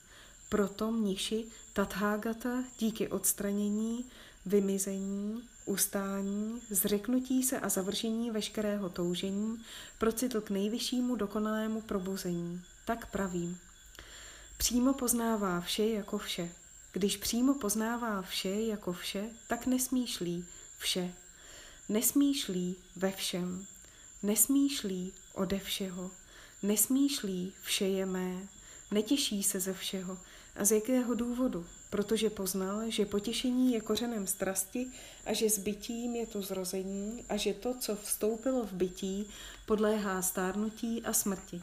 Proto 0.48 0.92
mniši 0.92 1.44
Tathagata 1.72 2.64
díky 2.78 3.08
odstranění, 3.08 4.04
vymizení, 4.46 5.42
ustání, 5.64 6.62
zřeknutí 6.70 7.42
se 7.42 7.60
a 7.60 7.68
zavržení 7.68 8.30
veškerého 8.30 8.88
toužení 8.88 9.62
procitl 9.98 10.40
k 10.40 10.50
nejvyššímu 10.50 11.16
dokonalému 11.16 11.80
probuzení. 11.80 12.62
Tak 12.86 13.10
pravím. 13.10 13.58
Přímo 14.58 14.92
poznává 14.92 15.60
vše 15.60 15.86
jako 15.86 16.18
vše. 16.18 16.52
Když 16.92 17.16
přímo 17.16 17.54
poznává 17.54 18.22
vše 18.22 18.50
jako 18.50 18.92
vše, 18.92 19.24
tak 19.48 19.66
nesmýšlí 19.66 20.44
vše. 20.78 21.14
Nesmýšlí 21.88 22.76
ve 22.96 23.12
všem. 23.12 23.66
Nesmýšlí 24.22 25.12
ode 25.34 25.58
všeho. 25.58 26.10
Nesmýšlí 26.62 27.52
vše 27.62 27.84
je 27.84 28.06
mé. 28.06 28.48
Netěší 28.90 29.42
se 29.42 29.60
ze 29.60 29.74
všeho. 29.74 30.18
A 30.56 30.64
z 30.64 30.72
jakého 30.72 31.14
důvodu? 31.14 31.66
Protože 31.90 32.30
poznal, 32.30 32.90
že 32.90 33.06
potěšení 33.06 33.72
je 33.72 33.80
kořenem 33.80 34.26
strasti 34.26 34.90
a 35.24 35.32
že 35.32 35.50
s 35.50 35.58
bytím 35.58 36.16
je 36.16 36.26
to 36.26 36.42
zrození 36.42 37.24
a 37.28 37.36
že 37.36 37.54
to, 37.54 37.74
co 37.74 37.96
vstoupilo 37.96 38.64
v 38.66 38.72
bytí, 38.72 39.30
podléhá 39.66 40.22
stárnutí 40.22 41.02
a 41.02 41.12
smrti. 41.12 41.62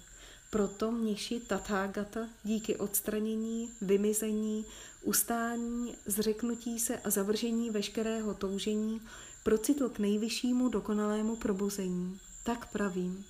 Proto 0.54 0.92
mniši 0.92 1.40
Tathagata 1.40 2.30
díky 2.44 2.76
odstranění, 2.76 3.72
vymizení, 3.82 4.66
ustání, 5.02 5.96
zřeknutí 6.06 6.80
se 6.80 6.98
a 6.98 7.10
zavržení 7.10 7.70
veškerého 7.70 8.34
toužení 8.34 9.02
procitl 9.44 9.90
k 9.90 10.00
nejvyššímu 10.00 10.70
dokonalému 10.70 11.36
probuzení. 11.36 12.20
Tak 12.44 12.72
pravím. 12.72 13.26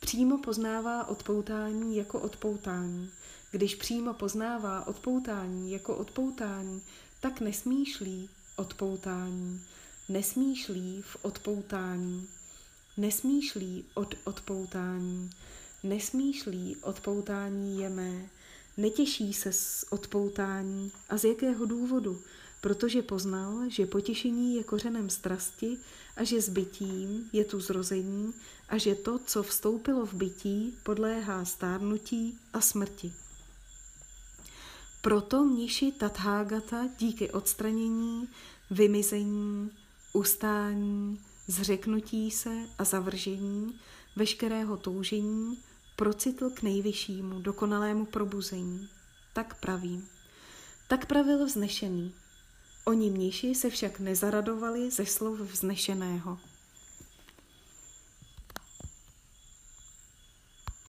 Přímo 0.00 0.38
poznává 0.38 1.08
odpoutání 1.08 1.96
jako 1.96 2.20
odpoutání. 2.20 3.10
Když 3.50 3.74
přímo 3.74 4.14
poznává 4.14 4.86
odpoutání 4.86 5.72
jako 5.72 5.96
odpoutání, 5.96 6.82
tak 7.20 7.40
nesmýšlí 7.40 8.28
odpoutání. 8.56 9.60
Nesmýšlí 10.08 11.02
v 11.02 11.16
odpoutání. 11.22 12.28
Nesmýšlí 12.96 13.84
od 13.94 14.14
odpoutání. 14.24 15.30
Nesmýšlí 15.84 16.76
odpoutání 16.76 17.80
je 17.80 17.88
mé, 17.88 18.30
netěší 18.76 19.32
se 19.32 19.52
z 19.52 19.84
odpoutání 19.90 20.92
a 21.08 21.16
z 21.16 21.24
jakého 21.24 21.66
důvodu? 21.66 22.20
Protože 22.60 23.02
poznal, 23.02 23.70
že 23.70 23.86
potěšení 23.86 24.56
je 24.56 24.64
kořenem 24.64 25.10
strasti 25.10 25.78
a 26.16 26.24
že 26.24 26.42
s 26.42 26.48
bytím 26.48 27.30
je 27.32 27.44
tu 27.44 27.60
zrození 27.60 28.32
a 28.68 28.78
že 28.78 28.94
to, 28.94 29.18
co 29.18 29.42
vstoupilo 29.42 30.06
v 30.06 30.14
bytí, 30.14 30.74
podléhá 30.82 31.44
stárnutí 31.44 32.38
a 32.52 32.60
smrti. 32.60 33.12
Proto 35.00 35.44
mniši 35.44 35.92
Tathagata 35.92 36.88
díky 36.98 37.30
odstranění, 37.30 38.28
vymizení, 38.70 39.70
ustání, 40.12 41.20
zřeknutí 41.46 42.30
se 42.30 42.68
a 42.78 42.84
zavržení 42.84 43.80
veškerého 44.16 44.76
toužení 44.76 45.58
procitl 46.02 46.50
k 46.50 46.62
nejvyššímu, 46.62 47.40
dokonalému 47.40 48.06
probuzení. 48.06 48.88
Tak 49.32 49.60
praví. 49.60 50.04
Tak 50.88 51.06
pravil 51.06 51.46
vznešený. 51.46 52.14
Oni 52.84 53.10
mniši 53.10 53.54
se 53.54 53.70
však 53.70 54.00
nezaradovali 54.00 54.90
ze 54.90 55.06
slov 55.06 55.38
vznešeného. 55.38 56.38